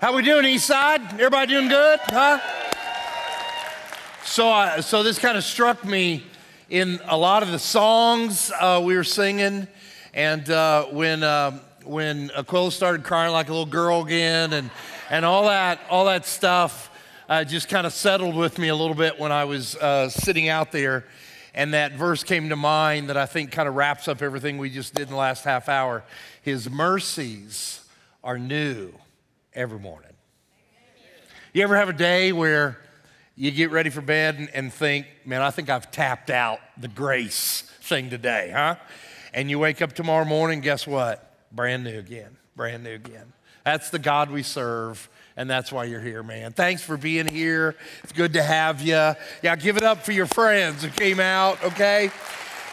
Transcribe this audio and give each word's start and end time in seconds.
How 0.00 0.14
we 0.14 0.22
doing, 0.22 0.44
East 0.44 0.66
Side? 0.66 1.02
Everybody 1.14 1.54
doing 1.54 1.66
good? 1.66 1.98
Huh? 2.04 2.38
So, 4.22 4.48
uh, 4.48 4.80
so 4.80 5.02
this 5.02 5.18
kind 5.18 5.36
of 5.36 5.42
struck 5.42 5.84
me 5.84 6.22
in 6.70 7.00
a 7.06 7.16
lot 7.16 7.42
of 7.42 7.50
the 7.50 7.58
songs 7.58 8.52
uh, 8.60 8.80
we 8.84 8.94
were 8.94 9.02
singing, 9.02 9.66
and 10.14 10.48
uh, 10.50 10.84
when 10.84 11.24
uh, 11.24 11.58
when 11.82 12.30
Aquila 12.36 12.70
started 12.70 13.02
crying 13.02 13.32
like 13.32 13.48
a 13.48 13.50
little 13.50 13.66
girl 13.66 14.04
again, 14.04 14.52
and 14.52 14.70
and 15.10 15.24
all 15.24 15.46
that 15.46 15.80
all 15.90 16.04
that 16.04 16.24
stuff 16.26 16.92
uh, 17.28 17.42
just 17.42 17.68
kind 17.68 17.84
of 17.84 17.92
settled 17.92 18.36
with 18.36 18.56
me 18.56 18.68
a 18.68 18.76
little 18.76 18.94
bit 18.94 19.18
when 19.18 19.32
I 19.32 19.46
was 19.46 19.76
sitting 20.10 20.48
out 20.48 20.70
there, 20.70 21.06
and 21.54 21.74
that 21.74 21.94
verse 21.94 22.22
came 22.22 22.50
to 22.50 22.56
mind 22.56 23.08
that 23.08 23.16
I 23.16 23.26
think 23.26 23.50
kind 23.50 23.68
of 23.68 23.74
wraps 23.74 24.06
up 24.06 24.22
everything 24.22 24.58
we 24.58 24.70
just 24.70 24.94
did 24.94 25.08
in 25.08 25.10
the 25.10 25.16
last 25.16 25.42
half 25.42 25.68
hour. 25.68 26.04
His 26.40 26.70
mercies 26.70 27.80
are 28.22 28.38
new 28.38 28.92
every 29.58 29.80
morning. 29.80 30.12
You 31.52 31.64
ever 31.64 31.74
have 31.74 31.88
a 31.88 31.92
day 31.92 32.30
where 32.30 32.78
you 33.34 33.50
get 33.50 33.72
ready 33.72 33.90
for 33.90 34.00
bed 34.00 34.36
and, 34.36 34.48
and, 34.54 34.72
think, 34.72 35.06
man, 35.24 35.42
I 35.42 35.50
think 35.50 35.68
I've 35.68 35.90
tapped 35.90 36.30
out 36.30 36.60
the 36.76 36.86
grace 36.86 37.62
thing 37.82 38.08
today, 38.08 38.52
huh? 38.54 38.76
And 39.34 39.50
you 39.50 39.58
wake 39.58 39.82
up 39.82 39.94
tomorrow 39.94 40.24
morning, 40.24 40.60
guess 40.60 40.86
what? 40.86 41.34
Brand 41.50 41.82
new 41.82 41.98
again, 41.98 42.36
brand 42.54 42.84
new 42.84 42.94
again. 42.94 43.32
That's 43.64 43.90
the 43.90 43.98
God 43.98 44.30
we 44.30 44.44
serve, 44.44 45.08
and 45.36 45.50
that's 45.50 45.72
why 45.72 45.84
you're 45.84 46.00
here, 46.00 46.22
man. 46.22 46.52
Thanks 46.52 46.82
for 46.82 46.96
being 46.96 47.26
here. 47.26 47.74
It's 48.04 48.12
good 48.12 48.34
to 48.34 48.42
have 48.44 48.80
you. 48.80 48.92
Yeah, 49.42 49.56
give 49.56 49.76
it 49.76 49.82
up 49.82 50.04
for 50.04 50.12
your 50.12 50.26
friends 50.26 50.84
who 50.84 50.90
came 50.90 51.18
out, 51.18 51.64
okay? 51.64 52.12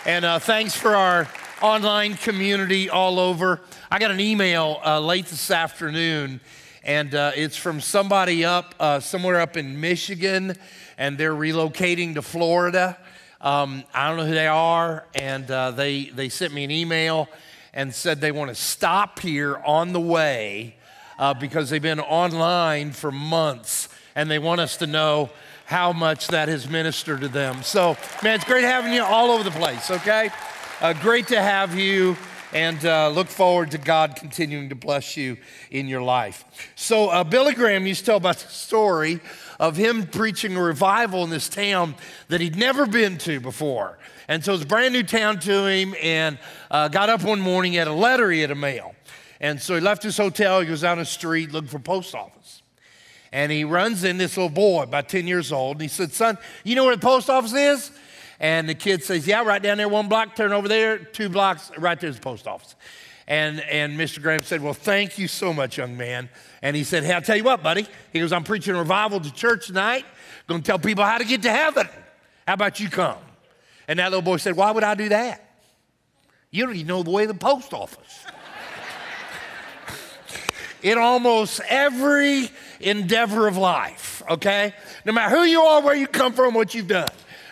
And 0.06 0.24
uh, 0.24 0.38
thanks 0.38 0.76
for 0.76 0.96
our 0.96 1.28
online 1.64 2.14
community 2.14 2.92
all 2.92 3.20
over. 3.20 3.62
I 3.90 3.98
got 3.98 4.12
an 4.12 4.20
email 4.20 4.80
uh, 4.86 5.00
late 5.00 5.26
this 5.26 5.50
afternoon 5.50 6.42
and 6.86 7.16
uh, 7.16 7.32
it's 7.36 7.58
from 7.58 7.82
somebody 7.82 8.46
up 8.46 8.76
uh, 8.80 9.00
somewhere 9.00 9.42
up 9.42 9.58
in 9.58 9.82
Michigan, 9.82 10.56
and 10.98 11.18
they're 11.18 11.34
relocating 11.34 12.14
to 12.14 12.22
Florida. 12.22 12.98
Um, 13.42 13.84
I 13.94 14.08
don't 14.08 14.18
know 14.18 14.26
who 14.26 14.36
they 14.36 14.48
are, 14.48 15.06
and 15.16 15.50
uh, 15.50 15.72
they 15.72 16.06
they 16.06 16.30
sent 16.30 16.54
me 16.54 16.64
an 16.64 16.72
email 16.72 17.28
and 17.74 17.94
said 17.94 18.22
they 18.22 18.32
want 18.32 18.50
to 18.50 18.56
stop 18.56 19.20
here 19.20 19.58
on 19.66 19.94
the 19.94 20.00
way 20.00 20.76
uh, 21.18 21.34
because 21.34 21.70
they've 21.72 21.82
been 21.82 22.00
online 22.00 22.92
for 22.92 23.12
months, 23.12 23.90
and 24.16 24.30
they 24.30 24.40
want 24.40 24.62
us 24.62 24.78
to 24.78 24.88
know 24.88 25.32
how 25.66 25.92
much 25.92 26.28
that 26.28 26.48
has 26.48 26.70
ministered 26.70 27.22
to 27.22 27.28
them. 27.28 27.64
So, 27.64 27.98
man, 28.22 28.36
it's 28.36 28.46
great 28.46 28.64
having 28.64 28.94
you 28.94 29.04
all 29.04 29.32
over 29.32 29.44
the 29.44 29.52
place. 29.52 29.90
Okay, 29.90 30.30
uh, 30.82 30.94
great 30.94 31.28
to 31.30 31.42
have 31.42 31.78
you 31.78 32.16
and 32.56 32.86
uh, 32.86 33.10
look 33.10 33.28
forward 33.28 33.72
to 33.72 33.78
God 33.78 34.16
continuing 34.16 34.70
to 34.70 34.76
bless 34.76 35.18
you 35.18 35.36
in 35.72 35.90
your 35.90 36.02
life. 36.02 36.46
So, 36.76 37.10
uh, 37.10 37.26
Billy 37.26 37.54
Graham 37.54 37.86
used 37.86 38.00
to 38.00 38.06
tell 38.06 38.18
about 38.18 38.38
the 38.38 38.48
story 38.48 39.20
of 39.60 39.76
him 39.76 40.08
preaching 40.08 40.56
a 40.56 40.62
revival 40.62 41.26
in 41.26 41.30
this 41.30 41.50
town 41.50 41.96
that 42.30 42.40
he'd 42.40 42.56
never 42.56 42.86
been 42.86 43.18
to 43.20 43.42
before. 43.42 44.00
And 44.30 44.42
so 44.42 44.54
it's 44.54 44.64
a 44.64 44.68
brand 44.68 44.94
new 44.94 45.04
town 45.04 45.40
to 45.42 45.66
him, 45.66 45.96
and 46.02 46.40
uh, 46.72 46.88
got 46.88 47.10
up 47.10 47.24
one 47.24 47.42
morning, 47.42 47.74
he 47.74 47.78
had 47.78 47.90
a 47.90 47.94
letter 47.94 48.32
he 48.32 48.40
had 48.40 48.48
to 48.48 48.56
mail. 48.56 48.96
And 49.42 49.62
so 49.62 49.76
he 49.76 49.82
left 49.82 50.02
his 50.02 50.16
hotel, 50.16 50.62
he 50.62 50.68
goes 50.68 50.80
down 50.80 50.98
the 50.98 51.04
street 51.04 51.52
looking 51.52 51.68
for 51.68 51.80
post 51.80 52.16
office. 52.16 52.62
And 53.34 53.52
he 53.52 53.66
runs 53.66 54.06
in 54.06 54.18
this 54.18 54.38
little 54.38 54.50
boy, 54.50 54.84
about 54.84 55.10
10 55.10 55.28
years 55.28 55.52
old, 55.52 55.76
and 55.76 55.82
he 55.82 55.88
said, 55.90 56.14
Son, 56.14 56.38
you 56.64 56.76
know 56.76 56.86
where 56.86 56.96
the 56.96 57.02
post 57.02 57.30
office 57.30 57.54
is? 57.54 57.92
And 58.40 58.68
the 58.68 58.76
kid 58.76 59.04
says, 59.04 59.28
Yeah, 59.28 59.44
right 59.44 59.62
down 59.62 59.78
there, 59.78 59.90
one 59.90 60.10
block, 60.10 60.36
turn 60.36 60.52
over 60.52 60.68
there, 60.68 60.98
two 60.98 61.30
blocks, 61.30 61.72
right 61.78 62.00
there's 62.00 62.16
the 62.16 62.22
post 62.22 62.48
office. 62.48 62.76
And, 63.28 63.60
and 63.62 63.98
Mr. 63.98 64.22
Graham 64.22 64.44
said, 64.44 64.62
Well, 64.62 64.74
thank 64.74 65.18
you 65.18 65.28
so 65.28 65.54
much, 65.54 65.78
young 65.78 65.98
man. 65.98 66.30
And 66.62 66.76
he 66.76 66.84
said, 66.84 67.04
Hey, 67.04 67.14
I'll 67.14 67.22
tell 67.22 67.38
you 67.38 67.44
what, 67.44 67.64
buddy. 67.64 67.88
He 68.12 68.20
goes, 68.20 68.32
I'm 68.32 68.44
preaching 68.44 68.76
a 68.76 68.80
revival 68.80 69.20
to 69.20 69.34
church 69.34 69.68
tonight, 69.68 70.06
to 70.48 70.62
tell 70.62 70.80
people 70.80 71.04
how 71.04 71.18
to 71.18 71.26
get 71.26 71.42
to 71.44 71.52
heaven. 71.52 71.88
How 72.48 72.54
about 72.54 72.80
you 72.80 72.90
come? 72.90 73.18
And 73.88 74.00
that 74.00 74.12
little 74.12 74.22
boy 74.22 74.38
said, 74.38 74.56
Why 74.56 74.72
would 74.72 74.84
I 74.84 74.96
do 74.96 75.10
that? 75.10 75.42
You 76.52 76.66
don't 76.66 76.76
even 76.76 76.88
know 76.88 77.04
the 77.04 77.12
way 77.12 77.26
to 77.26 77.34
the 77.34 77.40
post 77.40 77.74
office. 77.74 78.26
in 80.84 80.98
almost 80.98 81.62
every 81.68 82.50
endeavor 82.80 83.48
of 83.48 83.58
life, 83.58 84.22
okay? 84.30 84.74
No 85.04 85.14
matter 85.14 85.36
who 85.36 85.44
you 85.44 85.62
are, 85.62 85.82
where 85.82 85.96
you 85.96 86.06
come 86.06 86.34
from, 86.34 86.54
what 86.54 86.76
you've 86.76 86.88
done 86.88 87.08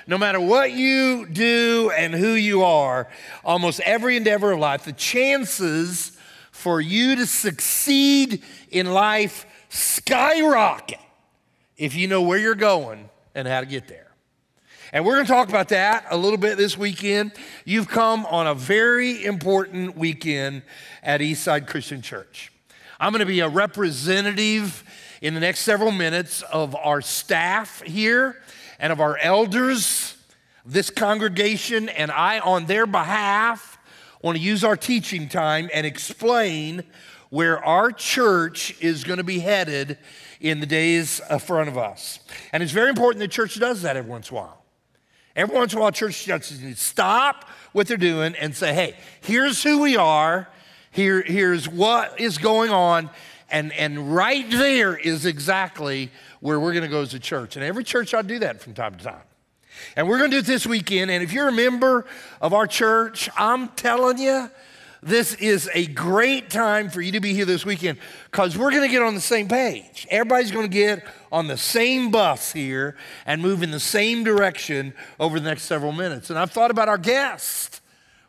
no 0.08 0.18
matter 0.18 0.40
what 0.40 0.72
you 0.72 1.28
do 1.28 1.92
and 1.96 2.14
who 2.14 2.34
you 2.34 2.64
are, 2.64 3.08
almost 3.44 3.80
every 3.82 4.18
endeavor 4.18 4.52
of 4.52 4.60
life, 4.60 4.86
the 4.86 4.94
chances 4.94 6.18
for 6.52 6.82
you 6.82 7.16
to 7.16 7.26
succeed 7.26 8.44
in 8.70 8.92
life 8.92 9.46
skyrocket 9.70 11.00
if 11.78 11.96
you 11.96 12.08
know 12.08 12.22
where 12.22 12.38
you're 12.38 12.56
going 12.56 13.10
and 13.34 13.48
how 13.48 13.60
to 13.60 13.66
get 13.66 13.88
there. 13.88 14.12
And 14.92 15.04
we're 15.04 15.16
going 15.16 15.26
to 15.26 15.32
talk 15.32 15.50
about 15.50 15.70
that 15.70 16.06
a 16.12 16.18
little 16.18 16.38
bit 16.38 16.56
this 16.56 16.78
weekend. 16.78 17.32
You've 17.66 17.88
come 17.88 18.28
on 18.28 18.46
a 18.46 18.54
very 18.54 19.26
important 19.26 19.98
weekend 19.98 20.62
at 21.02 21.20
Eastside 21.20 21.66
Christian 21.66 22.04
Church. 22.04 22.52
I'm 23.00 23.12
going 23.12 23.22
to 23.22 23.26
be 23.26 23.40
a 23.40 23.50
representative 23.50 24.84
in 25.20 25.34
the 25.34 25.40
next 25.40 25.62
several 25.62 25.92
minutes 25.92 26.44
of 26.44 26.76
our 26.76 27.02
staff 27.02 27.82
here 27.82 28.43
and 28.80 28.92
of 28.92 29.00
our 29.00 29.18
elders, 29.18 30.18
this 30.66 30.90
congregation, 30.90 31.90
and 31.90 32.12
I, 32.12 32.40
on 32.40 32.66
their 32.66 32.86
behalf, 32.86 33.78
want 34.22 34.38
to 34.38 34.44
use 34.44 34.64
our 34.64 34.78
teaching 34.78 35.28
time 35.28 35.70
and 35.74 35.86
explain 35.86 36.84
where 37.30 37.64
our 37.64 37.92
church 37.92 38.80
is 38.82 39.04
going 39.04 39.18
to 39.18 39.24
be 39.24 39.40
headed 39.40 39.98
in 40.40 40.60
the 40.60 40.66
days 40.66 41.20
in 41.30 41.40
front 41.40 41.68
of 41.68 41.78
us. 41.78 42.20
And 42.52 42.62
it's 42.62 42.72
very 42.72 42.90
important 42.90 43.20
the 43.20 43.28
church 43.28 43.60
does 43.60 43.82
that 43.82 43.98
every 43.98 44.10
once 44.10 44.30
in 44.30 44.38
a 44.38 44.42
while. 44.42 44.64
Every 45.36 45.56
once 45.56 45.74
in 45.74 45.80
a 45.80 45.82
while, 45.82 45.92
church 45.92 46.28
needs 46.28 46.50
to 46.60 46.76
stop 46.76 47.50
what 47.72 47.88
they're 47.88 47.98
doing 47.98 48.36
and 48.36 48.56
say, 48.56 48.74
hey, 48.74 48.96
here's 49.22 49.64
who 49.64 49.82
we 49.82 49.98
are, 49.98 50.48
Here, 50.92 51.24
here's 51.24 51.68
what 51.68 52.20
is 52.20 52.38
going 52.38 52.70
on, 52.70 53.10
and, 53.50 53.72
and 53.74 54.16
right 54.16 54.50
there 54.50 54.98
is 54.98 55.26
exactly 55.26 56.12
where 56.40 56.60
we're 56.60 56.74
going 56.74 56.84
to 56.84 56.90
go 56.90 57.02
as 57.02 57.14
a 57.14 57.20
church. 57.20 57.56
And 57.56 57.64
every 57.64 57.84
church 57.84 58.14
ought 58.14 58.24
to 58.24 58.28
do 58.28 58.40
that 58.40 58.62
from 58.62 58.74
time 58.74 58.96
to 58.96 59.04
time. 59.04 59.22
And 59.96 60.08
we're 60.08 60.18
going 60.18 60.32
to 60.32 60.38
do 60.38 60.40
it 60.40 60.46
this 60.46 60.66
weekend. 60.66 61.12
And 61.12 61.24
if 61.24 61.34
you're 61.34 61.48
a 61.48 61.54
member 61.54 62.06
of 62.42 62.54
our 62.54 62.68
church, 62.68 63.30
I'm 63.38 63.70
telling 63.70 64.18
you, 64.18 64.50
this 65.02 65.34
is 65.36 65.70
a 65.74 65.88
great 65.88 66.50
time 66.50 66.90
for 66.90 67.02
you 67.02 67.12
to 67.12 67.20
be 67.20 67.34
here 67.34 67.44
this 67.44 67.66
weekend 67.66 67.98
because 68.32 68.58
we're 68.58 68.72
going 68.72 68.84
to 68.84 68.88
get 68.88 69.02
on 69.02 69.16
the 69.16 69.22
same 69.22 69.50
page. 69.50 70.08
Everybody's 70.10 70.52
going 70.52 70.70
to 70.70 70.74
get 70.74 71.06
on 71.30 71.48
the 71.48 71.58
same 71.58 72.10
bus 72.10 72.54
here 72.54 72.96
and 73.26 73.42
move 73.42 73.64
in 73.64 73.72
the 73.72 73.82
same 73.82 74.24
direction 74.24 74.94
over 75.20 75.40
the 75.42 75.50
next 75.50 75.64
several 75.64 75.92
minutes. 75.92 76.30
And 76.30 76.40
I've 76.40 76.52
thought 76.52 76.72
about 76.72 76.88
our 76.88 76.98
guests. 76.98 77.82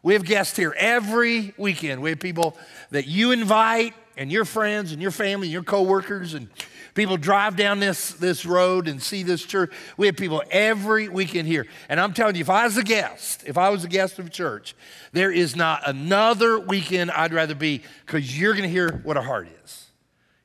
We 0.03 0.15
have 0.15 0.25
guests 0.25 0.57
here 0.57 0.75
every 0.77 1.55
weekend. 1.57 2.03
We 2.03 2.11
have 2.11 2.19
people 2.19 2.59
that 2.91 3.07
you 3.07 3.31
invite 3.31 3.95
and 4.17 4.31
your 4.31 4.45
friends 4.45 4.93
and 4.93 5.01
your 5.03 5.11
family 5.11 5.49
and 5.49 5.53
your 5.53 5.63
coworkers 5.63 6.35
and 6.35 6.49
People 6.95 7.17
drive 7.17 7.57
down 7.57 7.81
this, 7.81 8.13
this 8.13 8.47
road 8.47 8.87
and 8.87 9.03
see 9.03 9.25
this 9.25 9.45
church. 9.45 9.73
We 9.97 10.07
have 10.07 10.17
people 10.17 10.43
every 10.51 11.09
weekend 11.09 11.49
here. 11.49 11.67
And 11.89 11.99
I'm 11.99 12.15
telling 12.15 12.37
you, 12.37 12.41
if 12.41 12.51
I 12.51 12.65
was 12.65 12.77
a 12.77 12.85
guest, 12.85 13.43
if 13.47 13.59
I 13.59 13.71
was 13.71 13.85
a 13.85 13.89
guest 13.89 14.21
of 14.21 14.27
a 14.27 14.31
church, 14.31 14.77
there 15.13 15.33
is 15.33 15.57
not 15.57 15.83
another 15.87 16.59
weekend 16.59 17.11
I'd 17.11 17.33
rather 17.33 17.57
be 17.57 17.83
because 18.07 18.39
you're 18.39 18.53
going 18.53 18.63
to 18.63 18.69
hear 18.69 19.01
what 19.03 19.17
our 19.17 19.25
heart 19.25 19.49
is. 19.65 19.87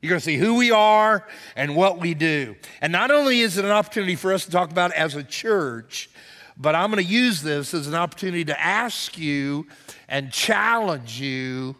You're 0.01 0.09
going 0.09 0.21
to 0.21 0.25
see 0.25 0.37
who 0.37 0.55
we 0.55 0.71
are 0.71 1.27
and 1.55 1.75
what 1.75 1.99
we 1.99 2.15
do. 2.15 2.55
And 2.81 2.91
not 2.91 3.11
only 3.11 3.41
is 3.41 3.57
it 3.57 3.65
an 3.65 3.71
opportunity 3.71 4.15
for 4.15 4.33
us 4.33 4.45
to 4.45 4.51
talk 4.51 4.71
about 4.71 4.91
as 4.93 5.15
a 5.15 5.23
church, 5.23 6.09
but 6.57 6.73
I'm 6.73 6.89
going 6.89 7.03
to 7.03 7.09
use 7.09 7.43
this 7.43 7.75
as 7.75 7.85
an 7.85 7.95
opportunity 7.95 8.45
to 8.45 8.59
ask 8.59 9.19
you 9.19 9.67
and 10.07 10.31
challenge 10.31 11.21
you 11.21 11.75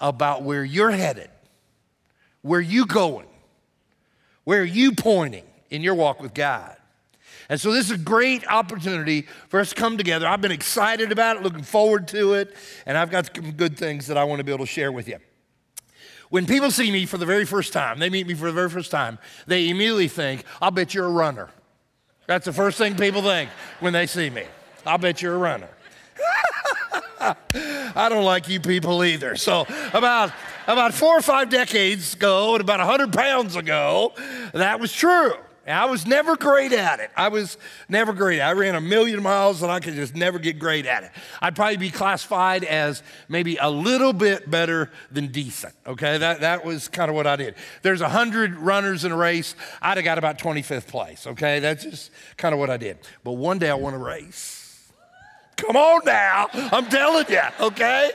about 0.00 0.42
where 0.42 0.64
you're 0.64 0.90
headed, 0.90 1.30
where 2.42 2.60
you 2.60 2.86
going, 2.86 3.26
where 4.44 4.64
you 4.64 4.92
pointing 4.92 5.44
in 5.70 5.82
your 5.82 5.94
walk 5.94 6.20
with 6.20 6.34
God? 6.34 6.76
And 7.48 7.60
so 7.60 7.72
this 7.72 7.86
is 7.86 7.92
a 7.92 7.98
great 7.98 8.46
opportunity 8.46 9.26
for 9.48 9.58
us 9.58 9.70
to 9.70 9.74
come 9.74 9.98
together. 9.98 10.26
I've 10.26 10.40
been 10.40 10.52
excited 10.52 11.10
about 11.10 11.36
it, 11.36 11.42
looking 11.42 11.64
forward 11.64 12.06
to 12.08 12.34
it, 12.34 12.54
and 12.86 12.96
I've 12.96 13.10
got 13.10 13.34
some 13.34 13.50
good 13.52 13.76
things 13.76 14.06
that 14.06 14.16
I 14.16 14.22
want 14.22 14.38
to 14.38 14.44
be 14.44 14.52
able 14.52 14.64
to 14.64 14.70
share 14.70 14.92
with 14.92 15.08
you. 15.08 15.18
When 16.28 16.46
people 16.46 16.70
see 16.70 16.92
me 16.92 17.06
for 17.06 17.18
the 17.18 17.26
very 17.26 17.44
first 17.44 17.72
time, 17.72 17.98
they 17.98 18.08
meet 18.08 18.28
me 18.28 18.34
for 18.34 18.46
the 18.46 18.52
very 18.52 18.70
first 18.70 18.92
time, 18.92 19.18
they 19.48 19.68
immediately 19.68 20.06
think, 20.06 20.44
I'll 20.62 20.70
bet 20.70 20.94
you're 20.94 21.06
a 21.06 21.10
runner. 21.10 21.48
That's 22.28 22.44
the 22.44 22.52
first 22.52 22.78
thing 22.78 22.94
people 22.94 23.22
think 23.22 23.50
when 23.80 23.92
they 23.92 24.06
see 24.06 24.30
me. 24.30 24.44
I'll 24.86 24.98
bet 24.98 25.20
you're 25.20 25.34
a 25.34 25.38
runner. 25.38 25.68
I 27.94 28.08
don't 28.08 28.24
like 28.24 28.48
you 28.48 28.60
people 28.60 29.04
either. 29.04 29.36
So, 29.36 29.66
about 29.92 30.32
about 30.66 30.94
four 30.94 31.18
or 31.18 31.22
five 31.22 31.50
decades 31.50 32.14
ago, 32.14 32.54
and 32.54 32.60
about 32.60 32.78
100 32.78 33.12
pounds 33.12 33.56
ago, 33.56 34.12
that 34.52 34.80
was 34.80 34.92
true. 34.92 35.34
I 35.66 35.84
was 35.86 36.06
never 36.06 36.36
great 36.36 36.72
at 36.72 37.00
it. 37.00 37.10
I 37.16 37.28
was 37.28 37.58
never 37.88 38.12
great. 38.12 38.40
I 38.40 38.52
ran 38.52 38.74
a 38.74 38.80
million 38.80 39.22
miles 39.22 39.62
and 39.62 39.70
I 39.70 39.80
could 39.80 39.94
just 39.94 40.14
never 40.14 40.38
get 40.38 40.58
great 40.58 40.86
at 40.86 41.04
it. 41.04 41.10
I'd 41.40 41.54
probably 41.54 41.76
be 41.76 41.90
classified 41.90 42.64
as 42.64 43.02
maybe 43.28 43.56
a 43.56 43.70
little 43.70 44.12
bit 44.12 44.50
better 44.50 44.90
than 45.12 45.28
decent. 45.28 45.74
Okay, 45.86 46.18
that, 46.18 46.40
that 46.40 46.64
was 46.64 46.88
kind 46.88 47.10
of 47.10 47.14
what 47.14 47.26
I 47.26 47.36
did. 47.36 47.54
There's 47.82 48.00
100 48.00 48.56
runners 48.56 49.04
in 49.04 49.12
a 49.12 49.16
race. 49.16 49.54
I'd 49.82 49.98
have 49.98 50.04
got 50.04 50.18
about 50.18 50.38
25th 50.38 50.86
place. 50.86 51.26
Okay, 51.26 51.60
that's 51.60 51.84
just 51.84 52.10
kind 52.36 52.52
of 52.52 52.58
what 52.58 52.70
I 52.70 52.76
did. 52.76 52.98
But 53.22 53.32
one 53.32 53.58
day 53.58 53.70
I 53.70 53.74
won 53.74 53.94
a 53.94 53.98
race. 53.98 54.69
Come 55.60 55.76
on 55.76 56.00
now. 56.04 56.48
I'm 56.52 56.86
telling 56.86 57.26
you, 57.28 57.40
okay? 57.60 58.10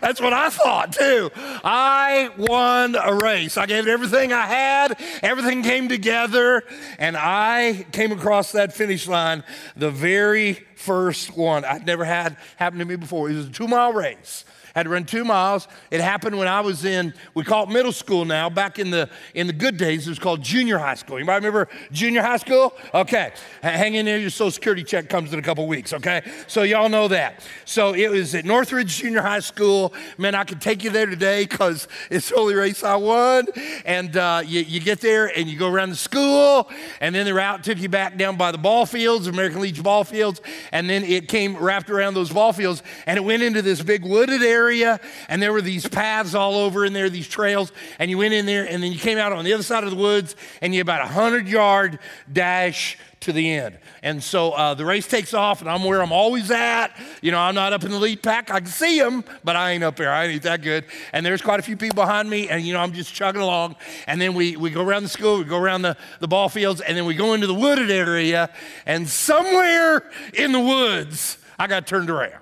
That's 0.00 0.20
what 0.20 0.32
I 0.32 0.50
thought 0.50 0.92
too. 0.92 1.30
I 1.64 2.30
won 2.36 2.94
a 2.94 3.14
race. 3.14 3.56
I 3.56 3.66
gave 3.66 3.86
it 3.86 3.90
everything 3.90 4.32
I 4.32 4.46
had, 4.46 5.00
everything 5.22 5.62
came 5.62 5.88
together, 5.88 6.62
and 6.98 7.16
I 7.16 7.86
came 7.92 8.12
across 8.12 8.52
that 8.52 8.74
finish 8.74 9.08
line 9.08 9.42
the 9.76 9.90
very 9.90 10.54
first 10.76 11.36
one. 11.36 11.64
I'd 11.64 11.86
never 11.86 12.04
had 12.04 12.36
happen 12.56 12.78
to 12.78 12.84
me 12.84 12.96
before. 12.96 13.30
It 13.30 13.34
was 13.34 13.46
a 13.46 13.50
two 13.50 13.68
mile 13.68 13.92
race 13.92 14.44
had 14.74 14.84
to 14.84 14.90
run 14.90 15.04
two 15.04 15.24
miles. 15.24 15.68
It 15.90 16.00
happened 16.00 16.38
when 16.38 16.48
I 16.48 16.60
was 16.60 16.84
in, 16.84 17.14
we 17.34 17.44
call 17.44 17.64
it 17.64 17.70
middle 17.70 17.92
school 17.92 18.24
now. 18.24 18.48
Back 18.48 18.78
in 18.78 18.90
the 18.90 19.08
in 19.34 19.46
the 19.46 19.52
good 19.52 19.76
days, 19.76 20.06
it 20.06 20.10
was 20.10 20.18
called 20.18 20.42
junior 20.42 20.78
high 20.78 20.94
school. 20.94 21.18
You 21.18 21.24
might 21.24 21.36
remember 21.36 21.68
junior 21.90 22.22
high 22.22 22.36
school? 22.36 22.74
Okay. 22.94 23.32
Hang 23.62 23.94
in 23.94 24.06
there, 24.06 24.18
your 24.18 24.30
social 24.30 24.50
security 24.50 24.84
check 24.84 25.08
comes 25.08 25.32
in 25.32 25.38
a 25.38 25.42
couple 25.42 25.66
weeks, 25.66 25.92
okay? 25.92 26.22
So 26.46 26.62
y'all 26.62 26.88
know 26.88 27.08
that. 27.08 27.44
So 27.64 27.94
it 27.94 28.10
was 28.10 28.34
at 28.34 28.44
Northridge 28.44 28.98
Junior 28.98 29.20
High 29.20 29.40
School. 29.40 29.92
Man, 30.18 30.34
I 30.34 30.44
could 30.44 30.60
take 30.60 30.84
you 30.84 30.90
there 30.90 31.06
today 31.06 31.44
because 31.44 31.88
it's 32.10 32.30
the 32.30 32.36
only 32.36 32.54
race 32.54 32.82
I 32.82 32.96
won. 32.96 33.46
And 33.84 34.16
uh, 34.16 34.42
you, 34.44 34.60
you 34.60 34.80
get 34.80 35.00
there 35.00 35.26
and 35.26 35.48
you 35.48 35.58
go 35.58 35.70
around 35.70 35.90
the 35.90 35.96
school, 35.96 36.70
and 37.00 37.14
then 37.14 37.26
the 37.26 37.34
route 37.34 37.64
took 37.64 37.78
you 37.78 37.88
back 37.88 38.16
down 38.16 38.36
by 38.36 38.52
the 38.52 38.58
ball 38.58 38.86
fields, 38.86 39.26
American 39.26 39.60
Legion 39.60 39.82
ball 39.82 40.04
fields, 40.04 40.40
and 40.72 40.88
then 40.88 41.04
it 41.04 41.28
came 41.28 41.56
wrapped 41.56 41.90
around 41.90 42.14
those 42.14 42.30
ball 42.30 42.52
fields, 42.52 42.82
and 43.06 43.16
it 43.16 43.22
went 43.22 43.42
into 43.42 43.62
this 43.62 43.82
big 43.82 44.04
wooded 44.04 44.42
area 44.42 44.61
area, 44.62 45.00
and 45.28 45.42
there 45.42 45.52
were 45.52 45.62
these 45.62 45.88
paths 45.88 46.34
all 46.34 46.54
over 46.54 46.84
in 46.84 46.92
there, 46.92 47.10
these 47.10 47.28
trails, 47.28 47.72
and 47.98 48.10
you 48.10 48.18
went 48.18 48.34
in 48.34 48.46
there, 48.46 48.64
and 48.64 48.82
then 48.82 48.92
you 48.92 48.98
came 48.98 49.18
out 49.18 49.32
on 49.32 49.44
the 49.44 49.52
other 49.52 49.62
side 49.62 49.84
of 49.84 49.90
the 49.90 49.96
woods, 49.96 50.36
and 50.60 50.74
you 50.74 50.80
about 50.80 51.02
a 51.02 51.08
hundred 51.08 51.48
yard 51.48 51.98
dash 52.32 52.98
to 53.20 53.32
the 53.32 53.52
end. 53.52 53.78
And 54.02 54.22
so 54.22 54.50
uh, 54.52 54.74
the 54.74 54.84
race 54.84 55.06
takes 55.06 55.32
off, 55.32 55.60
and 55.60 55.70
I'm 55.70 55.84
where 55.84 56.02
I'm 56.02 56.12
always 56.12 56.50
at. 56.50 56.88
You 57.20 57.30
know, 57.30 57.38
I'm 57.38 57.54
not 57.54 57.72
up 57.72 57.84
in 57.84 57.90
the 57.90 57.98
lead 57.98 58.22
pack. 58.22 58.50
I 58.50 58.60
can 58.60 58.68
see 58.68 58.98
them, 58.98 59.24
but 59.44 59.56
I 59.56 59.72
ain't 59.72 59.84
up 59.84 59.96
there. 59.96 60.10
I 60.10 60.26
ain't 60.26 60.42
that 60.42 60.62
good. 60.62 60.84
And 61.12 61.24
there's 61.24 61.42
quite 61.42 61.60
a 61.60 61.62
few 61.62 61.76
people 61.76 61.94
behind 61.94 62.28
me, 62.28 62.48
and 62.48 62.64
you 62.64 62.72
know, 62.72 62.80
I'm 62.80 62.92
just 62.92 63.14
chugging 63.14 63.40
along. 63.40 63.76
And 64.06 64.20
then 64.20 64.34
we, 64.34 64.56
we 64.56 64.70
go 64.70 64.82
around 64.82 65.04
the 65.04 65.08
school, 65.08 65.38
we 65.38 65.44
go 65.44 65.58
around 65.58 65.82
the, 65.82 65.96
the 66.20 66.28
ball 66.28 66.48
fields, 66.48 66.80
and 66.80 66.96
then 66.96 67.06
we 67.06 67.14
go 67.14 67.34
into 67.34 67.46
the 67.46 67.54
wooded 67.54 67.90
area, 67.90 68.50
and 68.86 69.08
somewhere 69.08 70.10
in 70.34 70.52
the 70.52 70.60
woods, 70.60 71.38
I 71.58 71.66
got 71.66 71.86
turned 71.86 72.10
around. 72.10 72.34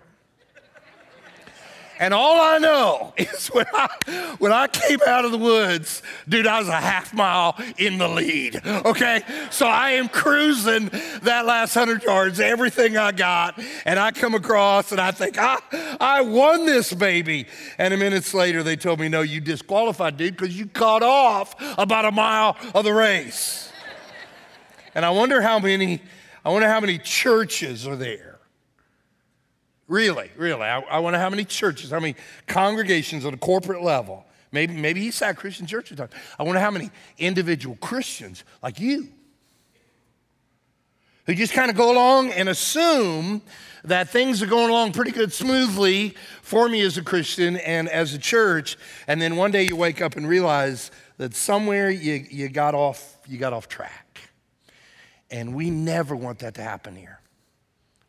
And 2.00 2.14
all 2.14 2.40
I 2.40 2.56
know 2.56 3.12
is 3.18 3.48
when 3.48 3.66
I, 3.74 4.34
when 4.38 4.52
I 4.52 4.66
came 4.66 4.98
out 5.06 5.26
of 5.26 5.32
the 5.32 5.38
woods, 5.38 6.02
dude, 6.26 6.46
I 6.46 6.58
was 6.58 6.68
a 6.68 6.72
half 6.72 7.12
mile 7.12 7.56
in 7.76 7.98
the 7.98 8.08
lead, 8.08 8.60
okay? 8.66 9.22
So 9.50 9.66
I 9.66 9.90
am 9.92 10.08
cruising 10.08 10.90
that 11.22 11.44
last 11.44 11.76
100 11.76 12.02
yards, 12.02 12.40
everything 12.40 12.96
I 12.96 13.12
got, 13.12 13.60
and 13.84 13.98
I 13.98 14.12
come 14.12 14.34
across 14.34 14.92
and 14.92 15.00
I 15.00 15.10
think, 15.10 15.36
I, 15.38 15.58
I 16.00 16.22
won 16.22 16.64
this 16.64 16.92
baby. 16.94 17.46
And 17.76 17.92
a 17.92 17.98
minutes 17.98 18.32
later, 18.32 18.62
they 18.62 18.76
told 18.76 18.98
me, 18.98 19.10
no, 19.10 19.20
you 19.20 19.42
disqualified, 19.42 20.16
dude, 20.16 20.38
because 20.38 20.58
you 20.58 20.66
cut 20.66 21.02
off 21.02 21.54
about 21.78 22.06
a 22.06 22.12
mile 22.12 22.56
of 22.74 22.84
the 22.84 22.94
race. 22.94 23.70
And 24.94 25.04
I 25.04 25.10
wonder 25.10 25.42
how 25.42 25.58
many, 25.58 26.00
I 26.46 26.48
wonder 26.48 26.66
how 26.66 26.80
many 26.80 26.96
churches 26.96 27.86
are 27.86 27.96
there 27.96 28.29
Really, 29.90 30.30
really. 30.36 30.62
I, 30.62 30.78
I 30.82 30.98
wonder 31.00 31.18
how 31.18 31.28
many 31.30 31.44
churches, 31.44 31.90
how 31.90 31.98
many 31.98 32.14
congregations 32.46 33.24
on 33.24 33.34
a 33.34 33.36
corporate 33.36 33.82
level, 33.82 34.24
maybe, 34.52 34.72
maybe 34.72 35.02
Eastside 35.02 35.36
Christian 35.36 35.66
Church. 35.66 35.92
I 36.38 36.44
wonder 36.44 36.60
how 36.60 36.70
many 36.70 36.92
individual 37.18 37.76
Christians 37.80 38.44
like 38.62 38.78
you 38.78 39.08
who 41.26 41.34
just 41.34 41.52
kind 41.52 41.72
of 41.72 41.76
go 41.76 41.90
along 41.90 42.30
and 42.30 42.48
assume 42.48 43.42
that 43.82 44.10
things 44.10 44.40
are 44.44 44.46
going 44.46 44.70
along 44.70 44.92
pretty 44.92 45.10
good 45.10 45.32
smoothly 45.32 46.14
for 46.40 46.68
me 46.68 46.82
as 46.82 46.96
a 46.96 47.02
Christian 47.02 47.56
and 47.56 47.88
as 47.88 48.14
a 48.14 48.18
church, 48.18 48.78
and 49.08 49.20
then 49.20 49.34
one 49.34 49.50
day 49.50 49.64
you 49.64 49.74
wake 49.74 50.00
up 50.00 50.14
and 50.14 50.28
realize 50.28 50.92
that 51.16 51.34
somewhere 51.34 51.90
you, 51.90 52.24
you 52.30 52.48
got 52.48 52.76
off 52.76 53.18
you 53.26 53.38
got 53.38 53.52
off 53.52 53.66
track. 53.66 54.20
And 55.32 55.52
we 55.52 55.68
never 55.68 56.14
want 56.14 56.38
that 56.40 56.54
to 56.54 56.62
happen 56.62 56.94
here. 56.94 57.18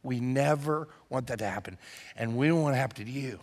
We 0.03 0.19
never 0.19 0.87
want 1.11 1.27
that 1.27 1.39
to 1.39 1.47
happen. 1.47 1.77
And 2.15 2.35
we 2.35 2.47
don't 2.47 2.61
want 2.61 2.73
to 2.73 2.79
happen 2.79 3.05
to 3.05 3.11
you. 3.11 3.39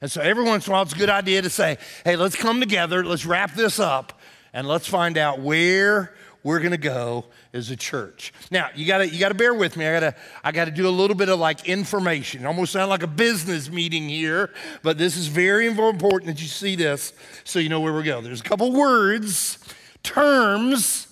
And 0.00 0.10
so 0.10 0.20
every 0.20 0.44
once 0.44 0.66
in 0.66 0.72
a 0.72 0.74
while, 0.74 0.82
it's 0.82 0.92
a 0.92 0.98
good 0.98 1.10
idea 1.10 1.40
to 1.42 1.50
say, 1.50 1.78
hey, 2.04 2.16
let's 2.16 2.36
come 2.36 2.60
together, 2.60 3.04
let's 3.04 3.24
wrap 3.24 3.54
this 3.54 3.80
up, 3.80 4.20
and 4.52 4.68
let's 4.68 4.86
find 4.86 5.16
out 5.16 5.40
where 5.40 6.14
we're 6.42 6.60
going 6.60 6.72
to 6.72 6.78
go 6.78 7.24
as 7.52 7.70
a 7.70 7.76
church. 7.76 8.32
Now, 8.50 8.68
you 8.74 8.86
got 8.86 8.98
to 8.98 9.08
you 9.08 9.18
got 9.18 9.30
to 9.30 9.34
bear 9.34 9.52
with 9.54 9.76
me. 9.76 9.86
I 9.86 10.00
got 10.00 10.14
to 10.14 10.20
I 10.44 10.52
got 10.52 10.66
to 10.66 10.70
do 10.70 10.88
a 10.88 10.90
little 10.90 11.16
bit 11.16 11.28
of 11.28 11.38
like 11.38 11.68
information. 11.68 12.42
It 12.42 12.46
almost 12.46 12.72
sound 12.72 12.90
like 12.90 13.02
a 13.02 13.08
business 13.08 13.70
meeting 13.70 14.08
here, 14.08 14.50
but 14.82 14.98
this 14.98 15.16
is 15.16 15.26
very 15.26 15.66
important 15.66 16.26
that 16.26 16.40
you 16.40 16.48
see 16.48 16.76
this 16.76 17.12
so 17.44 17.58
you 17.58 17.68
know 17.68 17.80
where 17.80 17.92
we 17.92 18.02
go. 18.02 18.20
There's 18.20 18.40
a 18.40 18.44
couple 18.44 18.72
words, 18.72 19.58
terms 20.02 21.08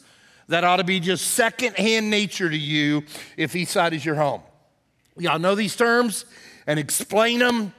that 0.48 0.62
ought 0.62 0.76
to 0.76 0.84
be 0.84 1.00
just 1.00 1.32
secondhand 1.32 2.08
nature 2.08 2.48
to 2.48 2.56
you 2.56 3.02
if 3.36 3.54
Eastside 3.54 3.92
is 3.92 4.04
your 4.04 4.14
home. 4.14 4.42
Y'all 5.18 5.38
know 5.38 5.54
these 5.54 5.76
terms 5.76 6.24
and 6.66 6.78
explain 6.78 7.38
them. 7.38 7.72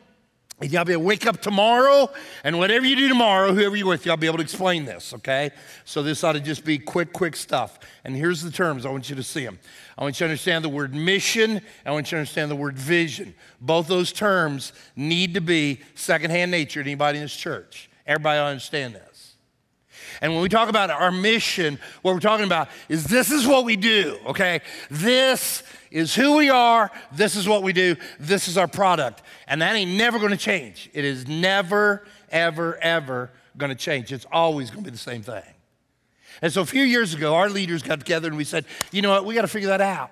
And 0.60 0.72
y'all 0.72 0.86
be 0.86 0.94
able 0.94 1.04
to 1.04 1.07
wake 1.07 1.28
up 1.28 1.39
tomorrow, 1.39 2.12
and 2.44 2.57
whatever 2.57 2.84
you 2.84 2.95
do 2.95 3.07
tomorrow, 3.07 3.54
whoever 3.54 3.75
you're 3.75 3.86
with, 3.86 4.07
y'all 4.07 4.18
be 4.18 4.25
able 4.25 4.38
to 4.38 4.44
explain 4.44 4.86
this, 4.86 5.13
okay? 5.13 5.51
So 5.86 6.01
this 6.01 6.24
ought 6.24 6.31
to 6.31 6.39
just 6.39 6.66
be 6.66 6.80
quick, 6.80 7.13
quick 7.13 7.36
stuff. 7.36 7.78
And 8.04 8.16
here's 8.16 8.42
the 8.42 8.50
terms. 8.50 8.84
I 8.84 8.89
want 8.89 9.07
you 9.07 9.16
to 9.18 9.22
see 9.22 9.45
them. 9.45 9.60
I 10.00 10.01
want 10.01 10.16
you 10.16 10.25
to 10.25 10.31
understand 10.31 10.66
the 10.66 10.69
word 10.69 10.95
mission. 10.95 11.62
I 11.86 11.92
want 11.92 12.07
you 12.07 12.16
to 12.16 12.18
understand 12.18 12.50
the 12.50 12.56
word 12.56 12.75
vision. 12.75 13.36
Both 13.62 13.88
those 13.88 14.12
terms 14.12 14.74
need 14.95 15.36
to 15.36 15.42
be 15.42 15.81
secondhand 15.94 16.50
nature 16.50 16.83
to 16.83 16.90
anybody 16.90 17.19
in 17.19 17.25
this 17.25 17.36
church. 17.36 17.88
Everybody 18.07 18.40
understand 18.40 18.95
this. 18.95 19.36
And 20.22 20.33
when 20.33 20.42
we 20.42 20.50
talk 20.50 20.69
about 20.69 20.90
our 20.90 21.12
mission, 21.12 21.78
what 22.01 22.16
we're 22.16 22.19
talking 22.19 22.48
about 22.48 22.69
is 22.90 23.04
this 23.04 23.30
is 23.30 23.45
what 23.45 23.63
we 23.63 23.75
do, 23.75 24.18
okay? 24.25 24.62
This 24.90 25.62
is 25.92 26.16
who 26.16 26.38
we 26.38 26.50
are. 26.50 26.92
This 27.12 27.36
is 27.36 27.48
what 27.48 27.63
we 27.63 27.74
do. 27.74 27.95
This 28.19 28.48
is 28.48 28.57
our 28.57 28.68
product. 28.68 29.22
And 29.48 29.62
that 29.62 29.75
ain't 29.75 29.92
never 29.92 30.19
gonna 30.19 30.38
change. 30.38 30.89
It 30.94 31.06
is 31.06 31.28
never, 31.28 32.06
ever, 32.30 32.78
ever 32.78 33.31
gonna 33.57 33.75
change. 33.75 34.12
It's 34.12 34.25
always 34.31 34.69
gonna 34.69 34.84
be 34.84 34.92
the 34.92 34.98
same 34.98 35.22
thing. 35.22 35.44
And 36.42 36.54
so 36.54 36.61
a 36.61 36.66
few 36.66 36.83
years 36.83 37.14
ago, 37.14 37.35
our 37.35 37.50
leaders 37.50 37.81
got 37.81 38.00
together 38.00 38.28
and 38.28 38.38
we 38.38 38.44
said, 38.44 38.66
you 38.92 39.02
know 39.02 39.09
what, 39.09 39.26
we 39.26 39.33
gotta 39.33 39.47
figure 39.47 39.69
that 39.69 39.81
out. 39.81 40.11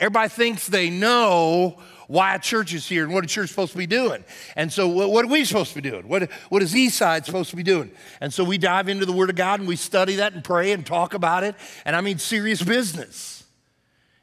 Everybody 0.00 0.28
thinks 0.28 0.68
they 0.68 0.90
know 0.90 1.78
why 2.06 2.34
a 2.34 2.38
church 2.38 2.72
is 2.72 2.88
here 2.88 3.04
and 3.04 3.12
what 3.12 3.24
a 3.24 3.26
church 3.26 3.44
is 3.44 3.50
supposed 3.50 3.72
to 3.72 3.78
be 3.78 3.86
doing. 3.86 4.24
And 4.56 4.72
so, 4.72 4.88
what, 4.88 5.10
what 5.10 5.24
are 5.24 5.28
we 5.28 5.44
supposed 5.44 5.74
to 5.74 5.82
be 5.82 5.90
doing? 5.90 6.08
What, 6.08 6.30
what 6.48 6.62
is 6.62 6.72
Eastside 6.72 7.24
supposed 7.24 7.50
to 7.50 7.56
be 7.56 7.62
doing? 7.62 7.90
And 8.20 8.32
so, 8.32 8.44
we 8.44 8.58
dive 8.58 8.88
into 8.88 9.04
the 9.04 9.12
Word 9.12 9.28
of 9.28 9.36
God 9.36 9.60
and 9.60 9.68
we 9.68 9.76
study 9.76 10.16
that 10.16 10.32
and 10.32 10.42
pray 10.42 10.72
and 10.72 10.86
talk 10.86 11.14
about 11.14 11.44
it. 11.44 11.54
And 11.84 11.94
I 11.94 12.00
mean, 12.00 12.18
serious 12.18 12.62
business. 12.62 13.37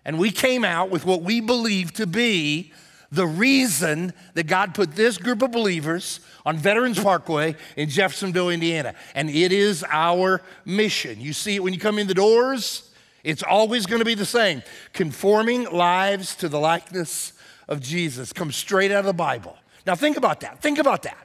And 0.06 0.20
we 0.20 0.32
came 0.32 0.64
out 0.64 0.90
with 0.90 1.06
what 1.06 1.24
we 1.24 1.42
believe 1.42 1.94
to 1.94 2.06
be 2.06 2.72
the 3.12 3.26
reason 3.26 4.14
that 4.34 4.48
God 4.48 4.74
put 4.74 4.96
this 4.96 5.18
group 5.18 5.42
of 5.42 5.52
believers 5.52 6.20
on 6.46 6.58
Veterans 6.58 7.00
Parkway 7.00 7.56
in 7.76 7.90
Jeffersonville, 7.90 8.50
Indiana. 8.50 8.94
And 9.16 9.30
it 9.30 9.52
is 9.52 9.84
our 9.90 10.42
mission. 10.66 11.20
You 11.20 11.34
see 11.34 11.56
it 11.56 11.64
when 11.64 11.74
you 11.74 11.80
come 11.80 11.98
in 11.98 12.08
the 12.08 12.14
doors, 12.14 12.92
it's 13.24 13.42
always 13.42 13.86
going 13.86 14.00
to 14.00 14.06
be 14.06 14.16
the 14.16 14.26
same 14.26 14.62
conforming 14.94 15.66
lives 15.72 16.36
to 16.38 16.50
the 16.50 16.60
likeness 16.60 17.34
of 17.68 17.82
Jesus 17.82 18.32
comes 18.32 18.56
straight 18.56 18.92
out 18.92 19.00
of 19.00 19.06
the 19.06 19.14
Bible. 19.14 19.58
Now, 19.88 19.96
think 19.96 20.18
about 20.18 20.42
that. 20.42 20.62
Think 20.62 20.78
about 20.78 21.04
that. 21.04 21.25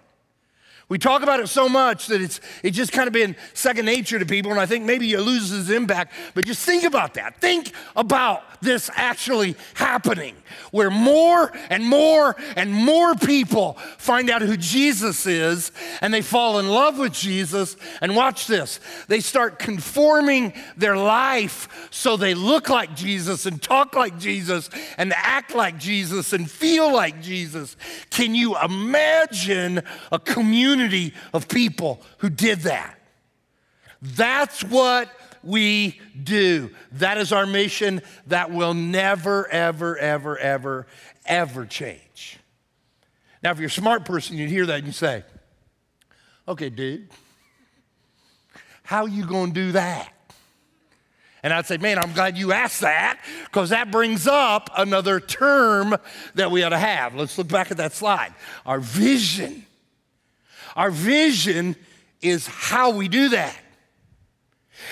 We 0.90 0.98
talk 0.98 1.22
about 1.22 1.38
it 1.38 1.46
so 1.46 1.68
much 1.68 2.08
that 2.08 2.20
it's, 2.20 2.40
it's 2.64 2.76
just 2.76 2.90
kind 2.90 3.06
of 3.06 3.12
been 3.12 3.36
second 3.54 3.86
nature 3.86 4.18
to 4.18 4.26
people, 4.26 4.50
and 4.50 4.60
I 4.60 4.66
think 4.66 4.84
maybe 4.84 5.12
it 5.12 5.20
loses 5.20 5.70
impact. 5.70 6.12
But 6.34 6.46
just 6.46 6.66
think 6.66 6.82
about 6.82 7.14
that. 7.14 7.40
Think 7.40 7.72
about 7.94 8.42
this 8.60 8.90
actually 8.94 9.54
happening, 9.74 10.34
where 10.72 10.90
more 10.90 11.52
and 11.70 11.84
more 11.84 12.34
and 12.56 12.74
more 12.74 13.14
people 13.14 13.74
find 13.98 14.28
out 14.28 14.42
who 14.42 14.56
Jesus 14.56 15.26
is, 15.26 15.70
and 16.00 16.12
they 16.12 16.22
fall 16.22 16.58
in 16.58 16.68
love 16.68 16.98
with 16.98 17.12
Jesus. 17.12 17.76
And 18.02 18.16
watch 18.16 18.48
this 18.48 18.80
they 19.06 19.20
start 19.20 19.60
conforming 19.60 20.52
their 20.76 20.96
life 20.96 21.88
so 21.92 22.16
they 22.16 22.34
look 22.34 22.68
like 22.68 22.96
Jesus, 22.96 23.46
and 23.46 23.62
talk 23.62 23.94
like 23.94 24.18
Jesus, 24.18 24.68
and 24.98 25.12
act 25.14 25.54
like 25.54 25.78
Jesus, 25.78 26.32
and 26.32 26.50
feel 26.50 26.92
like 26.92 27.22
Jesus. 27.22 27.76
Can 28.10 28.34
you 28.34 28.58
imagine 28.58 29.82
a 30.10 30.18
community? 30.18 30.79
Community 30.80 31.14
of 31.32 31.48
people 31.48 32.00
who 32.18 32.30
did 32.30 32.60
that. 32.60 32.98
That's 34.02 34.64
what 34.64 35.10
we 35.42 36.00
do. 36.22 36.70
That 36.92 37.18
is 37.18 37.32
our 37.32 37.46
mission 37.46 38.02
that 38.26 38.50
will 38.50 38.74
never, 38.74 39.48
ever, 39.48 39.96
ever, 39.98 40.38
ever, 40.38 40.86
ever 41.26 41.66
change. 41.66 42.38
Now, 43.42 43.52
if 43.52 43.58
you're 43.58 43.68
a 43.68 43.70
smart 43.70 44.04
person, 44.04 44.36
you'd 44.36 44.50
hear 44.50 44.66
that 44.66 44.78
and 44.78 44.86
you 44.86 44.92
say, 44.92 45.24
okay, 46.46 46.70
dude, 46.70 47.08
how 48.82 49.04
are 49.04 49.08
you 49.08 49.24
gonna 49.24 49.52
do 49.52 49.72
that? 49.72 50.12
And 51.42 51.54
I'd 51.54 51.64
say, 51.64 51.78
man, 51.78 51.98
I'm 51.98 52.12
glad 52.12 52.36
you 52.36 52.52
asked 52.52 52.82
that 52.82 53.18
because 53.46 53.70
that 53.70 53.90
brings 53.90 54.26
up 54.26 54.68
another 54.76 55.20
term 55.20 55.96
that 56.34 56.50
we 56.50 56.62
ought 56.62 56.70
to 56.70 56.78
have. 56.78 57.14
Let's 57.14 57.38
look 57.38 57.48
back 57.48 57.70
at 57.70 57.78
that 57.78 57.94
slide. 57.94 58.34
Our 58.66 58.80
vision. 58.80 59.64
Our 60.76 60.90
vision 60.90 61.76
is 62.20 62.46
how 62.46 62.90
we 62.90 63.08
do 63.08 63.30
that. 63.30 63.56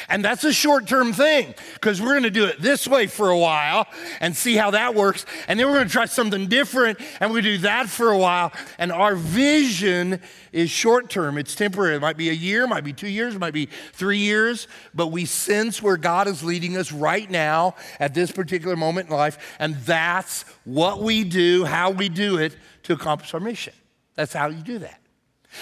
And 0.09 0.25
that's 0.25 0.45
a 0.45 0.53
short 0.53 0.87
term 0.87 1.13
thing 1.13 1.55
because 1.75 2.01
we're 2.01 2.13
going 2.13 2.23
to 2.23 2.31
do 2.31 2.47
it 2.47 2.61
this 2.61 2.87
way 2.87 3.07
for 3.07 3.31
a 3.31 3.39
while 3.39 3.87
and 4.21 4.37
see 4.37 4.55
how 4.55 4.71
that 4.73 4.95
works. 4.95 5.27
And 5.47 5.59
then 5.59 5.67
we're 5.67 5.75
going 5.75 5.87
to 5.87 5.93
try 5.93 6.07
something 6.07 6.47
different 6.47 6.99
and 7.21 7.33
we 7.33 7.41
do 7.41 7.59
that 7.59 7.89
for 7.89 8.11
a 8.11 8.19
while. 8.19 8.53
And 8.79 8.93
our 8.93 9.15
vision 9.15 10.21
is 10.53 10.71
short 10.71 11.11
term, 11.11 11.39
it's 11.39 11.55
temporary. 11.55 11.97
It 11.97 12.01
might 12.01 12.17
be 12.17 12.31
a 12.31 12.35
year, 12.35 12.67
might 12.67 12.85
be 12.85 12.93
two 12.93 13.09
years, 13.09 13.39
might 13.39 13.55
be 13.55 13.69
three 13.93 14.19
years, 14.19 14.69
but 14.95 15.09
we 15.09 15.25
sense 15.25 15.83
where 15.83 15.97
God 15.97 16.27
is 16.27 16.43
leading 16.43 16.77
us 16.77 16.93
right 16.93 17.31
now 17.31 17.75
at 18.01 18.15
this 18.15 18.31
particular 18.31 18.77
moment 18.77 19.09
in 19.09 19.17
life. 19.17 19.57
And 19.59 19.77
that's 19.77 20.43
what 20.65 21.03
we 21.03 21.25
do, 21.25 21.65
how 21.65 21.91
we 21.91 22.09
do 22.09 22.39
it 22.39 22.57
to 22.85 22.93
accomplish 22.93 23.35
our 23.35 23.41
mission. 23.41 23.75
That's 24.15 24.33
how 24.33 24.49
you 24.49 24.63
do 24.63 24.79
that. 24.81 25.01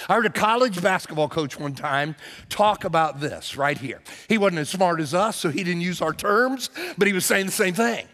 I 0.09 0.15
heard 0.15 0.25
a 0.25 0.29
college 0.29 0.81
basketball 0.81 1.29
coach 1.29 1.59
one 1.59 1.73
time 1.73 2.15
talk 2.49 2.83
about 2.83 3.19
this 3.19 3.57
right 3.57 3.77
here. 3.77 4.01
He 4.27 4.37
wasn't 4.37 4.59
as 4.59 4.69
smart 4.69 4.99
as 4.99 5.13
us, 5.13 5.37
so 5.37 5.49
he 5.49 5.63
didn't 5.63 5.81
use 5.81 6.01
our 6.01 6.13
terms, 6.13 6.69
but 6.97 7.07
he 7.07 7.13
was 7.13 7.25
saying 7.25 7.45
the 7.45 7.51
same 7.51 7.73
thing. 7.73 8.07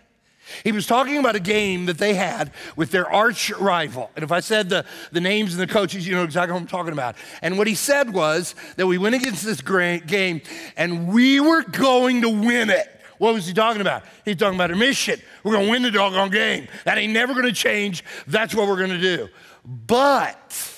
He 0.64 0.72
was 0.72 0.86
talking 0.86 1.18
about 1.18 1.36
a 1.36 1.40
game 1.40 1.86
that 1.86 1.98
they 1.98 2.14
had 2.14 2.52
with 2.76 2.92
their 2.92 3.10
arch 3.10 3.50
rival. 3.52 4.12
And 4.16 4.24
if 4.24 4.32
I 4.32 4.42
said 4.42 4.70
the, 4.70 4.86
the 5.12 5.22
names 5.22 5.54
and 5.54 5.62
the 5.62 5.72
coaches, 5.72 6.06
you 6.06 6.16
know 6.16 6.24
exactly 6.24 6.54
what 6.54 6.62
I'm 6.62 6.68
talking 6.68 6.94
about. 6.94 7.16
And 7.42 7.58
what 7.58 7.66
he 7.66 7.76
said 7.76 8.14
was 8.14 8.54
that 8.76 8.86
we 8.86 8.98
went 8.98 9.16
against 9.16 9.46
this 9.46 9.62
game 9.62 10.42
and 10.76 11.08
we 11.14 11.40
were 11.40 11.64
going 11.64 12.22
to 12.22 12.30
win 12.30 12.70
it. 12.70 12.90
What 13.20 13.34
was 13.34 13.48
he 13.48 13.54
talking 13.54 13.80
about? 13.80 14.04
He's 14.26 14.36
talking 14.36 14.56
about 14.56 14.72
a 14.72 14.76
mission. 14.76 15.22
We're 15.44 15.54
going 15.54 15.66
to 15.66 15.72
win 15.72 15.82
the 15.82 15.92
doggone 15.92 16.30
game. 16.30 16.68
That 16.84 16.98
ain't 16.98 17.14
never 17.14 17.34
going 17.34 17.46
to 17.46 17.54
change. 17.54 18.04
That's 18.28 18.54
what 18.54 18.68
we're 18.68 18.78
going 18.78 18.90
to 18.90 19.00
do. 19.00 19.30
But 19.66 20.73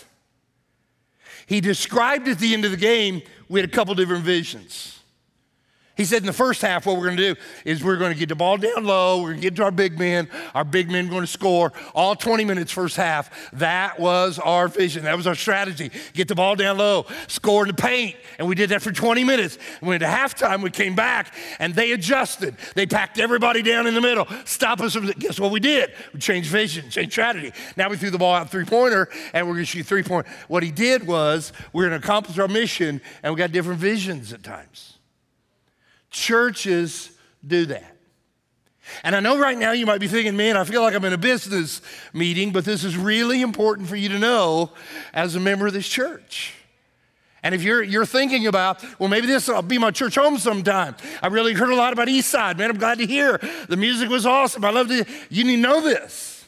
he 1.45 1.61
described 1.61 2.27
at 2.27 2.39
the 2.39 2.53
end 2.53 2.65
of 2.65 2.71
the 2.71 2.77
game, 2.77 3.21
we 3.49 3.59
had 3.59 3.69
a 3.69 3.71
couple 3.71 3.93
different 3.95 4.23
visions. 4.23 4.94
He 5.95 6.03
said 6.03 6.17
in 6.17 6.25
the 6.25 6.33
first 6.33 6.61
half, 6.61 6.85
what 6.85 6.97
we're 6.97 7.05
going 7.05 7.17
to 7.17 7.35
do 7.35 7.41
is 7.63 7.81
we're 7.81 7.95
going 7.95 8.11
to 8.11 8.19
get 8.19 8.27
the 8.27 8.35
ball 8.35 8.57
down 8.57 8.83
low. 8.83 9.21
We're 9.21 9.29
going 9.29 9.41
to 9.41 9.41
get 9.41 9.55
to 9.55 9.63
our 9.63 9.71
big 9.71 9.97
men. 9.97 10.27
Our 10.53 10.65
big 10.65 10.91
men 10.91 11.07
going 11.07 11.21
to 11.21 11.27
score 11.27 11.71
all 11.93 12.15
20 12.15 12.43
minutes 12.43 12.71
first 12.71 12.97
half. 12.97 13.51
That 13.53 13.97
was 13.97 14.37
our 14.37 14.67
vision. 14.67 15.05
That 15.05 15.15
was 15.15 15.25
our 15.25 15.35
strategy. 15.35 15.91
Get 16.13 16.27
the 16.27 16.35
ball 16.35 16.57
down 16.57 16.77
low, 16.77 17.05
score 17.27 17.63
in 17.63 17.69
the 17.69 17.81
paint. 17.81 18.17
And 18.39 18.47
we 18.47 18.55
did 18.55 18.71
that 18.71 18.81
for 18.81 18.91
20 18.91 19.23
minutes. 19.23 19.57
And 19.79 19.87
when 19.87 20.03
at 20.03 20.35
halftime, 20.35 20.61
we 20.61 20.69
came 20.69 20.95
back 20.95 21.33
and 21.59 21.73
they 21.73 21.93
adjusted. 21.93 22.57
They 22.73 22.85
packed 22.85 23.17
everybody 23.17 23.61
down 23.61 23.87
in 23.87 23.93
the 23.93 24.01
middle, 24.01 24.27
stop 24.43 24.81
us 24.81 24.95
from, 24.95 25.05
guess 25.11 25.39
what 25.39 25.51
we 25.51 25.61
did? 25.61 25.93
We 26.13 26.19
changed 26.19 26.49
vision, 26.49 26.89
changed 26.89 27.13
strategy. 27.13 27.53
Now 27.77 27.89
we 27.89 27.95
threw 27.95 28.09
the 28.09 28.17
ball 28.17 28.35
out 28.35 28.51
three 28.51 28.65
pointer 28.65 29.07
and 29.31 29.47
we're 29.47 29.53
going 29.53 29.65
to 29.65 29.71
shoot 29.71 29.85
three 29.85 30.03
point. 30.03 30.27
What 30.49 30.61
he 30.61 30.71
did 30.71 31.07
was 31.07 31.53
we're 31.71 31.87
going 31.87 31.99
to 31.99 32.05
accomplish 32.05 32.37
our 32.37 32.49
mission 32.49 32.99
and 33.23 33.33
we 33.33 33.37
got 33.37 33.53
different 33.53 33.79
visions 33.79 34.33
at 34.33 34.43
times. 34.43 34.94
Churches 36.15 37.09
do 37.45 37.65
that. 37.65 37.97
And 39.03 39.17
I 39.17 39.19
know 39.19 39.37
right 39.37 39.57
now 39.57 39.73
you 39.73 39.85
might 39.85 39.99
be 39.99 40.07
thinking, 40.07 40.37
man, 40.37 40.55
I 40.55 40.63
feel 40.63 40.81
like 40.81 40.95
I'm 40.95 41.03
in 41.03 41.11
a 41.11 41.17
business 41.17 41.81
meeting, 42.13 42.53
but 42.53 42.63
this 42.63 42.85
is 42.85 42.95
really 42.95 43.41
important 43.41 43.89
for 43.89 43.97
you 43.97 44.07
to 44.07 44.17
know 44.17 44.71
as 45.13 45.35
a 45.35 45.41
member 45.41 45.67
of 45.67 45.73
this 45.73 45.89
church. 45.89 46.53
And 47.43 47.53
if 47.53 47.63
you're, 47.63 47.83
you're 47.83 48.05
thinking 48.05 48.47
about, 48.47 48.81
well, 48.97 49.09
maybe 49.09 49.27
this 49.27 49.49
will 49.49 49.61
be 49.61 49.77
my 49.77 49.91
church 49.91 50.15
home 50.15 50.37
sometime. 50.37 50.95
I 51.21 51.27
really 51.27 51.53
heard 51.53 51.69
a 51.69 51.75
lot 51.75 51.91
about 51.91 52.07
Eastside, 52.07 52.57
man. 52.57 52.69
I'm 52.69 52.77
glad 52.77 52.99
to 52.99 53.05
hear. 53.05 53.37
The 53.67 53.75
music 53.75 54.09
was 54.09 54.25
awesome. 54.25 54.63
I 54.63 54.69
love 54.69 54.87
to, 54.87 55.05
you 55.29 55.43
need 55.43 55.57
to 55.57 55.61
know 55.61 55.81
this. 55.81 56.45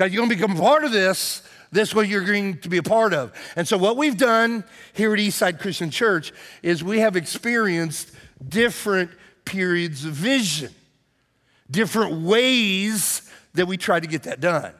because 0.00 0.14
you're 0.14 0.26
going 0.26 0.30
to 0.30 0.36
become 0.36 0.56
part 0.56 0.82
of 0.82 0.92
this. 0.92 1.42
This 1.72 1.94
what 1.94 2.08
you're 2.08 2.24
going 2.24 2.58
to 2.58 2.68
be 2.68 2.78
a 2.78 2.82
part 2.82 3.14
of. 3.14 3.32
And 3.54 3.68
so 3.68 3.76
what 3.78 3.96
we've 3.96 4.16
done 4.16 4.64
here 4.92 5.12
at 5.12 5.20
Eastside 5.20 5.60
Christian 5.60 5.90
Church 5.90 6.32
is 6.62 6.82
we 6.82 6.98
have 6.98 7.16
experienced 7.16 8.10
different 8.46 9.10
periods 9.44 10.04
of 10.04 10.12
vision, 10.12 10.72
different 11.70 12.22
ways 12.22 13.30
that 13.54 13.66
we 13.66 13.76
try 13.76 14.00
to 14.00 14.06
get 14.06 14.24
that 14.24 14.40
done. 14.40 14.72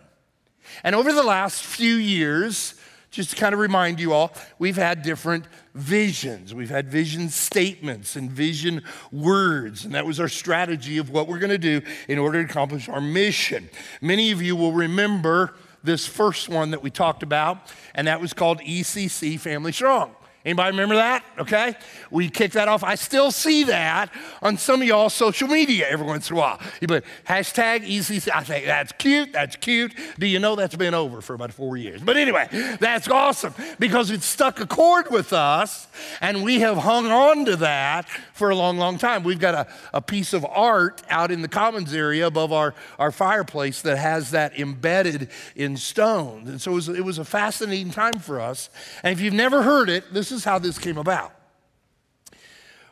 And 0.84 0.94
over 0.94 1.12
the 1.12 1.22
last 1.22 1.64
few 1.64 1.94
years, 1.94 2.74
just 3.10 3.30
to 3.30 3.36
kind 3.36 3.52
of 3.52 3.58
remind 3.58 3.98
you 3.98 4.12
all, 4.12 4.32
we've 4.58 4.76
had 4.76 5.02
different 5.02 5.44
visions. 5.74 6.54
We've 6.54 6.70
had 6.70 6.88
vision 6.88 7.28
statements 7.28 8.14
and 8.14 8.30
vision 8.30 8.82
words, 9.10 9.84
and 9.84 9.94
that 9.94 10.06
was 10.06 10.20
our 10.20 10.28
strategy 10.28 10.98
of 10.98 11.10
what 11.10 11.26
we're 11.26 11.40
going 11.40 11.50
to 11.50 11.58
do 11.58 11.82
in 12.08 12.18
order 12.18 12.42
to 12.42 12.48
accomplish 12.48 12.88
our 12.88 13.00
mission. 13.00 13.68
Many 14.00 14.30
of 14.30 14.40
you 14.40 14.54
will 14.54 14.72
remember 14.72 15.54
this 15.82 16.06
first 16.06 16.48
one 16.48 16.70
that 16.70 16.82
we 16.82 16.90
talked 16.90 17.22
about, 17.22 17.72
and 17.94 18.06
that 18.06 18.20
was 18.20 18.32
called 18.32 18.60
ECC 18.60 19.40
Family 19.40 19.72
Strong. 19.72 20.14
Anybody 20.42 20.70
remember 20.70 20.94
that? 20.94 21.22
Okay. 21.38 21.74
We 22.10 22.30
kicked 22.30 22.54
that 22.54 22.66
off. 22.66 22.82
I 22.82 22.94
still 22.94 23.30
see 23.30 23.64
that 23.64 24.10
on 24.40 24.56
some 24.56 24.80
of 24.80 24.88
y'all's 24.88 25.12
social 25.12 25.48
media 25.48 25.86
every 25.86 26.06
once 26.06 26.30
in 26.30 26.36
a 26.36 26.38
while. 26.38 26.58
You 26.80 26.88
put 26.88 27.04
hashtag 27.28 27.84
easy. 27.84 28.30
I 28.32 28.42
think 28.42 28.64
that's 28.64 28.92
cute. 28.92 29.34
That's 29.34 29.56
cute. 29.56 29.92
Do 30.18 30.26
you 30.26 30.38
know 30.38 30.56
that's 30.56 30.76
been 30.76 30.94
over 30.94 31.20
for 31.20 31.34
about 31.34 31.52
four 31.52 31.76
years? 31.76 32.00
But 32.00 32.16
anyway, 32.16 32.48
that's 32.80 33.06
awesome 33.08 33.52
because 33.78 34.10
it 34.10 34.22
stuck 34.22 34.60
a 34.60 34.66
chord 34.66 35.10
with 35.10 35.34
us 35.34 35.88
and 36.22 36.42
we 36.42 36.60
have 36.60 36.78
hung 36.78 37.08
on 37.08 37.44
to 37.44 37.56
that 37.56 38.08
for 38.32 38.48
a 38.48 38.56
long, 38.56 38.78
long 38.78 38.96
time. 38.96 39.22
We've 39.22 39.38
got 39.38 39.54
a, 39.54 39.66
a 39.92 40.00
piece 40.00 40.32
of 40.32 40.46
art 40.46 41.02
out 41.10 41.30
in 41.30 41.42
the 41.42 41.48
commons 41.48 41.92
area 41.92 42.26
above 42.26 42.50
our, 42.50 42.74
our 42.98 43.12
fireplace 43.12 43.82
that 43.82 43.98
has 43.98 44.30
that 44.30 44.58
embedded 44.58 45.28
in 45.54 45.76
stone. 45.76 46.48
And 46.48 46.62
so 46.62 46.72
it 46.72 46.74
was, 46.74 46.88
it 46.88 47.04
was 47.04 47.18
a 47.18 47.26
fascinating 47.26 47.90
time 47.90 48.18
for 48.20 48.40
us. 48.40 48.70
And 49.02 49.12
if 49.12 49.20
you've 49.20 49.34
never 49.34 49.62
heard 49.62 49.90
it, 49.90 50.14
this 50.14 50.29
is 50.30 50.44
how 50.44 50.58
this 50.58 50.78
came 50.78 50.98
about. 50.98 51.32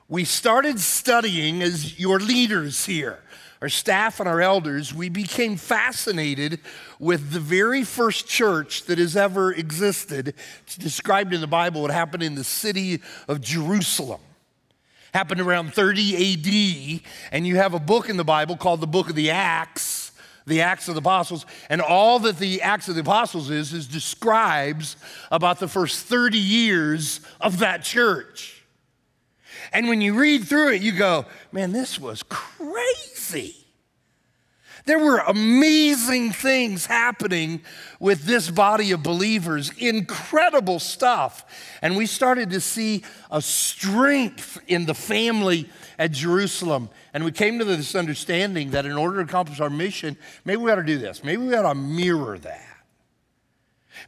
We 0.09 0.25
started 0.25 0.80
studying 0.80 1.62
as 1.62 1.99
your 1.99 2.18
leaders 2.18 2.87
here, 2.87 3.21
our 3.61 3.68
staff 3.68 4.21
and 4.21 4.28
our 4.28 4.40
elders, 4.40 4.95
we 4.95 5.09
became 5.09 5.57
fascinated 5.57 6.61
with 6.99 7.33
the 7.33 7.40
very 7.40 7.83
first 7.85 8.26
church 8.26 8.85
that 8.85 8.99
has 8.99 9.16
ever 9.16 9.52
existed. 9.52 10.35
It's 10.62 10.76
described 10.76 11.35
in 11.35 11.40
the 11.40 11.47
Bible. 11.47 11.85
It 11.85 11.92
happened 11.92 12.23
in 12.23 12.37
the 12.37 12.45
city 12.45 13.02
of 13.26 13.40
Jerusalem. 13.40 14.21
Happened 15.12 15.40
around 15.40 15.75
30 15.75 16.14
AD, 16.35 17.00
and 17.33 17.47
you 17.47 17.57
have 17.57 17.75
a 17.75 17.80
book 17.80 18.09
in 18.09 18.16
the 18.16 18.25
Bible 18.25 18.57
called 18.57 18.80
the 18.80 18.87
Book 18.87 19.09
of 19.11 19.16
the 19.16 19.30
Acts 19.30 20.08
the 20.49 20.62
Acts 20.62 20.88
of 20.88 20.95
the 20.95 21.00
Apostles, 21.00 21.47
and 21.69 21.81
all 21.81 22.19
that 22.21 22.38
the 22.38 22.62
Acts 22.62 22.88
of 22.88 22.95
the 22.95 23.02
Apostles 23.02 23.50
is, 23.50 23.73
is 23.73 23.87
describes 23.87 24.97
about 25.31 25.61
the 25.61 25.69
first 25.69 26.07
30 26.07 26.38
years 26.38 27.21
of 27.40 27.61
that 27.61 27.83
church. 27.83 28.64
And 29.73 29.88
when 29.88 30.00
you 30.00 30.19
read 30.19 30.45
through 30.45 30.73
it, 30.73 30.83
you 30.83 30.93
go, 30.93 31.26
man, 31.52 31.73
this 31.73 32.00
was 32.00 32.23
crazy. 32.23 33.58
There 34.88 34.99
were 34.99 35.18
amazing 35.18 36.33
things 36.33 36.87
happening 36.87 37.61
with 38.00 38.25
this 38.25 38.50
body 38.50 38.92
of 38.92 39.02
believers, 39.02 39.71
incredible 39.76 40.78
stuff. 40.78 41.45
And 41.83 41.95
we 41.95 42.07
started 42.07 42.49
to 42.52 42.61
see 42.62 43.04
a 43.30 43.42
strength 43.42 44.59
in 44.66 44.87
the 44.87 44.95
family 44.95 45.68
at 45.99 46.12
Jerusalem. 46.12 46.88
And 47.12 47.23
we 47.23 47.33
came 47.33 47.59
to 47.59 47.66
this 47.66 47.95
understanding 47.95 48.71
that 48.71 48.87
in 48.87 48.92
order 48.92 49.16
to 49.16 49.25
accomplish 49.25 49.61
our 49.61 49.68
mission, 49.68 50.16
maybe 50.47 50.62
we 50.62 50.73
ought 50.73 50.76
to 50.76 50.83
do 50.83 50.97
this. 50.97 51.23
Maybe 51.23 51.42
we 51.42 51.54
ought 51.54 51.71
to 51.71 51.75
mirror 51.75 52.38
that. 52.38 52.78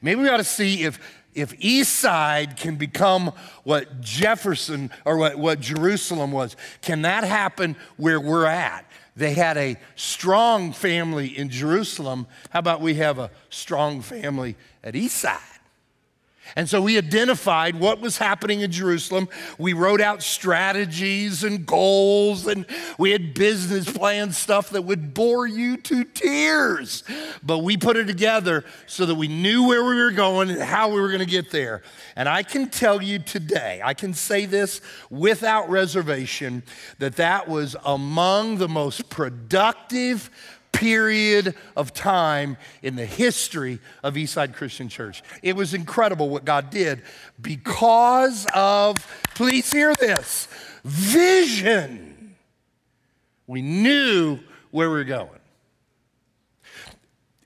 Maybe 0.00 0.22
we 0.22 0.30
ought 0.30 0.38
to 0.38 0.44
see 0.44 0.84
if, 0.84 0.98
if 1.34 1.52
East 1.58 1.96
Side 1.96 2.56
can 2.56 2.76
become 2.76 3.32
what 3.64 4.00
Jefferson 4.00 4.90
or 5.04 5.18
what, 5.18 5.38
what 5.38 5.60
Jerusalem 5.60 6.32
was. 6.32 6.56
Can 6.80 7.02
that 7.02 7.24
happen 7.24 7.76
where 7.98 8.18
we're 8.18 8.46
at? 8.46 8.86
They 9.16 9.34
had 9.34 9.56
a 9.56 9.76
strong 9.96 10.72
family 10.72 11.36
in 11.36 11.50
Jerusalem. 11.50 12.26
How 12.50 12.60
about 12.60 12.80
we 12.80 12.94
have 12.94 13.18
a 13.18 13.30
strong 13.50 14.00
family 14.02 14.56
at 14.82 14.94
East 14.94 15.16
Side? 15.16 15.38
And 16.56 16.68
so 16.68 16.82
we 16.82 16.98
identified 16.98 17.76
what 17.76 18.00
was 18.00 18.18
happening 18.18 18.60
in 18.60 18.70
Jerusalem. 18.70 19.28
We 19.58 19.72
wrote 19.72 20.00
out 20.00 20.22
strategies 20.22 21.44
and 21.44 21.64
goals, 21.66 22.46
and 22.46 22.66
we 22.98 23.10
had 23.10 23.34
business 23.34 23.90
plan 23.90 24.32
stuff 24.32 24.70
that 24.70 24.82
would 24.82 25.14
bore 25.14 25.46
you 25.46 25.76
to 25.78 26.04
tears. 26.04 27.04
But 27.42 27.58
we 27.58 27.76
put 27.76 27.96
it 27.96 28.06
together 28.06 28.64
so 28.86 29.06
that 29.06 29.14
we 29.14 29.28
knew 29.28 29.68
where 29.68 29.84
we 29.84 29.96
were 29.96 30.10
going 30.10 30.50
and 30.50 30.60
how 30.60 30.88
we 30.88 31.00
were 31.00 31.08
going 31.08 31.20
to 31.20 31.26
get 31.26 31.50
there. 31.50 31.82
And 32.16 32.28
I 32.28 32.42
can 32.42 32.68
tell 32.68 33.02
you 33.02 33.18
today, 33.18 33.80
I 33.82 33.94
can 33.94 34.14
say 34.14 34.46
this 34.46 34.80
without 35.08 35.70
reservation, 35.70 36.62
that 36.98 37.16
that 37.16 37.48
was 37.48 37.76
among 37.84 38.58
the 38.58 38.68
most 38.68 39.08
productive 39.08 40.30
period 40.72 41.54
of 41.76 41.92
time 41.92 42.56
in 42.82 42.96
the 42.96 43.06
history 43.06 43.78
of 44.02 44.14
Eastside 44.14 44.54
Christian 44.54 44.88
Church. 44.88 45.22
It 45.42 45.56
was 45.56 45.74
incredible 45.74 46.28
what 46.28 46.44
God 46.44 46.70
did 46.70 47.02
because 47.40 48.46
of, 48.54 48.96
please 49.34 49.70
hear 49.72 49.94
this, 49.94 50.48
vision. 50.84 52.36
We 53.46 53.62
knew 53.62 54.38
where 54.70 54.88
we 54.88 54.96
were 54.96 55.04
going. 55.04 55.28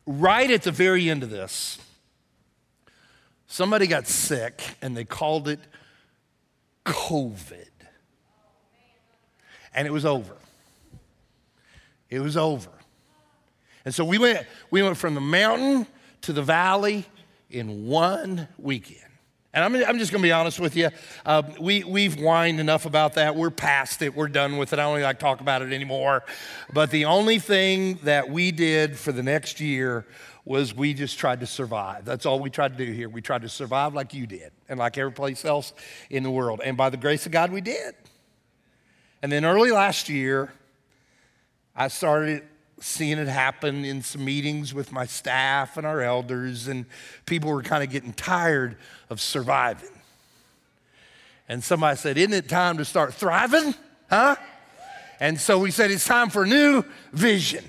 Right 0.06 0.50
at 0.50 0.62
the 0.62 0.72
very 0.72 1.08
end 1.08 1.22
of 1.22 1.30
this, 1.30 1.78
somebody 3.46 3.86
got 3.86 4.06
sick 4.06 4.62
and 4.82 4.96
they 4.96 5.04
called 5.04 5.48
it 5.48 5.60
COVID. 6.84 7.68
And 9.74 9.86
it 9.86 9.90
was 9.90 10.04
over. 10.04 10.36
It 12.10 12.20
was 12.20 12.36
over. 12.36 12.70
And 13.84 13.94
so 13.94 14.04
we 14.04 14.18
went, 14.18 14.46
we 14.70 14.82
went 14.82 14.96
from 14.96 15.14
the 15.14 15.20
mountain 15.20 15.86
to 16.22 16.32
the 16.32 16.42
valley 16.42 17.04
in 17.50 17.86
one 17.86 18.48
weekend. 18.58 19.00
And 19.52 19.62
I'm, 19.62 19.74
I'm 19.88 19.98
just 19.98 20.10
going 20.10 20.20
to 20.20 20.26
be 20.26 20.32
honest 20.32 20.58
with 20.58 20.74
you. 20.74 20.90
Uh, 21.24 21.42
we, 21.60 21.84
we've 21.84 22.14
whined 22.14 22.58
enough 22.58 22.86
about 22.86 23.14
that. 23.14 23.36
We're 23.36 23.50
past 23.50 24.02
it. 24.02 24.14
We're 24.14 24.28
done 24.28 24.56
with 24.56 24.72
it. 24.72 24.80
I 24.80 24.82
don't 24.82 25.00
like 25.00 25.18
to 25.18 25.24
talk 25.24 25.40
about 25.40 25.62
it 25.62 25.72
anymore. 25.72 26.24
But 26.72 26.90
the 26.90 27.04
only 27.04 27.38
thing 27.38 28.00
that 28.02 28.28
we 28.28 28.50
did 28.50 28.98
for 28.98 29.12
the 29.12 29.22
next 29.22 29.60
year 29.60 30.06
was 30.44 30.74
we 30.74 30.92
just 30.92 31.18
tried 31.18 31.40
to 31.40 31.46
survive. 31.46 32.04
That's 32.04 32.26
all 32.26 32.40
we 32.40 32.50
tried 32.50 32.76
to 32.76 32.84
do 32.84 32.90
here. 32.90 33.08
We 33.08 33.22
tried 33.22 33.42
to 33.42 33.48
survive 33.48 33.94
like 33.94 34.12
you 34.12 34.26
did 34.26 34.50
and 34.68 34.78
like 34.78 34.98
every 34.98 35.12
place 35.12 35.44
else 35.44 35.72
in 36.10 36.24
the 36.24 36.30
world. 36.30 36.60
And 36.62 36.76
by 36.76 36.90
the 36.90 36.96
grace 36.96 37.24
of 37.24 37.32
God, 37.32 37.52
we 37.52 37.60
did. 37.60 37.94
And 39.22 39.30
then 39.30 39.44
early 39.44 39.70
last 39.70 40.08
year, 40.08 40.52
I 41.76 41.88
started 41.88 42.42
seeing 42.84 43.18
it 43.18 43.28
happen 43.28 43.84
in 43.84 44.02
some 44.02 44.24
meetings 44.24 44.74
with 44.74 44.92
my 44.92 45.06
staff 45.06 45.78
and 45.78 45.86
our 45.86 46.02
elders, 46.02 46.68
and 46.68 46.84
people 47.24 47.50
were 47.50 47.62
kind 47.62 47.82
of 47.82 47.90
getting 47.90 48.12
tired 48.12 48.76
of 49.08 49.20
surviving. 49.20 49.88
And 51.48 51.64
somebody 51.64 51.96
said, 51.96 52.18
Isn't 52.18 52.34
it 52.34 52.48
time 52.48 52.76
to 52.76 52.84
start 52.84 53.14
thriving? 53.14 53.74
Huh? 54.10 54.36
And 55.18 55.40
so 55.40 55.58
we 55.58 55.70
said, 55.70 55.90
It's 55.90 56.04
time 56.04 56.28
for 56.28 56.42
a 56.42 56.46
new 56.46 56.84
vision. 57.12 57.64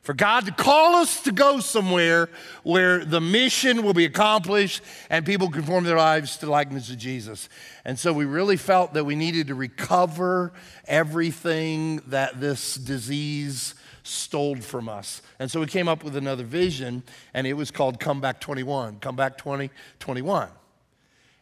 For 0.00 0.14
God 0.14 0.46
to 0.46 0.52
call 0.52 0.96
us 0.96 1.22
to 1.22 1.32
go 1.32 1.60
somewhere 1.60 2.28
where 2.62 3.04
the 3.04 3.22
mission 3.22 3.82
will 3.82 3.94
be 3.94 4.04
accomplished 4.04 4.82
and 5.08 5.24
people 5.24 5.48
conform 5.48 5.84
their 5.84 5.96
lives 5.96 6.36
to 6.36 6.46
the 6.46 6.52
likeness 6.52 6.90
of 6.90 6.98
Jesus. 6.98 7.48
And 7.86 7.98
so 7.98 8.12
we 8.12 8.26
really 8.26 8.58
felt 8.58 8.92
that 8.94 9.04
we 9.04 9.16
needed 9.16 9.46
to 9.46 9.54
recover 9.54 10.52
everything 10.86 12.02
that 12.08 12.38
this 12.38 12.74
disease 12.74 13.74
stole 14.04 14.56
from 14.56 14.88
us. 14.88 15.22
And 15.40 15.50
so 15.50 15.58
we 15.58 15.66
came 15.66 15.88
up 15.88 16.04
with 16.04 16.14
another 16.14 16.44
vision, 16.44 17.02
and 17.32 17.46
it 17.46 17.54
was 17.54 17.72
called 17.72 17.98
Come 17.98 18.20
Back 18.20 18.40
21, 18.40 19.00
Come 19.00 19.16
Back 19.16 19.36
2021. 19.38 20.48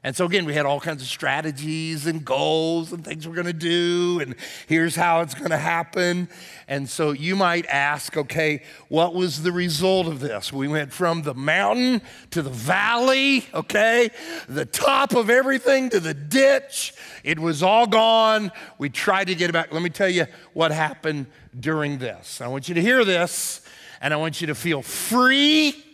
And 0.05 0.17
so, 0.17 0.25
again, 0.25 0.47
we 0.47 0.55
had 0.55 0.67
all 0.67 0.81
kinds 0.81 1.01
of 1.01 1.07
strategies 1.07 2.09
and 2.09 2.25
goals 2.25 2.93
and 2.93 3.05
things 3.05 3.29
we're 3.29 3.37
going 3.37 3.47
to 3.47 3.53
do, 3.53 4.19
and 4.21 4.35
here's 4.67 4.97
how 4.97 5.21
it's 5.21 5.35
going 5.35 5.51
to 5.51 5.57
happen. 5.57 6.29
And 6.67 6.91
so, 6.91 7.13
you 7.13 7.37
might 7.37 7.67
ask, 7.67 8.17
okay, 8.17 8.65
what 8.89 9.15
was 9.15 9.45
the 9.45 9.53
result 9.53 10.09
of 10.09 10.19
this? 10.19 10.53
We 10.53 10.67
went 10.67 10.93
from 10.93 11.23
the 11.23 11.35
mountain 11.35 12.03
to 12.31 12.43
the 12.43 12.51
valley, 12.51 13.47
okay, 13.55 14.11
the 14.49 14.65
top 14.65 15.15
of 15.15 15.31
everything 15.31 15.89
to 15.91 16.01
the 16.01 16.15
ditch. 16.15 16.95
It 17.23 17.39
was 17.39 17.63
all 17.63 17.87
gone. 17.87 18.51
We 18.79 18.91
tried 18.91 19.29
to 19.29 19.37
get 19.37 19.51
it 19.51 19.53
back. 19.53 19.73
Let 19.73 19.83
me 19.83 19.91
tell 19.91 20.09
you 20.09 20.27
what 20.53 20.73
happened 20.73 21.27
during 21.59 21.99
this. 21.99 22.41
I 22.41 22.49
want 22.49 22.69
you 22.69 22.75
to 22.75 22.83
hear 22.83 23.05
this, 23.05 23.61
and 24.01 24.13
I 24.13 24.17
want 24.17 24.41
you 24.41 24.49
to 24.49 24.57
feel 24.57 24.83
free 24.83 25.92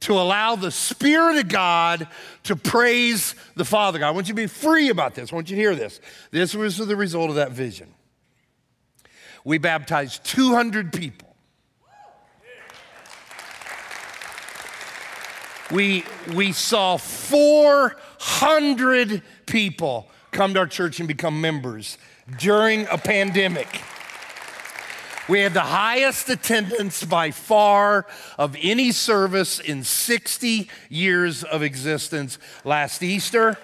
to 0.00 0.14
allow 0.14 0.56
the 0.56 0.70
Spirit 0.70 1.36
of 1.36 1.48
God 1.48 2.08
to 2.44 2.56
praise 2.56 3.34
the 3.54 3.64
Father 3.64 3.98
God. 3.98 4.08
I 4.08 4.12
want 4.12 4.28
you 4.28 4.34
to 4.34 4.40
be 4.40 4.46
free 4.46 4.88
about 4.88 5.14
this. 5.14 5.32
I 5.32 5.34
want 5.34 5.50
you 5.50 5.56
to 5.56 5.62
hear 5.62 5.74
this. 5.74 6.00
This 6.30 6.54
was 6.54 6.78
the 6.78 6.96
result 6.96 7.28
of 7.28 7.36
that 7.36 7.52
vision. 7.52 7.92
We 9.44 9.58
baptized 9.58 10.24
200 10.24 10.92
people. 10.92 11.28
We, 15.70 16.04
we 16.34 16.52
saw 16.52 16.96
400 16.96 19.22
people 19.46 20.08
come 20.32 20.54
to 20.54 20.60
our 20.60 20.66
church 20.66 20.98
and 20.98 21.06
become 21.06 21.40
members 21.40 21.96
during 22.38 22.88
a 22.90 22.98
pandemic. 22.98 23.80
We 25.30 25.38
had 25.38 25.54
the 25.54 25.60
highest 25.60 26.28
attendance 26.28 27.04
by 27.04 27.30
far 27.30 28.04
of 28.36 28.56
any 28.60 28.90
service 28.90 29.60
in 29.60 29.84
60 29.84 30.68
years 30.88 31.44
of 31.44 31.62
existence 31.62 32.36
last 32.64 33.00
Easter. 33.00 33.56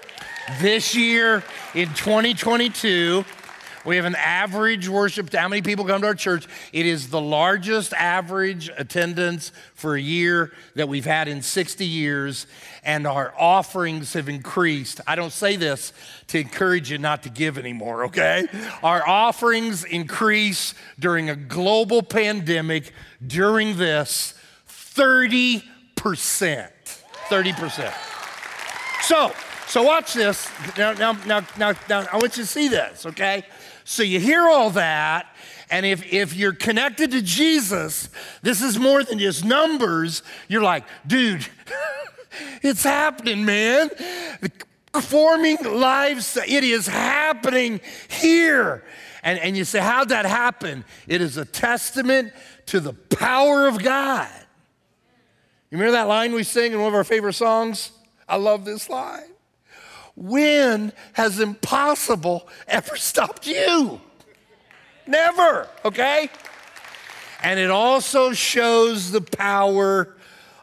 This 0.61 0.95
year 0.95 1.43
in 1.75 1.89
2022, 1.89 3.25
we 3.87 3.97
have 3.97 4.05
an 4.05 4.17
average 4.17 4.89
worship. 4.89 5.33
How 5.33 5.49
many 5.49 5.63
people 5.63 5.85
come 5.85 6.01
to 6.01 6.09
our 6.09 6.15
church? 6.15 6.47
It 6.73 6.87
is 6.87 7.09
the 7.09 7.21
largest 7.21 7.93
average 7.95 8.69
attendance 8.77 9.53
for 9.75 9.95
a 9.95 10.01
year 10.01 10.53
that 10.75 10.89
we've 10.89 11.05
had 11.05 11.29
in 11.29 11.41
60 11.41 11.87
years, 11.87 12.47
and 12.83 13.07
our 13.07 13.33
offerings 13.39 14.13
have 14.15 14.29
increased. 14.29 15.01
I 15.07 15.15
don't 15.15 15.33
say 15.33 15.57
this 15.57 15.93
to 16.29 16.41
encourage 16.41 16.91
you 16.91 16.99
not 16.99 17.23
to 17.23 17.31
give 17.31 17.59
anymore, 17.59 18.07
okay? 18.07 18.47
Our 18.83 19.07
offerings 19.07 19.85
increase 19.85 20.75
during 20.99 21.31
a 21.31 21.37
global 21.37 22.03
pandemic 22.03 22.93
during 23.25 23.77
this 23.77 24.35
30%. 24.69 25.63
30%. 27.29 27.93
So, 29.03 29.33
so 29.69 29.83
watch 29.83 30.15
this. 30.15 30.49
Now, 30.77 30.93
now, 30.93 31.13
now, 31.27 31.47
now, 31.57 31.73
now, 31.89 32.07
I 32.13 32.17
want 32.17 32.37
you 32.37 32.43
to 32.43 32.47
see 32.47 32.69
this, 32.69 33.07
okay? 33.07 33.45
So 33.89 34.03
you 34.03 34.19
hear 34.19 34.49
all 34.49 34.71
that, 34.71 35.33
and 35.71 35.87
if, 35.87 36.13
if 36.13 36.35
you're 36.35 36.53
connected 36.53 37.13
to 37.13 37.23
Jesus, 37.23 38.09
this 38.43 38.61
is 38.61 38.81
more 38.81 39.05
than 39.05 39.21
just 39.21 39.45
numbers. 39.45 40.25
You're 40.49 40.65
like, 40.65 40.83
dude, 41.07 41.47
it's 42.63 42.83
happening, 42.83 43.45
man. 43.45 43.91
Forming 44.93 45.59
lives, 45.63 46.37
it 46.37 46.65
is 46.65 46.89
happening 46.89 47.81
here. 48.09 48.83
And, 49.23 49.39
and 49.39 49.57
you 49.57 49.65
say, 49.65 49.79
How'd 49.79 50.09
that 50.09 50.27
happen? 50.27 50.85
It 51.07 51.21
is 51.21 51.37
a 51.37 51.45
testament 51.45 52.33
to 52.67 52.81
the 52.81 52.93
power 52.93 53.69
of 53.69 53.81
God. 53.81 54.29
You 55.71 55.79
remember 55.79 55.93
that 55.93 56.09
line 56.09 56.33
we 56.33 56.43
sing 56.43 56.73
in 56.73 56.81
one 56.81 56.89
of 56.89 56.95
our 56.95 57.05
favorite 57.05 57.35
songs? 57.35 57.93
I 58.29 58.35
love 58.35 58.65
this 58.65 58.89
line. 58.89 59.36
When 60.17 60.93
has 61.13 61.39
impossible 61.39 62.49
ever 62.67 62.97
stopped 62.97 63.47
you? 63.47 64.01
Never, 65.07 65.69
okay? 65.85 66.31
And 67.43 67.61
it 67.61 67.71
also 67.71 68.33
shows 68.33 69.13
the 69.13 69.21
power 69.21 70.17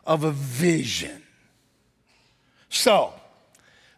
of 0.05 0.23
a 0.23 0.31
vision. 0.31 1.23
So, 2.67 3.13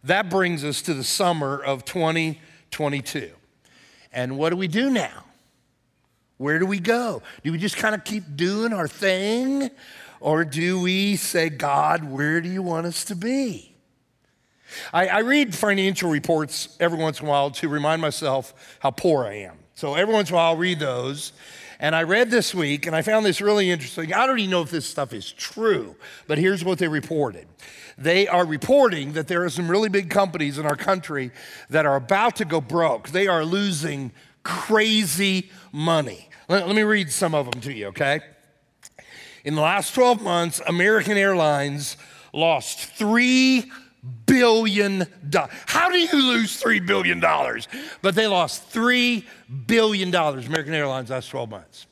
that 0.03 0.29
brings 0.29 0.63
us 0.63 0.83
to 0.83 0.93
the 0.93 1.03
summer 1.03 1.57
of 1.57 1.83
2022. 1.85 3.31
And 4.13 4.37
what 4.37 4.51
do 4.51 4.57
we 4.57 4.67
do 4.67 4.89
now? 4.89 5.23
Where 6.37 6.59
do 6.59 6.65
we 6.65 6.79
go? 6.79 7.23
Do 7.43 7.51
we 7.51 7.57
just 7.57 7.77
kind 7.77 7.95
of 7.95 8.03
keep 8.03 8.23
doing 8.35 8.73
our 8.73 8.87
thing? 8.87 9.71
Or 10.19 10.43
do 10.43 10.79
we 10.81 11.15
say, 11.15 11.49
God, 11.49 12.03
where 12.03 12.41
do 12.41 12.49
you 12.49 12.61
want 12.61 12.85
us 12.85 13.05
to 13.05 13.15
be? 13.15 13.74
I, 14.93 15.07
I, 15.07 15.19
read 15.19 15.53
financial 15.53 16.09
reports 16.09 16.75
every 16.79 16.97
once 16.97 17.19
in 17.19 17.27
a 17.27 17.29
while 17.29 17.51
to 17.51 17.69
remind 17.69 18.01
myself 18.01 18.77
how 18.79 18.91
poor 18.91 19.25
I 19.25 19.35
am. 19.35 19.57
So 19.75 19.95
every 19.95 20.13
once 20.13 20.29
in 20.29 20.35
a 20.35 20.37
while 20.37 20.51
I'll 20.51 20.57
read 20.57 20.79
those. 20.79 21.33
And 21.79 21.95
I 21.95 22.03
read 22.03 22.31
this 22.31 22.55
week 22.55 22.87
and 22.87 22.95
I 22.95 23.01
found 23.01 23.25
this 23.25 23.41
really 23.41 23.69
interesting. 23.69 24.13
I 24.13 24.25
don't 24.25 24.39
even 24.39 24.51
know 24.51 24.61
if 24.61 24.71
this 24.71 24.85
stuff 24.85 25.13
is 25.13 25.31
true, 25.31 25.95
but 26.27 26.37
here's 26.37 26.63
what 26.63 26.79
they 26.79 26.87
reported. 26.87 27.47
They 27.97 28.27
are 28.27 28.45
reporting 28.45 29.13
that 29.13 29.27
there 29.27 29.43
are 29.43 29.49
some 29.49 29.69
really 29.69 29.89
big 29.89 30.09
companies 30.09 30.57
in 30.57 30.65
our 30.65 30.75
country 30.75 31.31
that 31.69 31.85
are 31.85 31.95
about 31.95 32.37
to 32.37 32.45
go 32.45 32.61
broke. 32.61 33.09
They 33.09 33.27
are 33.27 33.43
losing 33.43 34.11
crazy 34.43 35.49
money. 35.71 36.29
Let, 36.47 36.67
let 36.67 36.75
me 36.75 36.83
read 36.83 37.11
some 37.11 37.33
of 37.33 37.51
them 37.51 37.61
to 37.61 37.73
you, 37.73 37.87
okay? 37.87 38.21
In 39.43 39.55
the 39.55 39.61
last 39.61 39.93
12 39.93 40.21
months, 40.21 40.61
American 40.67 41.17
Airlines 41.17 41.97
lost 42.33 42.79
three 42.79 43.71
billion 44.25 45.07
dollars. 45.29 45.51
How 45.65 45.89
do 45.89 45.97
you 45.97 46.13
lose 46.13 46.57
three 46.57 46.79
billion 46.79 47.19
dollars? 47.19 47.67
But 48.01 48.15
they 48.15 48.27
lost 48.27 48.63
three 48.65 49.25
billion 49.65 50.11
dollars, 50.11 50.47
American 50.47 50.73
Airlines, 50.73 51.09
last 51.09 51.29
12 51.29 51.49
months. 51.49 51.87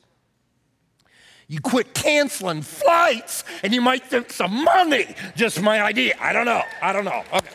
You 1.46 1.60
quit 1.60 1.94
canceling 1.94 2.62
flights 2.62 3.44
and 3.62 3.74
you 3.74 3.80
might 3.80 4.04
think 4.04 4.32
some 4.32 4.64
money. 4.64 5.14
Just 5.36 5.60
my 5.60 5.82
idea. 5.82 6.14
I 6.20 6.32
don't 6.32 6.46
know. 6.46 6.62
I 6.80 6.92
don't 6.92 7.04
know. 7.04 7.22
Okay. 7.32 7.48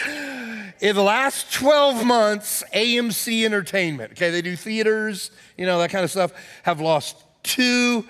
In 0.80 0.96
the 0.96 1.02
last 1.02 1.52
12 1.52 2.04
months, 2.04 2.64
AMC 2.74 3.44
Entertainment, 3.44 4.12
okay, 4.12 4.30
they 4.30 4.42
do 4.42 4.56
theaters, 4.56 5.30
you 5.56 5.66
know, 5.66 5.78
that 5.78 5.90
kind 5.90 6.04
of 6.04 6.10
stuff, 6.10 6.32
have 6.62 6.80
lost 6.80 7.22
$2 7.44 8.04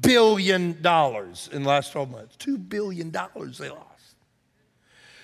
billion 0.00 0.80
dollars 0.80 1.48
in 1.52 1.62
the 1.62 1.68
last 1.68 1.92
12 1.92 2.10
months. 2.10 2.36
$2 2.38 2.68
billion 2.68 3.10
they 3.10 3.68
lost. 3.70 3.96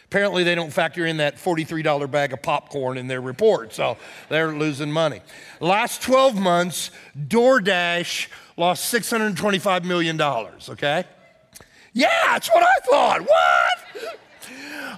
Apparently, 0.07 0.45
they 0.45 0.55
don't 0.55 0.71
factor 0.71 1.07
in 1.07 1.17
that 1.17 1.37
$43 1.37 2.11
bag 2.11 2.35
of 2.35 2.43
popcorn 2.43 2.99
in 2.99 3.07
their 3.07 3.23
report, 3.23 3.73
so 3.73 3.97
they're 4.29 4.53
losing 4.53 4.93
money. 4.93 5.23
Last 5.59 6.03
12 6.03 6.39
months, 6.39 6.91
DoorDash 7.19 8.29
lost 8.59 8.93
$625 8.93 9.85
million, 9.85 10.21
okay? 10.21 11.05
Yeah, 11.95 12.09
that's 12.27 12.51
what 12.51 12.63
I 12.63 12.87
thought. 12.91 13.21
What? 13.23 14.19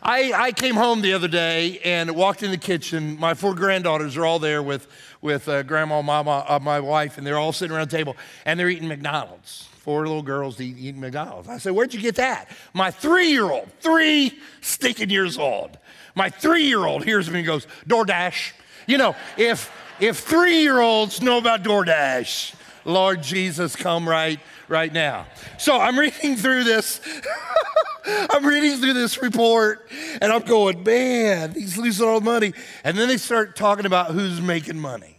I, 0.02 0.32
I 0.34 0.52
came 0.52 0.74
home 0.74 1.00
the 1.00 1.12
other 1.12 1.28
day 1.28 1.80
and 1.84 2.14
walked 2.14 2.42
in 2.42 2.50
the 2.50 2.58
kitchen. 2.58 3.18
My 3.18 3.34
four 3.34 3.54
granddaughters 3.54 4.16
are 4.16 4.24
all 4.24 4.38
there 4.38 4.62
with, 4.62 4.86
with 5.20 5.48
uh, 5.48 5.62
grandma, 5.62 6.02
mama, 6.02 6.44
uh, 6.48 6.58
my 6.60 6.80
wife, 6.80 7.18
and 7.18 7.26
they're 7.26 7.38
all 7.38 7.52
sitting 7.52 7.74
around 7.74 7.90
the 7.90 7.96
table 7.96 8.16
and 8.44 8.58
they're 8.58 8.68
eating 8.68 8.88
McDonald's. 8.88 9.68
Four 9.78 10.06
little 10.06 10.22
girls 10.22 10.60
eat, 10.60 10.78
eating 10.78 11.00
McDonald's. 11.00 11.48
I 11.48 11.58
said, 11.58 11.72
Where'd 11.72 11.92
you 11.92 12.00
get 12.00 12.16
that? 12.16 12.48
My 12.72 12.90
three 12.90 13.28
year 13.28 13.50
old, 13.50 13.68
three 13.80 14.38
stinking 14.62 15.10
years 15.10 15.36
old, 15.36 15.78
my 16.14 16.30
three 16.30 16.64
year 16.64 16.84
old 16.84 17.04
hears 17.04 17.30
me 17.30 17.40
and 17.40 17.46
goes, 17.46 17.66
DoorDash. 17.86 18.52
You 18.86 18.98
know, 18.98 19.14
if, 19.36 19.70
if 20.00 20.18
three 20.18 20.62
year 20.62 20.80
olds 20.80 21.20
know 21.20 21.38
about 21.38 21.62
DoorDash, 21.62 22.54
Lord 22.84 23.22
Jesus, 23.22 23.76
come 23.76 24.08
right 24.08 24.40
right 24.68 24.92
now. 24.92 25.26
So 25.58 25.78
I'm 25.78 25.98
reading 25.98 26.36
through 26.36 26.64
this. 26.64 27.00
I'm 28.06 28.44
reading 28.44 28.78
through 28.78 28.92
this 28.92 29.22
report 29.22 29.88
and 30.20 30.30
I'm 30.30 30.42
going, 30.42 30.82
man, 30.82 31.52
he's 31.52 31.78
losing 31.78 32.06
all 32.06 32.20
the 32.20 32.24
money. 32.24 32.52
And 32.84 32.98
then 32.98 33.08
they 33.08 33.16
start 33.16 33.56
talking 33.56 33.86
about 33.86 34.10
who's 34.10 34.40
making 34.40 34.78
money. 34.78 35.18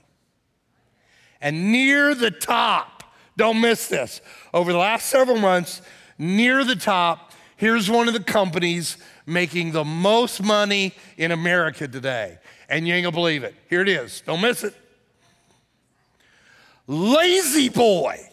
And 1.42 1.72
near 1.72 2.14
the 2.14 2.32
top, 2.32 3.04
don't 3.38 3.60
miss 3.60 3.88
this, 3.88 4.22
over 4.54 4.72
the 4.72 4.78
last 4.78 5.08
several 5.08 5.38
months, 5.38 5.82
near 6.18 6.64
the 6.64 6.76
top, 6.76 7.34
here's 7.58 7.90
one 7.90 8.08
of 8.08 8.14
the 8.14 8.24
companies 8.24 8.98
making 9.26 9.72
the 9.72 9.84
most 9.84 10.42
money 10.42 10.94
in 11.18 11.32
America 11.32 11.88
today. 11.88 12.38
And 12.70 12.88
you 12.88 12.94
ain't 12.94 13.04
gonna 13.04 13.16
believe 13.16 13.44
it. 13.44 13.56
Here 13.70 13.82
it 13.82 13.90
is. 13.90 14.22
Don't 14.22 14.42
miss 14.42 14.64
it. 14.64 14.76
La-Z-Boy. 16.88 18.30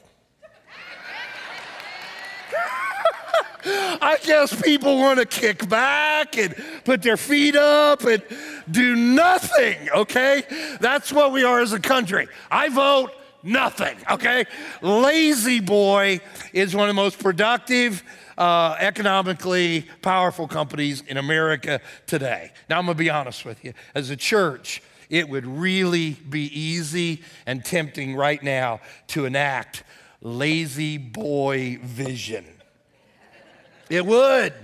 I 3.65 4.19
guess 4.23 4.61
people 4.61 4.99
want 4.99 5.21
to 5.21 5.27
kick 5.27 5.69
back 5.69 6.37
and 6.37 6.55
put 6.85 7.03
their 7.03 7.17
feet 7.17 7.57
up 7.57 8.05
and 8.05 8.23
do 8.71 8.95
nothing, 8.97 9.89
okay? 9.91 10.43
That's 10.81 11.13
what 11.13 11.33
we 11.33 11.45
are 11.45 11.61
as 11.61 11.73
a 11.73 11.81
country. 11.81 12.29
I 12.51 12.69
vote 12.69 13.13
nothing, 13.43 13.97
okay? 14.11 14.45
La-Z-Boy 14.83 16.21
is 16.53 16.75
one 16.75 16.89
of 16.89 16.95
the 16.95 17.01
most 17.01 17.19
productive, 17.19 18.03
uh, 18.37 18.77
economically 18.79 19.87
powerful 20.03 20.47
companies 20.47 21.03
in 21.07 21.17
America 21.17 21.81
today. 22.07 22.53
Now, 22.69 22.79
I'm 22.79 22.87
gonna 22.87 22.97
be 22.97 23.11
honest 23.11 23.45
with 23.45 23.65
you. 23.65 23.73
As 23.95 24.11
a 24.11 24.17
church, 24.17 24.83
it 25.11 25.29
would 25.29 25.47
really 25.47 26.11
be 26.11 26.47
easy 26.59 27.23
and 27.47 27.65
tempting 27.65 28.15
right 28.15 28.43
now 28.43 28.81
to 29.09 29.25
enact 29.25 29.85
La-Z-Boy 30.21 31.79
vision. 31.83 32.45
It 33.91 34.07
would. 34.07 34.55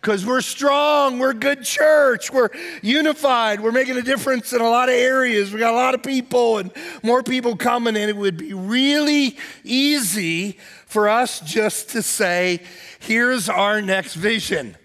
Because 0.00 0.24
we're 0.24 0.42
strong, 0.42 1.18
we're 1.18 1.32
good 1.32 1.64
church, 1.64 2.30
we're 2.30 2.50
unified, 2.80 3.60
we're 3.60 3.72
making 3.72 3.96
a 3.96 4.02
difference 4.02 4.52
in 4.52 4.60
a 4.60 4.68
lot 4.68 4.88
of 4.88 4.94
areas. 4.94 5.52
We 5.52 5.58
got 5.58 5.72
a 5.72 5.76
lot 5.76 5.94
of 5.96 6.02
people 6.04 6.58
and 6.58 6.70
more 7.02 7.24
people 7.24 7.56
coming, 7.56 7.96
and 7.96 8.08
it 8.08 8.16
would 8.16 8.36
be 8.36 8.52
really 8.52 9.36
easy 9.64 10.58
for 10.86 11.08
us 11.08 11.40
just 11.40 11.88
to 11.90 12.02
say, 12.02 12.62
here's 13.00 13.48
our 13.48 13.82
next 13.82 14.14
vision. 14.14 14.76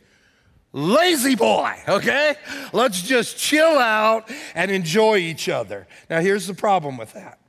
La-Z-Boy, 0.73 1.73
okay? 1.88 2.36
Let's 2.71 3.01
just 3.01 3.38
chill 3.38 3.77
out 3.77 4.31
and 4.55 4.71
enjoy 4.71 5.17
each 5.17 5.49
other. 5.49 5.88
Now, 6.10 6.21
here's 6.21 6.47
the 6.47 6.53
problem 6.53 6.97
with 6.97 7.13
that 7.13 7.39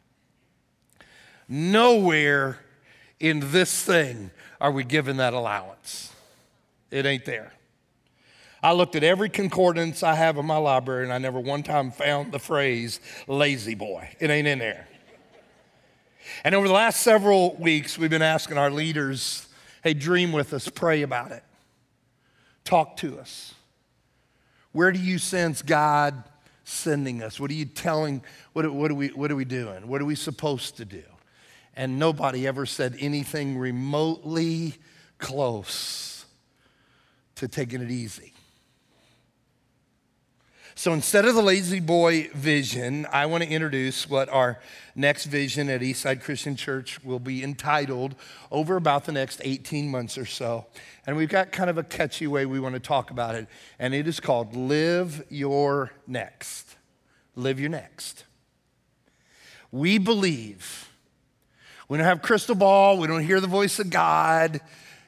nowhere 1.49 2.59
in 3.21 3.41
this 3.53 3.83
thing 3.83 4.31
are 4.61 4.71
we 4.71 4.85
given 4.85 5.19
that 5.19 5.35
allowance. 5.35 6.11
It 6.91 7.05
ain't 7.05 7.25
there. 7.25 7.53
I 8.63 8.73
looked 8.73 8.95
at 8.95 9.03
every 9.03 9.29
concordance 9.29 10.03
I 10.03 10.15
have 10.15 10.39
in 10.39 10.47
my 10.47 10.57
library 10.57 11.05
and 11.05 11.13
I 11.13 11.19
never 11.19 11.41
one 11.41 11.63
time 11.63 11.91
found 11.91 12.33
the 12.33 12.39
phrase 12.39 13.01
La-Z-Boy. 13.27 14.17
It 14.21 14.31
ain't 14.31 14.47
in 14.47 14.61
there. 14.61 14.87
And 16.45 16.55
over 16.55 16.69
the 16.69 16.75
last 16.75 17.01
several 17.01 17.57
weeks, 17.57 17.99
we've 17.99 18.11
been 18.11 18.23
asking 18.23 18.57
our 18.57 18.71
leaders, 18.71 19.47
hey, 19.83 19.95
dream 19.95 20.33
with 20.33 20.55
us, 20.55 20.69
pray 20.69 21.03
about 21.03 21.33
it, 21.33 21.43
talk 22.65 22.97
to 22.99 23.19
us. 23.19 23.55
Where 24.73 24.93
do 24.93 24.99
you 24.99 25.19
sense 25.19 25.63
God 25.63 26.25
sending 26.65 27.23
us? 27.23 27.39
What 27.39 27.51
are 27.51 27.55
you 27.55 27.67
telling? 27.67 28.23
What, 28.53 28.73
what, 28.73 28.91
are 28.91 28.95
we, 28.95 29.09
what 29.09 29.31
are 29.31 29.37
we 29.37 29.45
doing? 29.45 29.89
What 29.89 30.01
are 30.01 30.05
we 30.05 30.15
supposed 30.15 30.77
to 30.79 30.85
do? 30.85 31.03
And 31.75 31.99
nobody 31.99 32.47
ever 32.47 32.67
said 32.67 32.97
anything 32.99 33.59
remotely 33.59 34.75
close 35.19 36.25
to 37.37 37.49
taking 37.49 37.83
it 37.83 37.91
easy. 37.91 38.32
So 40.75 40.95
instead 40.95 41.27
of 41.27 41.35
the 41.35 41.43
La-Z-Boy 41.43 42.31
vision, 42.35 43.07
I 43.13 43.27
want 43.27 43.45
to 43.45 43.49
introduce 43.49 44.09
what 44.09 44.31
our 44.31 44.59
next 44.95 45.27
vision 45.27 45.69
at 45.69 45.83
Eastside 45.83 46.23
Christian 46.23 46.57
Church 46.57 47.03
will 47.05 47.19
be 47.19 47.45
entitled 47.45 48.15
over 48.51 48.77
about 48.77 49.05
the 49.05 49.13
next 49.13 49.43
18 49.45 49.91
months 49.91 50.17
or 50.17 50.25
so. 50.25 50.67
And 51.07 51.17
we've 51.17 51.29
got 51.29 51.53
kind 51.53 51.69
of 51.69 51.77
a 51.77 51.83
catchy 51.83 52.27
way 52.27 52.47
we 52.47 52.59
want 52.59 52.75
to 52.75 52.81
talk 52.81 53.11
about 53.11 53.35
it, 53.35 53.49
and 53.79 53.93
it 53.93 54.09
is 54.09 54.19
called 54.19 54.57
Live 54.57 55.25
Your 55.29 55.93
Next. 56.07 56.77
Live 57.37 57.61
Your 57.61 57.71
Next. 57.71 58.25
We 59.71 59.99
believe. 59.99 60.89
We 61.89 61.99
don't 61.99 62.07
have 62.07 62.23
crystal 62.23 62.55
ball, 62.55 62.97
we 62.97 63.07
don't 63.07 63.25
hear 63.25 63.41
the 63.41 63.47
voice 63.47 63.79
of 63.79 63.91
God. 63.91 64.61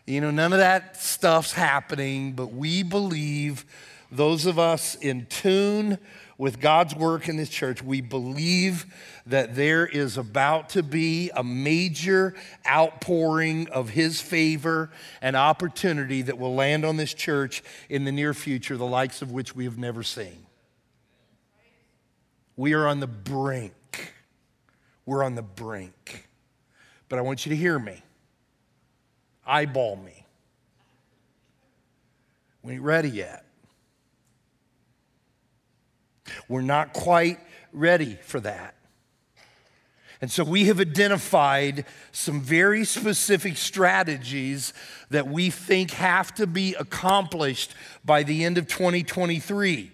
You 0.07 0.20
know, 0.20 0.31
none 0.31 0.53
of 0.53 0.59
that 0.59 0.98
stuff's 0.98 1.53
happening, 1.53 2.33
but 2.33 2.53
we 2.53 2.83
believe, 2.83 3.64
those 4.11 4.47
of 4.47 4.59
us 4.59 4.95
in 4.97 5.27
tune 5.27 5.99
with 6.37 6.61
God's 6.61 6.95
work 6.95 7.29
in 7.29 7.37
this 7.37 7.49
church, 7.49 7.83
we 7.83 8.01
believe 8.01 8.87
that 9.27 9.55
there 9.55 9.87
is 9.87 10.17
about 10.19 10.71
to 10.71 10.83
be 10.83 11.31
a 11.35 11.45
major 11.45 12.35
outpouring 12.69 13.69
of 13.69 13.90
His 13.90 14.21
favor 14.21 14.90
and 15.23 15.37
opportunity 15.37 16.23
that 16.23 16.38
will 16.38 16.55
land 16.55 16.85
on 16.85 16.97
this 16.97 17.14
church 17.14 17.62
in 17.88 18.05
the 18.05 18.12
near 18.12 18.35
future, 18.35 18.77
the 18.77 18.85
likes 18.85 19.23
of 19.23 19.31
which 19.31 19.55
we 19.55 19.64
have 19.64 19.79
never 19.79 20.03
seen. 20.03 20.47
We 22.57 22.73
are 22.75 22.87
on 22.87 23.01
the 23.01 23.07
brink. 23.07 24.12
We're 25.07 25.23
on 25.23 25.35
the 25.35 25.43
brink. 25.43 26.29
But 27.09 27.19
I 27.19 27.23
want 27.23 27.47
you 27.47 27.51
to 27.51 27.57
hear 27.57 27.79
me 27.79 28.03
eyeball 29.47 29.97
me. 29.97 30.27
We 32.62 32.75
ain't 32.75 32.83
ready 32.83 33.11
yet. 33.11 33.45
We're 36.49 36.63
not 36.63 36.93
quite 36.93 37.39
ready 37.73 38.19
for 38.23 38.41
that. 38.41 38.75
And 40.21 40.31
so 40.31 40.43
we 40.43 40.65
have 40.67 40.81
identified 40.81 41.85
some 42.13 42.41
very 42.41 42.85
specific 42.85 43.57
strategies 43.59 44.73
that 45.11 45.29
we 45.29 45.51
think 45.51 45.91
have 45.91 46.35
to 46.37 46.47
be 46.47 46.75
accomplished 46.77 47.75
by 48.05 48.23
the 48.23 48.45
end 48.45 48.57
of 48.57 48.67
2023. 48.67 49.93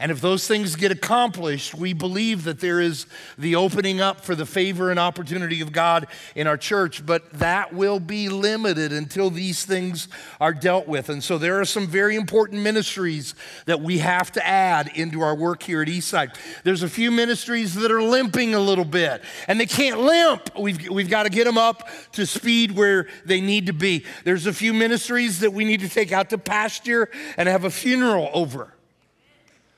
And 0.00 0.10
if 0.10 0.20
those 0.20 0.46
things 0.46 0.76
get 0.76 0.90
accomplished, 0.90 1.74
we 1.74 1.92
believe 1.92 2.44
that 2.44 2.60
there 2.60 2.80
is 2.80 3.06
the 3.36 3.54
opening 3.54 4.00
up 4.00 4.24
for 4.24 4.34
the 4.34 4.46
favor 4.46 4.90
and 4.90 4.98
opportunity 4.98 5.60
of 5.60 5.72
God 5.72 6.08
in 6.34 6.46
our 6.46 6.56
church, 6.56 7.06
but 7.06 7.30
that 7.34 7.72
will 7.72 8.00
be 8.00 8.28
limited 8.28 8.92
until 8.92 9.30
these 9.30 9.64
things 9.64 10.08
are 10.40 10.52
dealt 10.52 10.88
with. 10.88 11.08
And 11.08 11.22
so 11.22 11.38
there 11.38 11.60
are 11.60 11.64
some 11.64 11.86
very 11.86 12.16
important 12.16 12.62
ministries 12.62 13.34
that 13.66 13.80
we 13.80 13.98
have 13.98 14.32
to 14.32 14.46
add 14.46 14.90
into 14.94 15.20
our 15.20 15.34
work 15.34 15.62
here 15.62 15.82
at 15.82 15.88
Eastside. 15.88 16.36
There's 16.64 16.82
a 16.82 16.88
few 16.88 17.10
ministries 17.10 17.74
that 17.74 17.92
are 17.92 18.02
limping 18.02 18.54
a 18.54 18.60
little 18.60 18.84
bit, 18.84 19.22
and 19.46 19.60
they 19.60 19.66
can't 19.66 20.00
limp. 20.00 20.50
We've, 20.58 20.88
we've 20.88 21.10
got 21.10 21.22
to 21.22 21.30
get 21.30 21.44
them 21.44 21.58
up 21.58 21.88
to 22.12 22.26
speed 22.26 22.72
where 22.72 23.06
they 23.24 23.40
need 23.40 23.66
to 23.66 23.72
be. 23.72 24.04
There's 24.24 24.46
a 24.46 24.52
few 24.52 24.74
ministries 24.74 25.40
that 25.40 25.52
we 25.52 25.64
need 25.64 25.80
to 25.80 25.88
take 25.88 26.10
out 26.10 26.30
to 26.30 26.38
pasture 26.38 27.10
and 27.36 27.48
have 27.48 27.64
a 27.64 27.70
funeral 27.70 28.30
over. 28.32 28.72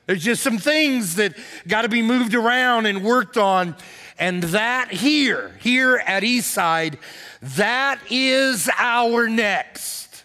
There's 0.06 0.22
just 0.22 0.42
some 0.42 0.58
things 0.58 1.16
that 1.16 1.34
got 1.68 1.82
to 1.82 1.88
be 1.88 2.02
moved 2.02 2.34
around 2.34 2.86
and 2.86 3.04
worked 3.04 3.36
on. 3.36 3.76
And 4.18 4.42
that 4.42 4.90
here, 4.92 5.56
here 5.60 6.02
at 6.06 6.22
Eastside, 6.22 6.98
that 7.40 8.00
is 8.10 8.68
our 8.76 9.28
next. 9.28 10.24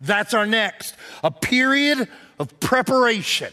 That's 0.00 0.34
our 0.34 0.46
next. 0.46 0.94
A 1.24 1.30
period 1.30 2.08
of 2.38 2.60
preparation 2.60 3.52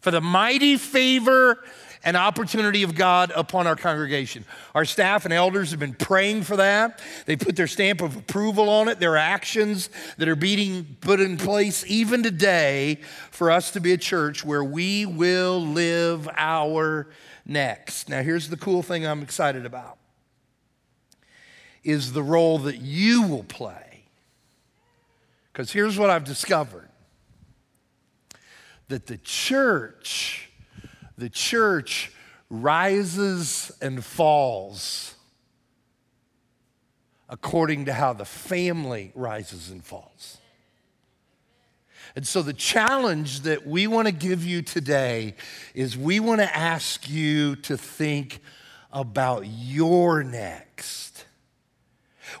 for 0.00 0.10
the 0.10 0.20
mighty 0.20 0.76
favor 0.76 1.62
an 2.06 2.14
opportunity 2.14 2.84
of 2.84 2.94
God 2.94 3.32
upon 3.34 3.66
our 3.66 3.74
congregation. 3.74 4.44
Our 4.76 4.84
staff 4.84 5.24
and 5.24 5.34
elders 5.34 5.72
have 5.72 5.80
been 5.80 5.92
praying 5.92 6.44
for 6.44 6.56
that. 6.56 7.00
They 7.26 7.36
put 7.36 7.56
their 7.56 7.66
stamp 7.66 8.00
of 8.00 8.16
approval 8.16 8.70
on 8.70 8.88
it. 8.88 9.00
There 9.00 9.14
are 9.14 9.16
actions 9.18 9.90
that 10.16 10.28
are 10.28 10.36
being 10.36 10.96
put 11.00 11.20
in 11.20 11.36
place 11.36 11.84
even 11.88 12.22
today 12.22 13.00
for 13.32 13.50
us 13.50 13.72
to 13.72 13.80
be 13.80 13.92
a 13.92 13.98
church 13.98 14.44
where 14.44 14.62
we 14.62 15.04
will 15.04 15.60
live 15.60 16.28
our 16.36 17.08
next. 17.44 18.08
Now, 18.08 18.22
here's 18.22 18.48
the 18.48 18.56
cool 18.56 18.82
thing 18.82 19.04
I'm 19.04 19.20
excited 19.20 19.66
about 19.66 19.98
is 21.82 22.12
the 22.12 22.22
role 22.22 22.58
that 22.60 22.78
you 22.78 23.22
will 23.22 23.44
play. 23.44 24.04
Because 25.52 25.72
here's 25.72 25.98
what 25.98 26.10
I've 26.10 26.24
discovered 26.24 26.88
that 28.88 29.08
the 29.08 29.16
church 29.18 30.45
the 31.16 31.30
church 31.30 32.12
rises 32.50 33.72
and 33.80 34.04
falls 34.04 35.14
according 37.28 37.86
to 37.86 37.92
how 37.92 38.12
the 38.12 38.24
family 38.24 39.10
rises 39.14 39.70
and 39.70 39.84
falls. 39.84 40.38
And 42.14 42.26
so, 42.26 42.40
the 42.40 42.52
challenge 42.52 43.40
that 43.40 43.66
we 43.66 43.86
want 43.86 44.06
to 44.06 44.12
give 44.12 44.44
you 44.44 44.62
today 44.62 45.34
is 45.74 45.98
we 45.98 46.20
want 46.20 46.40
to 46.40 46.56
ask 46.56 47.10
you 47.10 47.56
to 47.56 47.76
think 47.76 48.40
about 48.92 49.44
your 49.46 50.22
next. 50.22 51.26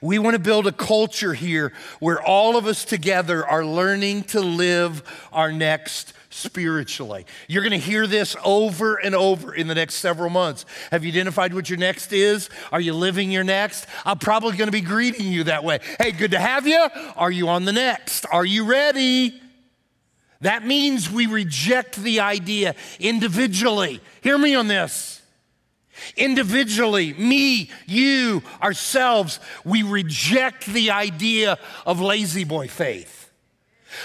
We 0.00 0.18
want 0.18 0.34
to 0.34 0.40
build 0.40 0.66
a 0.66 0.72
culture 0.72 1.34
here 1.34 1.72
where 2.00 2.20
all 2.22 2.56
of 2.56 2.66
us 2.66 2.84
together 2.84 3.46
are 3.46 3.64
learning 3.64 4.24
to 4.24 4.40
live 4.40 5.02
our 5.32 5.52
next 5.52 6.12
spiritually. 6.36 7.24
You're 7.48 7.62
going 7.62 7.72
to 7.72 7.78
hear 7.78 8.06
this 8.06 8.36
over 8.44 8.96
and 8.96 9.14
over 9.14 9.54
in 9.54 9.68
the 9.68 9.74
next 9.74 9.94
several 9.96 10.28
months. 10.28 10.66
Have 10.90 11.02
you 11.02 11.10
identified 11.10 11.54
what 11.54 11.70
your 11.70 11.78
next 11.78 12.12
is? 12.12 12.50
Are 12.70 12.80
you 12.80 12.92
living 12.92 13.30
your 13.30 13.44
next? 13.44 13.86
I'm 14.04 14.18
probably 14.18 14.56
going 14.56 14.68
to 14.68 14.72
be 14.72 14.82
greeting 14.82 15.26
you 15.26 15.44
that 15.44 15.64
way. 15.64 15.80
Hey, 15.98 16.12
good 16.12 16.32
to 16.32 16.38
have 16.38 16.66
you. 16.66 16.88
Are 17.16 17.30
you 17.30 17.48
on 17.48 17.64
the 17.64 17.72
next? 17.72 18.26
Are 18.30 18.44
you 18.44 18.66
ready? 18.66 19.40
That 20.42 20.66
means 20.66 21.10
we 21.10 21.26
reject 21.26 21.96
the 21.96 22.20
idea 22.20 22.74
individually. 23.00 24.00
Hear 24.20 24.36
me 24.36 24.54
on 24.54 24.68
this. 24.68 25.22
Individually, 26.18 27.14
me, 27.14 27.70
you, 27.86 28.42
ourselves, 28.62 29.40
we 29.64 29.82
reject 29.82 30.66
the 30.66 30.90
idea 30.90 31.56
of 31.86 32.02
lazy 32.02 32.44
boy 32.44 32.68
faith. 32.68 33.15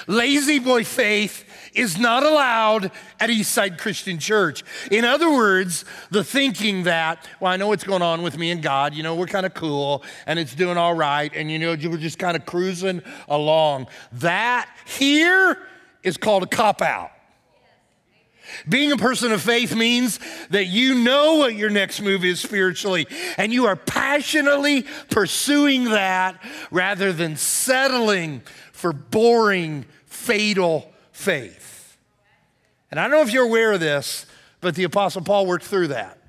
Lazy 0.07 0.59
boy 0.59 0.83
faith 0.83 1.45
is 1.73 1.97
not 1.97 2.23
allowed 2.23 2.91
at 3.19 3.29
Eastside 3.29 3.77
Christian 3.77 4.19
Church. 4.19 4.63
In 4.91 5.05
other 5.05 5.31
words, 5.31 5.85
the 6.09 6.23
thinking 6.23 6.83
that, 6.83 7.27
well, 7.39 7.51
I 7.51 7.57
know 7.57 7.67
what's 7.67 7.83
going 7.83 8.01
on 8.01 8.21
with 8.21 8.37
me 8.37 8.51
and 8.51 8.61
God, 8.61 8.93
you 8.93 9.03
know, 9.03 9.15
we're 9.15 9.27
kind 9.27 9.45
of 9.45 9.53
cool 9.53 10.03
and 10.25 10.37
it's 10.37 10.53
doing 10.55 10.77
all 10.77 10.93
right, 10.93 11.31
and 11.33 11.51
you 11.51 11.59
know, 11.59 11.71
we're 11.71 11.97
just 11.97 12.19
kind 12.19 12.35
of 12.35 12.45
cruising 12.45 13.01
along. 13.27 13.87
That 14.13 14.69
here 14.85 15.57
is 16.03 16.17
called 16.17 16.43
a 16.43 16.47
cop 16.47 16.81
out. 16.81 17.11
Being 18.67 18.91
a 18.91 18.97
person 18.97 19.31
of 19.31 19.41
faith 19.41 19.75
means 19.75 20.19
that 20.49 20.65
you 20.65 20.95
know 20.95 21.35
what 21.35 21.55
your 21.55 21.69
next 21.69 22.01
move 22.01 22.23
is 22.23 22.39
spiritually, 22.39 23.07
and 23.37 23.51
you 23.51 23.65
are 23.65 23.75
passionately 23.75 24.85
pursuing 25.09 25.85
that 25.85 26.41
rather 26.69 27.11
than 27.11 27.35
settling 27.35 28.41
for 28.71 28.93
boring, 28.93 29.85
fatal 30.05 30.91
faith. 31.11 31.97
And 32.89 32.99
I 32.99 33.03
don't 33.03 33.11
know 33.11 33.21
if 33.21 33.31
you're 33.31 33.45
aware 33.45 33.71
of 33.73 33.79
this, 33.79 34.25
but 34.59 34.75
the 34.75 34.83
Apostle 34.83 35.21
Paul 35.21 35.45
worked 35.45 35.65
through 35.65 35.87
that. 35.87 36.20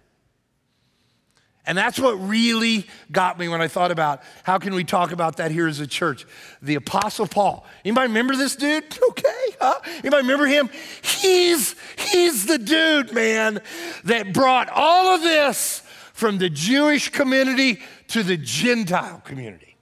And 1.64 1.79
that's 1.79 1.98
what 1.98 2.14
really 2.14 2.87
got 3.12 3.38
me 3.38 3.48
when 3.48 3.62
I 3.62 3.68
thought 3.68 3.92
about 3.92 4.22
how 4.42 4.59
can 4.59 4.75
we 4.75 4.83
talk 4.83 5.12
about 5.12 5.37
that 5.37 5.53
here 5.53 5.68
as 5.68 5.79
a 5.79 5.87
church. 5.87 6.27
The 6.61 6.75
Apostle 6.75 7.29
Paul. 7.29 7.64
Anybody 7.85 8.09
remember 8.09 8.35
this 8.37 8.57
dude? 8.57 8.85
Okay, 9.12 9.57
huh? 9.61 9.79
Anybody 9.98 10.22
remember 10.22 10.46
him? 10.46 10.70
He's 11.03 11.77
he's 11.96 12.46
the 12.46 12.59
dude, 12.59 13.12
man, 13.12 13.61
that 14.05 14.33
brought 14.33 14.70
all 14.70 15.14
of 15.14 15.22
this 15.22 15.83
from 16.14 16.38
the 16.38 16.48
Jewish 16.48 17.11
community 17.11 17.81
to 18.09 18.22
the 18.22 18.37
Gentile 18.37 19.20
community. 19.25 19.77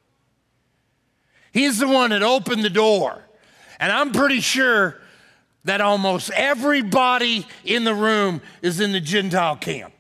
He's 1.52 1.78
the 1.78 1.88
one 1.88 2.10
that 2.10 2.22
opened 2.22 2.64
the 2.64 2.70
door. 2.70 3.22
And 3.78 3.92
I'm 3.92 4.12
pretty 4.12 4.40
sure 4.40 5.00
that 5.64 5.80
almost 5.80 6.30
everybody 6.30 7.46
in 7.64 7.84
the 7.84 7.94
room 7.94 8.42
is 8.62 8.80
in 8.80 8.92
the 8.92 9.00
Gentile 9.00 9.56
camp. 9.56 9.92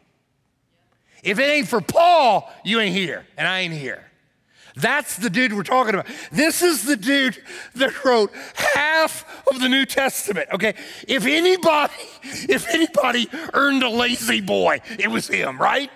If 1.22 1.38
it 1.38 1.42
ain't 1.42 1.68
for 1.68 1.80
Paul, 1.80 2.50
you 2.64 2.80
ain't 2.80 2.94
here, 2.94 3.26
and 3.36 3.46
I 3.46 3.60
ain't 3.60 3.74
here. 3.74 4.04
That's 4.76 5.16
the 5.16 5.30
dude 5.30 5.52
we're 5.52 5.62
talking 5.62 5.94
about. 5.94 6.06
This 6.30 6.62
is 6.62 6.84
the 6.84 6.96
dude 6.96 7.36
that 7.74 8.04
wrote 8.04 8.32
half 8.54 9.24
of 9.48 9.60
the 9.60 9.68
New 9.68 9.84
Testament. 9.84 10.48
Okay, 10.52 10.74
if 11.06 11.26
anybody, 11.26 11.92
if 12.22 12.68
anybody 12.68 13.28
earned 13.52 13.82
a 13.82 13.90
lazy 13.90 14.40
boy, 14.40 14.80
it 14.98 15.08
was 15.08 15.26
him, 15.28 15.58
right? 15.58 15.90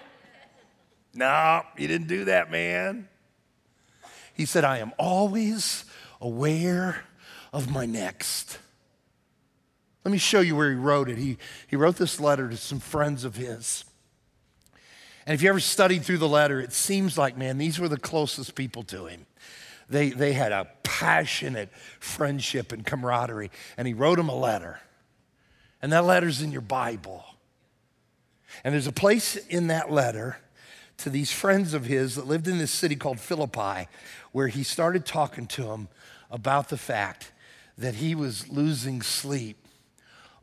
No, 1.15 1.63
he 1.77 1.87
didn't 1.87 2.09
do 2.09 2.25
that, 2.27 2.51
man. 2.51 3.09
He 4.35 4.47
said, 4.47 4.65
I 4.65 4.79
am 4.79 4.93
always 4.99 5.85
aware 6.21 7.05
of 7.53 7.71
my 7.71 7.87
next. 7.87 8.59
Let 10.05 10.11
me 10.11 10.19
show 10.19 10.41
you 10.41 10.57
where 10.57 10.71
he 10.71 10.77
wrote 10.77 11.09
it. 11.09 11.17
He, 11.17 11.39
he 11.69 11.77
wrote 11.77 11.97
this 11.97 12.19
letter 12.19 12.49
to 12.49 12.57
some 12.57 12.81
friends 12.81 13.25
of 13.25 13.37
his. 13.37 13.85
And 15.27 15.35
if 15.35 15.43
you 15.43 15.49
ever 15.49 15.61
studied 15.61 16.05
through 16.05 16.19
the 16.19 16.29
letter, 16.29 16.61
it 16.61 16.73
seems 16.73 17.17
like, 17.17 17.37
man, 17.37 17.59
these 17.59 17.79
were 17.79 17.89
the 17.89 17.99
closest 17.99 18.55
people 18.55 18.83
to 18.85 19.07
him. 19.07 19.27
They, 19.89 20.11
they 20.11 20.33
had 20.33 20.53
a 20.53 20.69
passionate 20.83 21.71
friendship 22.01 22.73
and 22.73 22.85
camaraderie. 22.85 23.51
And 23.77 23.89
he 23.89 23.95
wrote 23.95 24.17
them 24.17 24.29
a 24.29 24.37
letter. 24.37 24.81
And 25.83 25.93
that 25.93 26.05
letter's 26.05 26.43
in 26.43 26.53
your 26.53 26.61
Bible. 26.61 27.25
And 28.63 28.75
there's 28.75 28.87
a 28.87 28.93
place 28.93 29.37
in 29.37 29.69
that 29.69 29.91
letter 29.91 30.39
to 30.99 31.11
these 31.11 31.33
friends 31.33 31.75
of 31.75 31.87
his 31.87 32.15
that 32.15 32.27
lived 32.27 32.47
in 32.47 32.59
this 32.59 32.71
city 32.71 32.97
called 32.97 33.19
Philippi 33.19 33.89
where 34.33 34.49
he 34.49 34.63
started 34.63 35.05
talking 35.05 35.47
to 35.49 35.65
them 35.65 35.89
about 36.31 36.69
the 36.69 36.77
fact 36.77 37.33
that 37.77 37.97
he 37.97 38.15
was 38.15 38.49
losing 38.49 39.03
sleep 39.03 39.59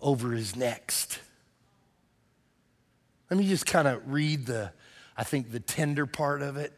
over 0.01 0.31
his 0.31 0.55
next. 0.55 1.19
Let 3.31 3.37
me 3.37 3.47
just 3.47 3.65
kind 3.65 3.87
of 3.87 4.11
read 4.11 4.45
the, 4.45 4.73
I 5.15 5.23
think, 5.23 5.53
the 5.53 5.61
tender 5.61 6.05
part 6.05 6.41
of 6.41 6.57
it. 6.57 6.73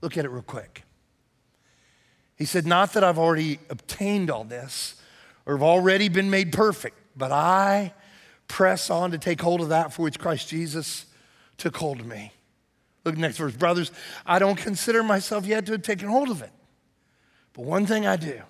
Look 0.00 0.16
at 0.16 0.24
it 0.24 0.28
real 0.28 0.40
quick. 0.40 0.84
He 2.36 2.44
said, 2.44 2.64
Not 2.64 2.92
that 2.92 3.02
I've 3.02 3.18
already 3.18 3.58
obtained 3.68 4.30
all 4.30 4.44
this 4.44 4.94
or 5.44 5.56
have 5.56 5.62
already 5.64 6.08
been 6.08 6.30
made 6.30 6.52
perfect, 6.52 6.96
but 7.16 7.32
I 7.32 7.92
press 8.46 8.88
on 8.88 9.10
to 9.10 9.18
take 9.18 9.40
hold 9.40 9.60
of 9.60 9.70
that 9.70 9.92
for 9.92 10.02
which 10.02 10.20
Christ 10.20 10.48
Jesus 10.48 11.06
took 11.56 11.76
hold 11.76 11.98
of 11.98 12.06
me. 12.06 12.32
Look 13.04 13.16
next 13.16 13.38
verse. 13.38 13.56
Brothers, 13.56 13.90
I 14.24 14.38
don't 14.38 14.56
consider 14.56 15.02
myself 15.02 15.44
yet 15.44 15.66
to 15.66 15.72
have 15.72 15.82
taken 15.82 16.08
hold 16.08 16.30
of 16.30 16.40
it. 16.40 16.52
But 17.52 17.64
one 17.64 17.84
thing 17.84 18.06
I 18.06 18.14
do 18.14 18.40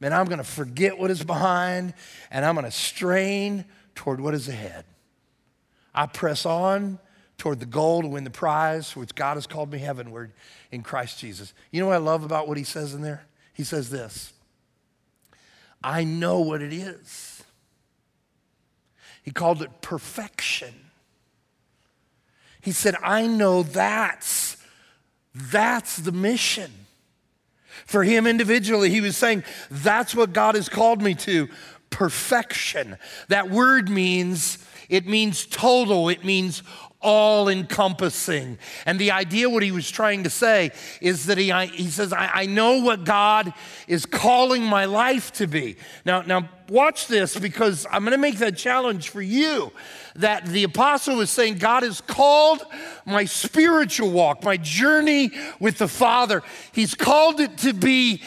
man, 0.00 0.12
I'm 0.12 0.26
going 0.26 0.36
to 0.36 0.44
forget 0.44 0.98
what 0.98 1.10
is 1.10 1.24
behind 1.24 1.94
and 2.30 2.44
I'm 2.44 2.56
going 2.56 2.66
to 2.66 2.70
strain 2.70 3.64
toward 3.94 4.20
what 4.20 4.34
is 4.34 4.48
ahead. 4.48 4.84
I 5.94 6.06
press 6.06 6.44
on 6.44 6.98
toward 7.38 7.60
the 7.60 7.66
goal 7.66 8.02
to 8.02 8.08
win 8.08 8.24
the 8.24 8.30
prize 8.30 8.96
which 8.96 9.14
God 9.14 9.34
has 9.34 9.46
called 9.46 9.72
me 9.72 9.78
heavenward 9.78 10.32
in 10.70 10.82
Christ 10.82 11.18
Jesus. 11.18 11.52
You 11.70 11.80
know 11.80 11.86
what 11.86 11.94
I 11.94 11.98
love 11.98 12.24
about 12.24 12.48
what 12.48 12.56
he 12.56 12.64
says 12.64 12.94
in 12.94 13.02
there? 13.02 13.26
He 13.52 13.64
says 13.64 13.90
this 13.90 14.32
I 15.82 16.04
know 16.04 16.40
what 16.40 16.62
it 16.62 16.72
is 16.72 17.44
He 19.22 19.30
called 19.30 19.62
it 19.62 19.82
perfection. 19.82 20.74
He 22.60 22.72
said, 22.72 22.96
I 23.02 23.26
know 23.26 23.62
that's, 23.62 24.56
that's 25.34 25.98
the 25.98 26.12
mission. 26.12 26.72
For 27.84 28.04
him 28.04 28.26
individually, 28.26 28.88
he 28.88 29.02
was 29.02 29.18
saying, 29.18 29.44
that's 29.70 30.14
what 30.14 30.32
God 30.32 30.54
has 30.54 30.70
called 30.70 31.02
me 31.02 31.14
to 31.16 31.48
perfection. 31.94 32.98
That 33.28 33.50
word 33.50 33.88
means, 33.88 34.58
it 34.88 35.06
means 35.06 35.46
total, 35.46 36.08
it 36.08 36.24
means 36.24 36.64
all 37.00 37.48
encompassing. 37.48 38.58
And 38.84 38.98
the 38.98 39.12
idea, 39.12 39.48
what 39.48 39.62
he 39.62 39.70
was 39.70 39.88
trying 39.88 40.24
to 40.24 40.30
say, 40.30 40.72
is 41.00 41.26
that 41.26 41.38
he, 41.38 41.52
he 41.66 41.88
says, 41.90 42.12
I, 42.12 42.30
I 42.34 42.46
know 42.46 42.80
what 42.80 43.04
God 43.04 43.52
is 43.86 44.06
calling 44.06 44.64
my 44.64 44.86
life 44.86 45.30
to 45.34 45.46
be. 45.46 45.76
Now, 46.04 46.22
now, 46.22 46.48
watch 46.68 47.06
this 47.06 47.38
because 47.38 47.86
I'm 47.92 48.02
going 48.02 48.12
to 48.12 48.18
make 48.18 48.38
that 48.38 48.56
challenge 48.56 49.10
for 49.10 49.22
you. 49.22 49.70
That 50.16 50.46
the 50.46 50.64
apostle 50.64 51.20
is 51.20 51.30
saying, 51.30 51.58
God 51.58 51.84
has 51.84 52.00
called 52.00 52.64
my 53.06 53.24
spiritual 53.24 54.10
walk, 54.10 54.42
my 54.42 54.56
journey 54.56 55.30
with 55.60 55.78
the 55.78 55.88
Father. 55.88 56.42
He's 56.72 56.96
called 56.96 57.38
it 57.38 57.58
to 57.58 57.72
be 57.72 58.20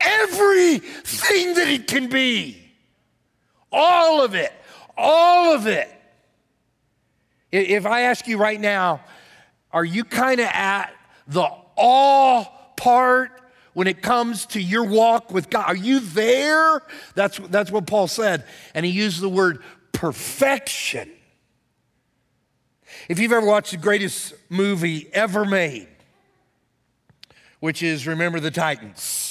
everything 0.00 1.54
that 1.54 1.66
it 1.66 1.88
can 1.88 2.08
be. 2.08 2.67
All 3.72 4.22
of 4.24 4.34
it. 4.34 4.52
All 4.96 5.54
of 5.54 5.66
it. 5.66 5.88
If 7.50 7.86
I 7.86 8.02
ask 8.02 8.26
you 8.26 8.38
right 8.38 8.60
now, 8.60 9.00
are 9.72 9.84
you 9.84 10.04
kind 10.04 10.40
of 10.40 10.46
at 10.46 10.92
the 11.26 11.48
all 11.76 12.72
part 12.76 13.30
when 13.74 13.86
it 13.86 14.02
comes 14.02 14.46
to 14.46 14.60
your 14.60 14.84
walk 14.84 15.30
with 15.32 15.50
God? 15.50 15.66
Are 15.66 15.76
you 15.76 16.00
there? 16.00 16.82
That's, 17.14 17.38
that's 17.38 17.70
what 17.70 17.86
Paul 17.86 18.08
said. 18.08 18.44
And 18.74 18.84
he 18.84 18.92
used 18.92 19.20
the 19.20 19.28
word 19.28 19.62
perfection. 19.92 21.10
If 23.08 23.18
you've 23.18 23.32
ever 23.32 23.46
watched 23.46 23.70
the 23.70 23.76
greatest 23.78 24.34
movie 24.48 25.08
ever 25.12 25.44
made, 25.44 25.88
which 27.60 27.82
is 27.82 28.06
Remember 28.06 28.40
the 28.40 28.50
Titans, 28.50 29.27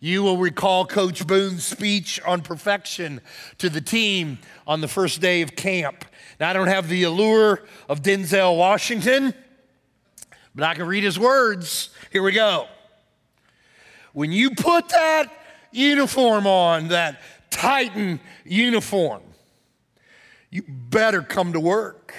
you 0.00 0.22
will 0.22 0.36
recall 0.36 0.86
Coach 0.86 1.26
Boone's 1.26 1.64
speech 1.64 2.20
on 2.24 2.42
perfection 2.42 3.20
to 3.58 3.68
the 3.68 3.80
team 3.80 4.38
on 4.66 4.80
the 4.80 4.88
first 4.88 5.20
day 5.20 5.42
of 5.42 5.56
camp. 5.56 6.04
Now, 6.38 6.50
I 6.50 6.52
don't 6.52 6.68
have 6.68 6.88
the 6.88 7.02
allure 7.02 7.64
of 7.88 8.02
Denzel 8.02 8.56
Washington, 8.56 9.34
but 10.54 10.64
I 10.64 10.74
can 10.74 10.86
read 10.86 11.02
his 11.02 11.18
words. 11.18 11.90
Here 12.12 12.22
we 12.22 12.32
go. 12.32 12.66
When 14.12 14.30
you 14.30 14.50
put 14.50 14.88
that 14.90 15.32
uniform 15.72 16.46
on, 16.46 16.88
that 16.88 17.20
Titan 17.50 18.20
uniform, 18.44 19.22
you 20.50 20.62
better 20.68 21.22
come 21.22 21.52
to 21.52 21.60
work. 21.60 22.14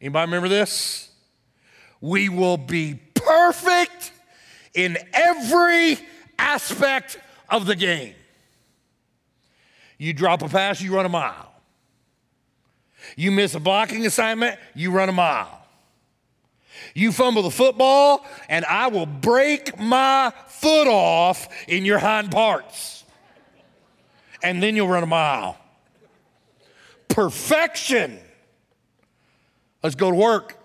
Anybody 0.00 0.26
remember 0.26 0.48
this? 0.48 1.10
We 2.00 2.28
will 2.28 2.58
be 2.58 3.00
perfect 3.14 4.12
in 4.74 4.98
every 5.14 5.98
aspect 6.38 7.18
of 7.48 7.66
the 7.66 7.76
game. 7.76 8.14
You 9.98 10.12
drop 10.12 10.42
a 10.42 10.48
pass, 10.48 10.80
you 10.80 10.94
run 10.94 11.06
a 11.06 11.10
mile. 11.10 11.52
You 13.16 13.30
miss 13.30 13.54
a 13.54 13.60
blocking 13.60 14.04
assignment, 14.04 14.58
you 14.74 14.90
run 14.90 15.08
a 15.08 15.12
mile. 15.12 15.62
You 16.94 17.12
fumble 17.12 17.42
the 17.42 17.50
football, 17.50 18.26
and 18.48 18.64
I 18.64 18.88
will 18.88 19.06
break 19.06 19.78
my 19.78 20.32
foot 20.48 20.88
off 20.88 21.48
in 21.68 21.84
your 21.84 21.98
hind 21.98 22.30
parts. 22.30 23.04
And 24.42 24.62
then 24.62 24.76
you'll 24.76 24.88
run 24.88 25.02
a 25.02 25.06
mile. 25.06 25.56
Perfection. 27.08 28.18
Let's 29.82 29.94
go 29.94 30.10
to 30.10 30.16
work. 30.16 30.58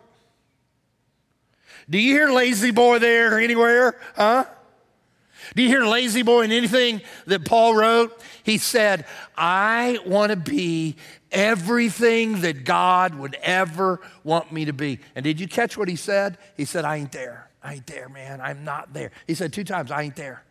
Do 1.90 1.98
you 1.98 2.14
hear 2.14 2.30
lazy 2.30 2.72
boy 2.72 3.00
there 3.00 3.40
anywhere? 3.40 4.00
Huh? 4.16 4.46
Do 5.56 5.64
you 5.64 5.68
hear 5.68 5.84
lazy 5.84 6.22
boy 6.22 6.44
in 6.44 6.52
anything 6.52 7.02
that 7.26 7.44
Paul 7.44 7.76
wrote? 7.76 8.18
He 8.44 8.58
said, 8.58 9.06
I 9.36 10.00
want 10.06 10.30
to 10.30 10.38
be 10.38 10.96
everything 11.32 12.42
that 12.42 12.64
God 12.64 13.16
would 13.16 13.36
ever 13.42 14.00
want 14.24 14.52
me 14.52 14.66
to 14.66 14.74
be. 14.74 15.00
And 15.16 15.24
did 15.24 15.40
you 15.40 15.48
catch 15.48 15.78
what 15.78 15.90
he 15.90 15.98
said? 15.98 16.38
He 16.56 16.66
said, 16.66 16.86
I 16.86 16.98
ain't 16.98 17.12
there. 17.12 17.50
I 17.62 17.76
ain't 17.76 17.88
there, 17.88 18.08
man. 18.08 18.40
I'm 18.40 18.64
not 18.64 18.94
there. 18.94 19.12
He 19.28 19.36
said 19.36 19.52
two 19.52 19.64
times, 19.64 19.92
I 19.92 20.04
ain't 20.04 20.16
there. 20.16 20.44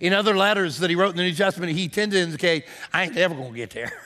In 0.00 0.12
other 0.12 0.36
letters 0.36 0.78
that 0.78 0.90
he 0.90 0.96
wrote 0.96 1.10
in 1.10 1.16
the 1.16 1.24
New 1.24 1.34
Testament, 1.34 1.72
he 1.72 1.88
tended 1.88 2.16
to 2.16 2.22
indicate, 2.22 2.64
I 2.92 3.04
ain't 3.04 3.16
ever 3.16 3.34
going 3.34 3.52
to 3.52 3.56
get 3.56 3.70
there. 3.70 3.92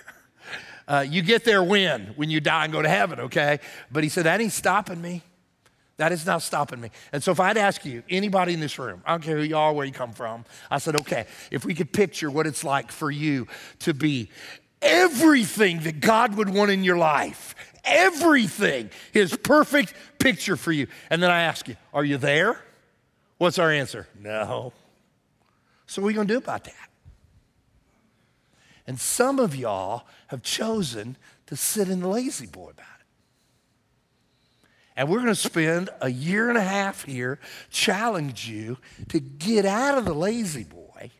Uh, 0.88 1.06
you 1.08 1.22
get 1.22 1.44
there 1.44 1.62
when? 1.62 2.06
When 2.16 2.28
you 2.28 2.40
die 2.40 2.64
and 2.64 2.72
go 2.72 2.82
to 2.82 2.88
heaven, 2.88 3.20
okay? 3.20 3.60
But 3.92 4.02
he 4.02 4.08
said, 4.10 4.24
that 4.24 4.40
ain't 4.40 4.52
stopping 4.52 5.00
me. 5.00 5.22
That 5.98 6.12
is 6.12 6.24
not 6.26 6.42
stopping 6.42 6.80
me. 6.80 6.90
And 7.12 7.22
so 7.22 7.32
if 7.32 7.40
I'd 7.40 7.56
ask 7.56 7.84
you, 7.84 8.02
anybody 8.08 8.54
in 8.54 8.60
this 8.60 8.78
room, 8.78 9.02
I 9.04 9.10
don't 9.12 9.22
care 9.22 9.36
who 9.36 9.42
you 9.42 9.56
are, 9.56 9.72
where 9.72 9.86
you 9.86 9.92
come 9.92 10.12
from, 10.12 10.44
I 10.70 10.78
said, 10.78 10.96
okay, 11.00 11.26
if 11.50 11.64
we 11.64 11.74
could 11.74 11.92
picture 11.92 12.30
what 12.30 12.46
it's 12.46 12.64
like 12.64 12.90
for 12.90 13.10
you 13.10 13.46
to 13.80 13.94
be 13.94 14.30
everything 14.80 15.80
that 15.80 16.00
God 16.00 16.34
would 16.36 16.48
want 16.48 16.70
in 16.70 16.82
your 16.82 16.96
life, 16.96 17.54
everything, 17.84 18.90
his 19.12 19.36
perfect 19.36 19.94
picture 20.18 20.56
for 20.56 20.72
you. 20.72 20.88
And 21.08 21.22
then 21.22 21.30
I 21.30 21.42
ask 21.42 21.68
you, 21.68 21.76
are 21.94 22.04
you 22.04 22.18
there? 22.18 22.60
What's 23.38 23.58
our 23.58 23.70
answer? 23.70 24.08
No. 24.20 24.72
So 25.86 26.02
what 26.02 26.08
are 26.08 26.12
to 26.26 26.34
do 26.34 26.38
about 26.38 26.64
that? 26.64 26.90
And 28.86 29.00
some 29.00 29.38
of 29.38 29.54
y'all 29.54 30.06
have 30.28 30.42
chosen 30.42 31.16
to 31.46 31.56
sit 31.56 31.88
in 31.88 32.00
the 32.00 32.08
La-Z-Boy 32.08 32.72
it. 32.76 32.91
And 34.96 35.08
we're 35.08 35.18
going 35.18 35.28
to 35.28 35.34
spend 35.34 35.90
a 36.00 36.10
year 36.10 36.48
and 36.48 36.58
a 36.58 36.62
half 36.62 37.04
here 37.04 37.38
challenge 37.70 38.48
you 38.48 38.78
to 39.08 39.20
get 39.20 39.64
out 39.64 39.96
of 39.96 40.04
the 40.04 40.14
La-Z-Boy 40.14 41.10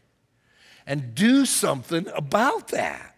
and 0.86 1.14
do 1.14 1.46
something 1.46 2.06
about 2.14 2.68
that. 2.68 3.16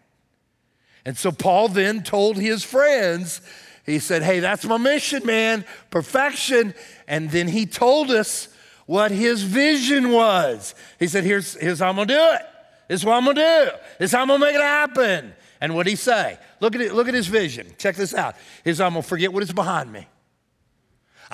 And 1.05 1.17
so 1.17 1.31
Paul 1.31 1.67
then 1.67 2.03
told 2.03 2.37
his 2.37 2.63
friends, 2.63 3.41
he 3.85 3.99
said, 3.99 4.23
Hey, 4.23 4.39
that's 4.39 4.65
my 4.65 4.77
mission, 4.77 5.25
man, 5.25 5.65
perfection. 5.91 6.73
And 7.07 7.29
then 7.29 7.47
he 7.47 7.65
told 7.65 8.09
us 8.09 8.47
what 8.87 9.11
his 9.11 9.43
vision 9.43 10.11
was. 10.11 10.73
He 10.99 11.07
said, 11.07 11.23
Here's, 11.23 11.53
here's 11.55 11.79
how 11.79 11.89
I'm 11.89 11.95
gonna 11.95 12.07
do 12.07 12.35
it. 12.35 12.41
This 12.87 13.01
is 13.01 13.05
what 13.05 13.15
I'm 13.15 13.25
gonna 13.25 13.35
do. 13.35 13.71
This 13.99 14.09
is 14.09 14.11
how 14.15 14.21
I'm 14.21 14.27
gonna 14.27 14.43
make 14.43 14.55
it 14.55 14.61
happen. 14.61 15.33
And 15.61 15.75
what 15.75 15.83
did 15.83 15.91
he 15.91 15.95
say? 15.95 16.39
Look 16.59 16.75
at 16.75 16.81
it, 16.81 16.93
look 16.93 17.07
at 17.07 17.13
his 17.13 17.27
vision. 17.27 17.67
Check 17.77 17.95
this 17.95 18.13
out. 18.13 18.35
He's 18.63 18.81
I'm 18.81 18.93
gonna 18.93 19.03
forget 19.03 19.31
what 19.31 19.43
is 19.43 19.53
behind 19.53 19.91
me. 19.91 20.07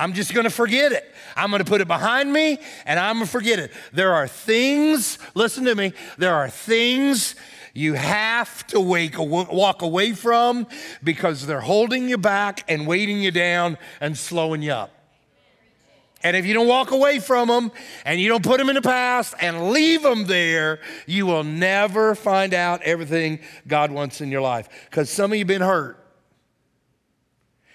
I'm 0.02 0.14
just 0.14 0.34
gonna 0.34 0.50
forget 0.50 0.90
it. 0.90 1.08
I'm 1.36 1.52
gonna 1.52 1.64
put 1.64 1.80
it 1.80 1.86
behind 1.86 2.32
me 2.32 2.58
and 2.86 2.98
I'm 2.98 3.16
gonna 3.16 3.26
forget 3.26 3.60
it. 3.60 3.70
There 3.92 4.12
are 4.12 4.26
things, 4.26 5.16
listen 5.36 5.64
to 5.66 5.76
me, 5.76 5.92
there 6.18 6.34
are 6.34 6.50
things 6.50 7.36
you 7.72 7.94
have 7.94 8.66
to 8.68 8.80
wake, 8.80 9.16
walk 9.16 9.82
away 9.82 10.12
from 10.12 10.66
because 11.04 11.46
they're 11.46 11.60
holding 11.60 12.08
you 12.08 12.18
back 12.18 12.64
and 12.68 12.84
weighting 12.84 13.22
you 13.22 13.30
down 13.30 13.78
and 14.00 14.18
slowing 14.18 14.60
you 14.60 14.72
up. 14.72 14.90
And 16.24 16.36
if 16.36 16.46
you 16.46 16.54
don't 16.54 16.66
walk 16.66 16.90
away 16.90 17.20
from 17.20 17.46
them 17.46 17.70
and 18.04 18.20
you 18.20 18.28
don't 18.28 18.44
put 18.44 18.58
them 18.58 18.68
in 18.70 18.74
the 18.74 18.82
past 18.82 19.36
and 19.40 19.70
leave 19.70 20.02
them 20.02 20.24
there, 20.24 20.80
you 21.06 21.26
will 21.26 21.44
never 21.44 22.16
find 22.16 22.54
out 22.54 22.82
everything 22.82 23.38
God 23.68 23.92
wants 23.92 24.20
in 24.20 24.32
your 24.32 24.42
life. 24.42 24.68
Because 24.90 25.10
some 25.10 25.30
of 25.30 25.36
you 25.36 25.42
have 25.42 25.48
been 25.48 25.62
hurt. 25.62 26.04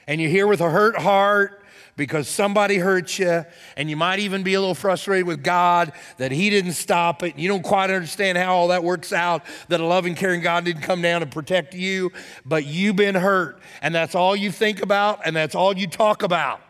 And 0.08 0.20
you're 0.20 0.30
here 0.30 0.48
with 0.48 0.60
a 0.60 0.70
hurt 0.70 0.98
heart 0.98 1.63
because 1.98 2.30
somebody 2.30 2.78
hurt 2.78 3.20
you, 3.20 3.44
and 3.76 3.90
you 3.90 3.98
might 3.98 4.20
even 4.20 4.44
be 4.44 4.54
a 4.54 4.60
little 4.60 4.76
frustrated 4.76 5.28
with 5.28 5.44
God 5.44 5.92
that 6.18 6.32
He 6.32 6.50
didn't 6.50 6.74
stop 6.74 7.24
it. 7.24 7.38
You 7.38 7.50
don't 7.50 7.64
quite 7.64 7.90
understand 7.90 8.38
how 8.38 8.56
all 8.56 8.68
that 8.70 8.84
works 8.84 9.12
out, 9.12 9.44
that 9.68 9.82
a 9.82 9.86
loving, 9.86 10.16
caring 10.16 10.42
God 10.42 10.64
didn't 10.64 10.84
come 10.84 11.02
down 11.02 11.24
and 11.24 11.32
protect 11.32 11.74
you, 11.74 12.12
but 12.46 12.66
you've 12.66 12.96
been 12.96 13.16
hurt, 13.16 13.60
and 13.82 13.94
that's 13.94 14.16
all 14.16 14.36
you 14.36 14.52
think 14.52 14.82
about, 14.82 15.22
and 15.26 15.36
that's 15.36 15.56
all 15.56 15.76
you 15.76 15.88
talk 15.88 16.24
about. 16.24 16.62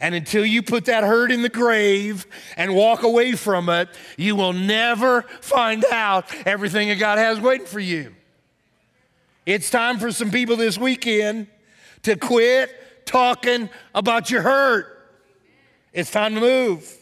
And 0.00 0.16
until 0.16 0.44
you 0.44 0.62
put 0.62 0.86
that 0.86 1.04
hurt 1.04 1.30
in 1.30 1.42
the 1.42 1.48
grave 1.48 2.26
and 2.56 2.74
walk 2.74 3.04
away 3.04 3.32
from 3.32 3.68
it, 3.68 3.88
you 4.16 4.34
will 4.34 4.52
never 4.52 5.22
find 5.40 5.84
out 5.86 6.26
everything 6.44 6.88
that 6.88 6.98
God 6.98 7.18
has 7.18 7.38
waiting 7.40 7.66
for 7.66 7.78
you. 7.78 8.12
It's 9.46 9.70
time 9.70 10.00
for 10.00 10.10
some 10.10 10.32
people 10.32 10.56
this 10.56 10.76
weekend 10.76 11.46
to 12.02 12.16
quit 12.16 12.74
talking 13.06 13.70
about 13.94 14.30
your 14.30 14.42
hurt. 14.42 14.92
It's 15.92 16.10
time 16.10 16.34
to 16.34 16.40
move. 16.40 16.94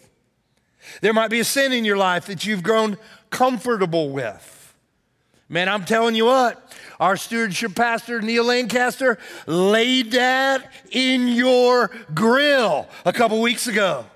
There 1.01 1.13
might 1.13 1.29
be 1.29 1.41
a 1.41 1.45
sin 1.45 1.73
in 1.73 1.85
your 1.85 1.97
life 1.97 2.27
that 2.27 2.47
you've 2.47 2.63
grown 2.63 2.97
comfortable 3.31 4.11
with. 4.11 4.75
Man, 5.49 5.69
I'm 5.69 5.85
telling 5.85 6.15
you 6.15 6.27
what, 6.27 6.73
our 7.01 7.17
stewardship 7.17 7.75
pastor, 7.75 8.23
Neil 8.23 8.45
Lancaster, 8.45 9.19
laid 9.47 10.13
that 10.13 10.71
in 10.91 11.29
your 11.29 11.91
grill 12.15 12.89
a 13.05 13.13
couple 13.13 13.41
weeks 13.41 13.67
ago. 13.67 14.07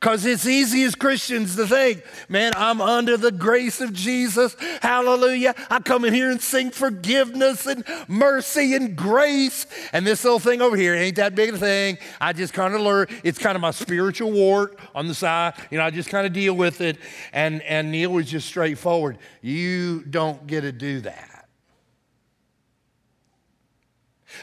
Because 0.00 0.24
it's 0.24 0.46
easy 0.46 0.82
as 0.84 0.94
Christians 0.94 1.56
to 1.56 1.66
think, 1.66 2.02
man, 2.26 2.52
I'm 2.56 2.80
under 2.80 3.18
the 3.18 3.30
grace 3.30 3.82
of 3.82 3.92
Jesus. 3.92 4.56
Hallelujah. 4.80 5.54
I 5.68 5.80
come 5.80 6.06
in 6.06 6.14
here 6.14 6.30
and 6.30 6.40
sing 6.40 6.70
forgiveness 6.70 7.66
and 7.66 7.84
mercy 8.08 8.74
and 8.74 8.96
grace. 8.96 9.66
And 9.92 10.06
this 10.06 10.24
little 10.24 10.38
thing 10.38 10.62
over 10.62 10.74
here 10.74 10.94
ain't 10.94 11.16
that 11.16 11.34
big 11.34 11.52
a 11.52 11.58
thing. 11.58 11.98
I 12.18 12.32
just 12.32 12.54
kind 12.54 12.74
of 12.74 12.80
learn. 12.80 13.08
It's 13.22 13.38
kind 13.38 13.56
of 13.56 13.60
my 13.60 13.72
spiritual 13.72 14.32
wart 14.32 14.78
on 14.94 15.06
the 15.06 15.14
side. 15.14 15.52
You 15.70 15.76
know, 15.76 15.84
I 15.84 15.90
just 15.90 16.08
kind 16.08 16.26
of 16.26 16.32
deal 16.32 16.54
with 16.54 16.80
it. 16.80 16.96
And, 17.34 17.60
and 17.62 17.92
Neil 17.92 18.10
was 18.10 18.30
just 18.30 18.48
straightforward. 18.48 19.18
You 19.42 20.00
don't 20.04 20.46
get 20.46 20.62
to 20.62 20.72
do 20.72 21.00
that. 21.00 21.46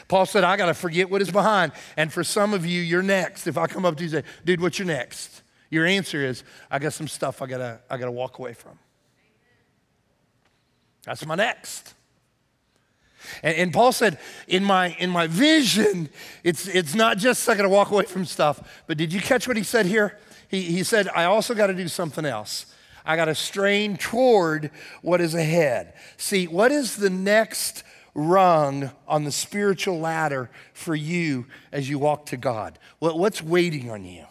Paul 0.06 0.24
said, 0.24 0.44
I 0.44 0.56
got 0.56 0.66
to 0.66 0.74
forget 0.74 1.10
what 1.10 1.20
is 1.20 1.32
behind. 1.32 1.72
And 1.96 2.12
for 2.12 2.22
some 2.22 2.54
of 2.54 2.64
you, 2.64 2.80
you're 2.80 3.02
next. 3.02 3.48
If 3.48 3.58
I 3.58 3.66
come 3.66 3.84
up 3.84 3.96
to 3.96 4.04
you 4.04 4.16
and 4.16 4.24
say, 4.24 4.30
dude, 4.44 4.60
what's 4.60 4.78
your 4.78 4.86
next? 4.86 5.42
Your 5.70 5.86
answer 5.86 6.24
is, 6.24 6.44
I 6.70 6.78
got 6.78 6.92
some 6.92 7.08
stuff 7.08 7.42
I 7.42 7.46
gotta, 7.46 7.80
I 7.90 7.98
gotta 7.98 8.10
walk 8.10 8.38
away 8.38 8.54
from. 8.54 8.78
That's 11.04 11.24
my 11.26 11.34
next. 11.34 11.94
And, 13.42 13.56
and, 13.56 13.72
Paul 13.72 13.92
said, 13.92 14.18
in 14.46 14.64
my, 14.64 14.96
in 14.98 15.10
my 15.10 15.26
vision, 15.26 16.08
it's, 16.44 16.66
it's 16.66 16.94
not 16.94 17.18
just 17.18 17.48
I 17.48 17.54
gotta 17.54 17.68
walk 17.68 17.90
away 17.90 18.04
from 18.04 18.24
stuff, 18.24 18.82
but 18.86 18.96
did 18.96 19.12
you 19.12 19.20
catch 19.20 19.46
what 19.46 19.56
he 19.56 19.62
said 19.62 19.86
here? 19.86 20.18
He, 20.48 20.62
he 20.62 20.82
said, 20.82 21.08
I 21.08 21.24
also 21.24 21.54
gotta 21.54 21.74
do 21.74 21.88
something 21.88 22.24
else. 22.24 22.66
I 23.04 23.16
gotta 23.16 23.34
strain 23.34 23.96
toward 23.96 24.70
what 25.02 25.20
is 25.20 25.34
ahead. 25.34 25.94
See, 26.16 26.46
what 26.46 26.72
is 26.72 26.96
the 26.96 27.10
next 27.10 27.82
rung 28.14 28.90
on 29.06 29.24
the 29.24 29.32
spiritual 29.32 29.98
ladder 29.98 30.50
for 30.72 30.94
you 30.94 31.46
as 31.72 31.88
you 31.88 31.98
walk 31.98 32.26
to 32.26 32.36
God? 32.36 32.78
What, 32.98 33.18
what's 33.18 33.42
waiting 33.42 33.90
on 33.90 34.04
you? 34.04 34.24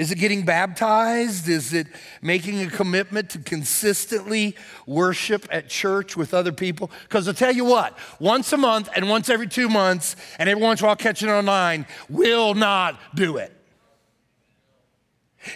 Is 0.00 0.10
it 0.10 0.14
getting 0.14 0.46
baptized? 0.46 1.46
Is 1.46 1.74
it 1.74 1.86
making 2.22 2.62
a 2.62 2.70
commitment 2.70 3.28
to 3.30 3.38
consistently 3.38 4.56
worship 4.86 5.46
at 5.50 5.68
church 5.68 6.16
with 6.16 6.32
other 6.32 6.52
people? 6.52 6.90
Because 7.02 7.28
I'll 7.28 7.34
tell 7.34 7.54
you 7.54 7.66
what, 7.66 7.98
once 8.18 8.50
a 8.54 8.56
month 8.56 8.88
and 8.96 9.10
once 9.10 9.28
every 9.28 9.46
two 9.46 9.68
months, 9.68 10.16
and 10.38 10.48
every 10.48 10.62
once 10.62 10.80
in 10.80 10.84
a 10.84 10.86
while 10.86 10.96
catching 10.96 11.28
online 11.28 11.84
will 12.08 12.54
not 12.54 12.98
do 13.14 13.36
it. 13.36 13.52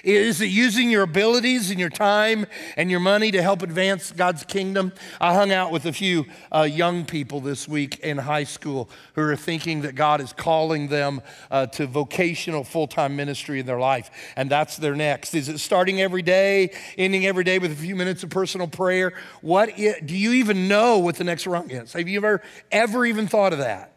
Is 0.03 0.41
it 0.41 0.47
using 0.47 0.91
your 0.91 1.03
abilities 1.03 1.71
and 1.71 1.79
your 1.79 1.91
time 1.91 2.47
and 2.77 2.91
your 2.91 3.01
money 3.01 3.31
to 3.33 3.43
help 3.43 3.63
advance 3.63 4.13
God's 4.13 4.43
kingdom? 4.45 4.93
I 5.21 5.35
hung 5.35 5.53
out 5.53 5.73
with 5.73 5.85
a 5.85 5.93
few 5.93 6.25
uh, 6.51 6.63
young 6.63 7.05
people 7.05 7.41
this 7.41 7.69
week 7.69 7.99
in 7.99 8.17
high 8.17 8.45
school 8.45 8.89
who 9.15 9.23
are 9.23 9.37
thinking 9.37 9.83
that 9.83 9.95
God 9.95 10.23
is 10.23 10.33
calling 10.33 10.89
them 10.89 11.21
uh, 11.51 11.67
to 11.67 11.87
vocational 11.87 12.65
full 12.65 12.87
time 12.87 13.15
ministry 13.15 13.61
in 13.61 13.67
their 13.67 13.79
life, 13.79 14.11
and 14.37 14.51
that's 14.51 14.79
their 14.79 14.97
next. 14.97 15.35
Is 15.35 15.51
it 15.51 15.59
starting 15.59 16.01
every 16.01 16.23
day, 16.23 16.71
ending 16.97 17.27
every 17.27 17.45
day 17.45 17.59
with 17.59 17.71
a 17.71 17.77
few 17.77 17.95
minutes 17.95 18.23
of 18.23 18.31
personal 18.31 18.69
prayer? 18.69 19.13
What 19.43 19.79
is, 19.79 19.97
do 20.05 20.17
you 20.17 20.33
even 20.33 20.67
know 20.67 20.99
what 20.99 21.17
the 21.17 21.25
next 21.25 21.47
rung 21.47 21.71
is? 21.71 21.93
Have 21.93 22.09
you 22.09 22.19
ever, 22.19 22.43
ever 22.73 23.05
even 23.05 23.27
thought 23.27 23.53
of 23.53 23.59
that? 23.59 23.93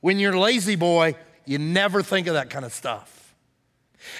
When 0.00 0.18
you're 0.18 0.36
lazy 0.36 0.76
boy, 0.76 1.14
you 1.44 1.58
never 1.58 2.02
think 2.02 2.26
of 2.26 2.34
that 2.34 2.50
kind 2.50 2.64
of 2.64 2.72
stuff. 2.72 3.17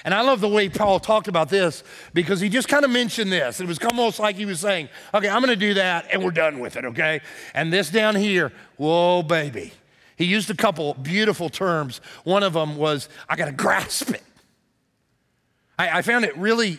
And 0.03 0.13
I 0.13 0.21
love 0.21 0.41
the 0.41 0.47
way 0.47 0.69
Paul 0.69 0.99
talked 0.99 1.27
about 1.27 1.49
this 1.49 1.83
because 2.13 2.39
he 2.39 2.49
just 2.49 2.67
kind 2.67 2.83
of 2.83 2.91
mentioned 2.91 3.31
this. 3.31 3.59
It 3.59 3.67
was 3.67 3.79
almost 3.79 4.19
like 4.19 4.35
he 4.35 4.45
was 4.45 4.59
saying, 4.59 4.89
okay, 5.13 5.29
I'm 5.29 5.41
going 5.41 5.53
to 5.53 5.55
do 5.55 5.75
that 5.75 6.07
and 6.11 6.23
we're 6.23 6.31
done 6.31 6.59
with 6.59 6.75
it, 6.75 6.85
okay? 6.85 7.21
And 7.53 7.71
this 7.71 7.89
down 7.89 8.15
here, 8.15 8.51
whoa, 8.77 9.23
baby. 9.23 9.73
He 10.17 10.25
used 10.25 10.49
a 10.49 10.55
couple 10.55 10.95
beautiful 10.95 11.49
terms. 11.49 12.01
One 12.25 12.43
of 12.43 12.53
them 12.53 12.75
was, 12.75 13.07
I 13.29 13.35
got 13.35 13.45
to 13.45 13.53
grasp 13.53 14.09
it. 14.09 14.23
I, 15.77 15.99
I, 15.99 16.01
found 16.01 16.25
it 16.25 16.35
really, 16.37 16.77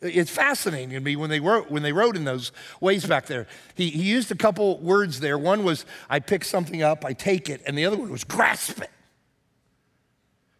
it's 0.00 0.30
fascinating 0.30 0.90
to 0.90 1.00
me 1.00 1.16
when 1.16 1.28
they 1.28 1.40
wrote, 1.40 1.72
when 1.72 1.82
they 1.82 1.92
wrote 1.92 2.16
in 2.16 2.24
those 2.24 2.52
ways 2.80 3.04
back 3.04 3.26
there. 3.26 3.48
He, 3.74 3.90
he 3.90 4.02
used 4.02 4.30
a 4.30 4.36
couple 4.36 4.78
words 4.78 5.18
there. 5.18 5.36
One 5.36 5.64
was, 5.64 5.84
I 6.08 6.20
pick 6.20 6.44
something 6.44 6.82
up, 6.82 7.04
I 7.04 7.14
take 7.14 7.50
it, 7.50 7.62
and 7.66 7.76
the 7.76 7.84
other 7.84 7.96
one 7.96 8.10
was 8.10 8.22
grasp 8.22 8.80
it. 8.80 8.90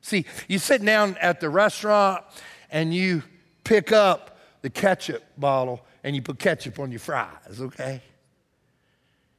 See, 0.03 0.25
you 0.49 0.59
sit 0.59 0.85
down 0.85 1.17
at 1.21 1.41
the 1.41 1.51
restaurant 1.51 2.25
and 2.71 2.95
you 2.95 3.23
pick 3.65 3.93
up 3.93 4.39
the 4.63 4.71
ketchup 4.71 5.23
bottle 5.37 5.85
and 6.03 6.17
you 6.17 6.23
put 6.23 6.39
ketchup 6.39 6.79
on 6.79 6.91
your 6.91 7.01
fries, 7.01 7.61
okay? 7.61 8.03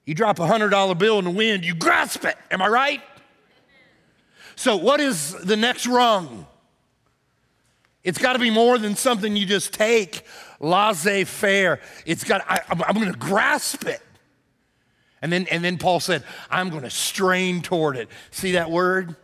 You 0.06 0.16
drop 0.16 0.40
a 0.40 0.48
$100 0.48 0.98
bill 0.98 1.20
in 1.20 1.26
the 1.26 1.32
wind, 1.32 1.66
you 1.66 1.76
grasp 1.76 2.26
it. 2.26 2.36
Am 2.50 2.62
I 2.62 2.68
right? 2.68 3.02
So, 4.56 4.76
what 4.76 5.00
is 5.00 5.34
the 5.34 5.56
next 5.56 5.88
rung? 5.88 6.46
It's 8.04 8.18
got 8.18 8.34
to 8.34 8.40
be 8.40 8.50
more 8.50 8.78
than 8.78 8.96
something 8.96 9.36
you 9.36 9.46
just 9.46 9.74
take 9.74 10.24
laissez 10.60 11.24
faire. 11.24 11.80
It's 12.06 12.24
got, 12.24 12.44
I, 12.48 12.60
I'm, 12.70 12.82
I'm 12.84 12.96
going 12.96 13.12
to 13.12 13.18
grasp 13.18 13.86
it. 13.86 14.02
And 15.22 15.32
then, 15.32 15.46
and 15.52 15.64
then 15.64 15.78
Paul 15.78 16.00
said, 16.00 16.24
I'm 16.50 16.70
going 16.70 16.84
to 16.84 16.90
strain 16.90 17.62
toward 17.62 17.96
it. 17.96 18.10
See 18.32 18.54
that 18.54 18.72
word? 18.72 19.16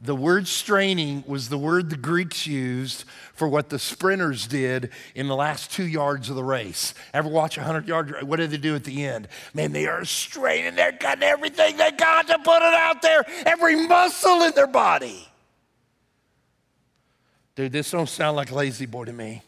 The 0.00 0.14
word 0.14 0.46
straining 0.46 1.24
was 1.26 1.48
the 1.48 1.58
word 1.58 1.90
the 1.90 1.96
Greeks 1.96 2.46
used 2.46 3.04
for 3.34 3.48
what 3.48 3.68
the 3.68 3.80
sprinters 3.80 4.46
did 4.46 4.90
in 5.16 5.26
the 5.26 5.34
last 5.34 5.72
two 5.72 5.86
yards 5.86 6.30
of 6.30 6.36
the 6.36 6.44
race. 6.44 6.94
Ever 7.12 7.28
watch 7.28 7.56
a 7.56 7.60
100 7.60 7.88
yard 7.88 8.22
What 8.22 8.36
did 8.36 8.52
they 8.52 8.58
do 8.58 8.76
at 8.76 8.84
the 8.84 9.04
end? 9.04 9.26
Man, 9.54 9.72
they 9.72 9.88
are 9.88 10.04
straining. 10.04 10.76
They're 10.76 10.92
cutting 10.92 11.24
everything 11.24 11.76
they 11.76 11.90
got 11.90 12.28
to 12.28 12.38
put 12.38 12.58
it 12.58 12.74
out 12.74 13.02
there, 13.02 13.24
every 13.44 13.74
muscle 13.88 14.42
in 14.42 14.52
their 14.54 14.68
body. 14.68 15.26
Dude, 17.56 17.72
this 17.72 17.90
don't 17.90 18.08
sound 18.08 18.36
like 18.36 18.52
lazy 18.52 18.86
boy 18.86 19.06
to 19.06 19.12
me. 19.12 19.42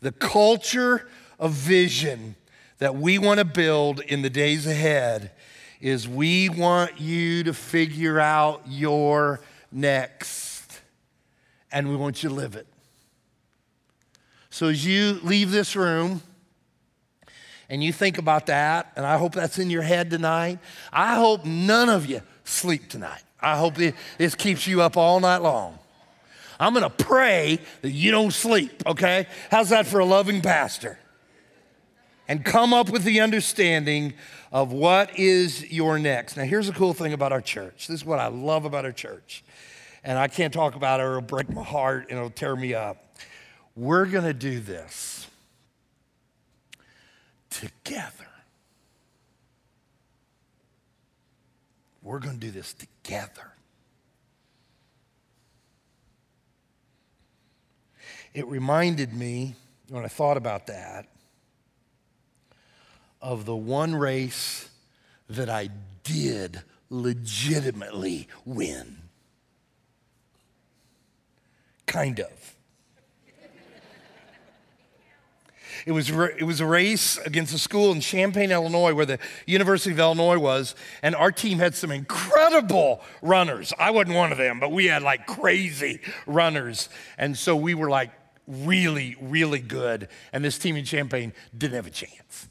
The 0.00 0.12
culture 0.12 1.06
of 1.38 1.52
vision 1.52 2.34
that 2.78 2.94
we 2.94 3.18
want 3.18 3.40
to 3.40 3.44
build 3.44 4.00
in 4.00 4.22
the 4.22 4.30
days 4.30 4.66
ahead 4.66 5.32
is 5.80 6.08
we 6.08 6.48
want 6.48 7.00
you 7.00 7.44
to 7.44 7.54
figure 7.54 8.18
out 8.18 8.62
your 8.66 9.40
next, 9.70 10.80
and 11.70 11.88
we 11.88 11.96
want 11.96 12.22
you 12.22 12.28
to 12.28 12.34
live 12.34 12.56
it. 12.56 12.66
So 14.50 14.68
as 14.68 14.84
you 14.84 15.20
leave 15.22 15.50
this 15.50 15.76
room, 15.76 16.22
and 17.70 17.84
you 17.84 17.92
think 17.92 18.18
about 18.18 18.46
that, 18.46 18.92
and 18.96 19.04
I 19.04 19.18
hope 19.18 19.34
that's 19.34 19.58
in 19.58 19.68
your 19.68 19.82
head 19.82 20.10
tonight. 20.10 20.58
I 20.92 21.16
hope 21.16 21.44
none 21.44 21.88
of 21.90 22.06
you 22.06 22.22
sleep 22.44 22.88
tonight. 22.88 23.22
I 23.40 23.58
hope 23.58 23.74
this 23.74 24.34
keeps 24.34 24.66
you 24.66 24.80
up 24.80 24.96
all 24.96 25.20
night 25.20 25.42
long. 25.42 25.78
I'm 26.58 26.74
gonna 26.74 26.90
pray 26.90 27.60
that 27.82 27.90
you 27.90 28.10
don't 28.10 28.32
sleep, 28.32 28.82
okay? 28.86 29.26
How's 29.50 29.68
that 29.68 29.86
for 29.86 30.00
a 30.00 30.04
loving 30.04 30.40
pastor? 30.40 30.98
And 32.28 32.44
come 32.44 32.74
up 32.74 32.90
with 32.90 33.04
the 33.04 33.20
understanding 33.20 34.12
of 34.52 34.70
what 34.70 35.18
is 35.18 35.70
your 35.72 35.98
next. 35.98 36.36
Now, 36.36 36.44
here's 36.44 36.66
the 36.66 36.74
cool 36.74 36.92
thing 36.92 37.14
about 37.14 37.32
our 37.32 37.40
church. 37.40 37.88
This 37.88 38.00
is 38.00 38.04
what 38.04 38.18
I 38.18 38.26
love 38.28 38.66
about 38.66 38.84
our 38.84 38.92
church. 38.92 39.42
And 40.04 40.18
I 40.18 40.28
can't 40.28 40.52
talk 40.52 40.74
about 40.74 41.00
it 41.00 41.04
or 41.04 41.16
it'll 41.16 41.22
break 41.22 41.48
my 41.48 41.62
heart 41.62 42.06
and 42.10 42.18
it'll 42.18 42.30
tear 42.30 42.54
me 42.54 42.74
up. 42.74 43.16
We're 43.74 44.04
going 44.06 44.24
to 44.24 44.34
do 44.34 44.60
this 44.60 45.26
together. 47.50 48.12
We're 52.02 52.20
going 52.20 52.34
to 52.34 52.40
do 52.40 52.50
this 52.50 52.74
together. 52.74 53.52
It 58.34 58.46
reminded 58.46 59.14
me 59.14 59.54
when 59.88 60.04
I 60.04 60.08
thought 60.08 60.36
about 60.36 60.66
that 60.66 61.06
of 63.20 63.44
the 63.44 63.56
one 63.56 63.94
race 63.94 64.68
that 65.28 65.48
I 65.48 65.70
did 66.02 66.62
legitimately 66.90 68.28
win. 68.44 68.98
Kind 71.86 72.20
of. 72.20 72.54
It 75.86 75.92
was, 75.92 76.10
it 76.10 76.42
was 76.42 76.60
a 76.60 76.66
race 76.66 77.18
against 77.18 77.54
a 77.54 77.58
school 77.58 77.92
in 77.92 78.00
Champaign, 78.00 78.50
Illinois, 78.50 78.94
where 78.94 79.06
the 79.06 79.18
University 79.46 79.92
of 79.92 79.98
Illinois 79.98 80.38
was. 80.38 80.74
And 81.02 81.14
our 81.14 81.30
team 81.30 81.58
had 81.58 81.74
some 81.74 81.90
incredible 81.90 83.00
runners. 83.22 83.72
I 83.78 83.90
wasn't 83.90 84.16
one 84.16 84.32
of 84.32 84.38
them, 84.38 84.60
but 84.60 84.72
we 84.72 84.86
had 84.86 85.02
like 85.02 85.26
crazy 85.26 86.00
runners. 86.26 86.88
And 87.16 87.36
so 87.38 87.54
we 87.54 87.74
were 87.74 87.88
like 87.88 88.10
really, 88.46 89.16
really 89.20 89.60
good. 89.60 90.08
And 90.32 90.44
this 90.44 90.58
team 90.58 90.76
in 90.76 90.84
Champaign 90.84 91.32
didn't 91.56 91.76
have 91.76 91.86
a 91.86 91.90
chance. 91.90 92.48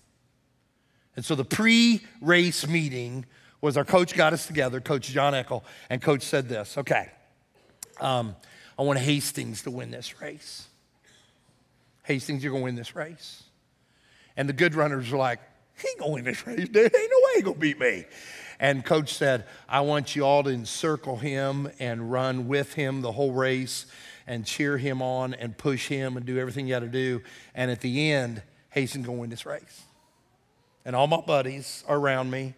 And 1.18 1.26
so 1.26 1.36
the 1.36 1.44
pre 1.44 2.02
race 2.22 2.66
meeting 2.66 3.26
was 3.60 3.76
our 3.76 3.84
coach 3.84 4.14
got 4.14 4.32
us 4.32 4.46
together, 4.46 4.80
Coach 4.80 5.10
John 5.10 5.34
Eckel, 5.34 5.64
and 5.90 6.02
Coach 6.02 6.22
said 6.22 6.48
this 6.48 6.78
okay, 6.78 7.12
um, 8.00 8.36
I 8.80 8.84
want 8.84 9.00
Hastings 9.00 9.64
to 9.64 9.72
win 9.72 9.92
this 9.92 10.22
race. 10.22 10.68
Hastings, 12.04 12.42
you're 12.42 12.52
going 12.52 12.62
to 12.62 12.66
win 12.66 12.76
this 12.76 12.96
race. 12.96 13.44
And 14.38 14.48
the 14.48 14.54
good 14.54 14.76
runners 14.76 15.12
were 15.12 15.18
like, 15.18 15.40
he 15.78 15.90
ain't 15.90 16.00
going 16.00 16.12
to 16.12 16.14
win 16.14 16.24
this 16.24 16.48
race, 16.48 16.70
dude. 16.70 16.78
Ain't 16.78 16.94
no 16.94 17.18
way 17.26 17.32
he 17.36 17.42
going 17.42 17.56
to 17.56 17.60
beat 17.60 17.80
me. 17.80 18.06
And 18.60 18.86
coach 18.86 19.14
said, 19.14 19.46
I 19.68 19.82
want 19.82 20.16
you 20.16 20.24
all 20.24 20.44
to 20.44 20.50
encircle 20.52 21.18
him 21.18 21.70
and 21.80 22.12
run 22.12 22.48
with 22.48 22.76
him 22.76 23.02
the 23.02 23.12
whole 23.12 23.34
race 23.34 23.88
and 24.26 24.46
cheer 24.46 24.78
him 24.78 25.02
on 25.02 25.34
and 25.34 25.58
push 25.58 25.88
him 25.88 26.16
and 26.16 26.26
do 26.26 26.38
everything 26.38 26.68
you 26.68 26.76
got 26.76 26.80
to 26.80 26.88
do. 26.88 27.22
And 27.56 27.70
at 27.72 27.82
the 27.82 28.12
end, 28.12 28.44
Hastings 28.70 29.06
going 29.06 29.18
to 29.18 29.22
win 29.22 29.30
this 29.32 29.46
race. 29.46 29.87
And 30.88 30.96
all 30.96 31.06
my 31.06 31.22
buddies 31.22 31.84
are 31.88 31.98
around 31.98 32.32
me 32.32 32.56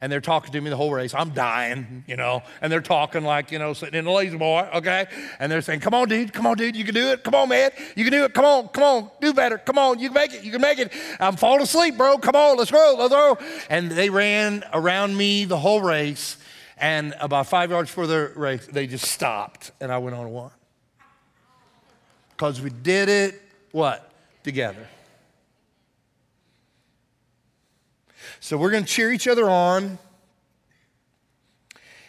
and 0.00 0.10
they're 0.10 0.20
talking 0.20 0.50
to 0.52 0.60
me 0.60 0.70
the 0.70 0.76
whole 0.76 0.92
race. 0.92 1.14
I'm 1.14 1.30
dying, 1.30 2.04
you 2.06 2.16
know, 2.16 2.42
and 2.60 2.72
they're 2.72 2.80
talking 2.80 3.22
like, 3.22 3.52
you 3.52 3.58
know, 3.58 3.74
sitting 3.74 3.98
in 3.98 4.06
the 4.06 4.10
La-Z-Boy, 4.10 4.70
okay? 4.74 5.06
And 5.38 5.52
they're 5.52 5.60
saying, 5.60 5.80
come 5.80 5.92
on, 5.92 6.08
dude, 6.08 6.32
come 6.32 6.46
on, 6.46 6.56
dude, 6.56 6.74
you 6.74 6.84
can 6.84 6.94
do 6.94 7.08
it. 7.12 7.22
Come 7.22 7.34
on, 7.34 7.48
man, 7.50 7.70
you 7.94 8.04
can 8.04 8.12
do 8.12 8.24
it. 8.24 8.32
Come 8.32 8.44
on, 8.44 8.68
come 8.68 8.82
on, 8.82 9.10
do 9.20 9.34
better. 9.34 9.58
Come 9.58 9.78
on, 9.78 9.98
you 9.98 10.08
can 10.08 10.14
make 10.14 10.32
it, 10.32 10.42
you 10.42 10.50
can 10.50 10.60
make 10.60 10.78
it. 10.78 10.92
I'm 11.20 11.36
falling 11.36 11.62
asleep, 11.62 11.96
bro. 11.96 12.18
Come 12.18 12.34
on, 12.34 12.56
let's 12.56 12.70
go, 12.70 12.96
let's 12.98 13.12
go. 13.12 13.38
And 13.68 13.90
they 13.90 14.08
ran 14.08 14.64
around 14.72 15.16
me 15.16 15.44
the 15.44 15.58
whole 15.58 15.82
race. 15.82 16.38
And 16.78 17.14
about 17.20 17.46
five 17.46 17.70
yards 17.70 17.90
before 17.90 18.06
the 18.06 18.32
race, 18.34 18.66
they 18.66 18.86
just 18.86 19.04
stopped, 19.04 19.70
and 19.80 19.92
I 19.92 19.98
went 19.98 20.16
on 20.16 20.30
one. 20.30 20.50
Because 22.30 22.60
we 22.62 22.70
did 22.70 23.10
it, 23.10 23.40
what? 23.70 24.10
Together. 24.42 24.88
So 28.42 28.56
we're 28.56 28.70
going 28.70 28.84
to 28.84 28.90
cheer 28.90 29.12
each 29.12 29.28
other 29.28 29.48
on. 29.50 29.98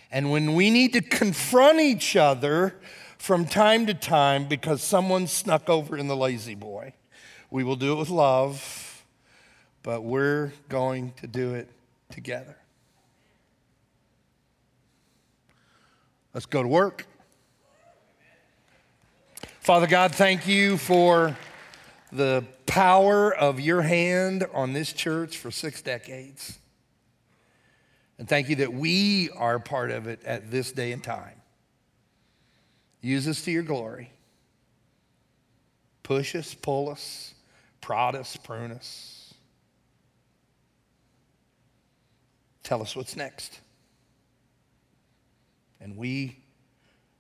And 0.10 0.32
when 0.32 0.56
we 0.56 0.70
need 0.70 0.94
to 0.94 1.02
confront 1.02 1.82
each 1.82 2.16
other 2.16 2.76
from 3.18 3.46
time 3.46 3.86
to 3.88 3.94
time 3.94 4.48
because 4.48 4.82
someone 4.82 5.28
snuck 5.28 5.70
over 5.70 5.98
in 5.98 6.08
the 6.08 6.16
La-Z-Boy, 6.16 6.94
we 7.50 7.66
will 7.66 7.76
do 7.76 7.92
it 7.92 7.96
with 7.98 8.10
love, 8.10 9.04
but 9.84 10.04
we're 10.04 10.54
going 10.70 11.14
to 11.18 11.28
do 11.28 11.54
it 11.54 11.70
together. 12.10 12.56
Let's 16.34 16.46
go 16.46 16.62
to 16.62 16.68
work. 16.68 17.06
Father 19.60 19.86
God, 19.86 20.16
thank 20.16 20.48
you 20.48 20.78
for 20.78 21.36
the 22.12 22.46
power 22.66 23.34
of 23.34 23.60
your 23.60 23.82
hand 23.82 24.46
on 24.54 24.74
this 24.74 24.92
church 24.94 25.38
for 25.38 25.52
six 25.52 25.82
decades. 25.82 26.58
And 28.18 28.28
thank 28.28 28.50
you 28.50 28.58
that 28.58 28.74
we 28.74 29.30
are 29.32 29.60
part 29.60 29.92
of 29.92 30.08
it 30.08 30.24
at 30.26 30.52
this 30.52 30.72
day 30.72 30.92
and 30.92 31.04
time. 31.04 31.42
Use 33.02 33.28
us 33.28 33.44
to 33.46 33.52
your 33.52 33.64
glory. 33.64 34.12
Push 36.04 36.36
us, 36.36 36.54
pull 36.54 36.90
us, 36.90 37.34
prod 37.80 38.16
us, 38.16 38.38
prune 38.38 38.72
us. 38.72 39.34
Tell 42.64 42.82
us 42.82 42.96
what's 42.96 43.16
next. 43.16 43.60
And 45.80 45.98
we 45.98 46.38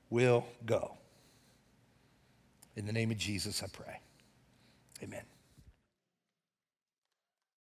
will 0.09 0.45
go. 0.65 0.97
In 2.75 2.85
the 2.85 2.93
name 2.93 3.11
of 3.11 3.17
Jesus, 3.17 3.63
I 3.63 3.67
pray. 3.67 3.99
Amen. 5.03 5.30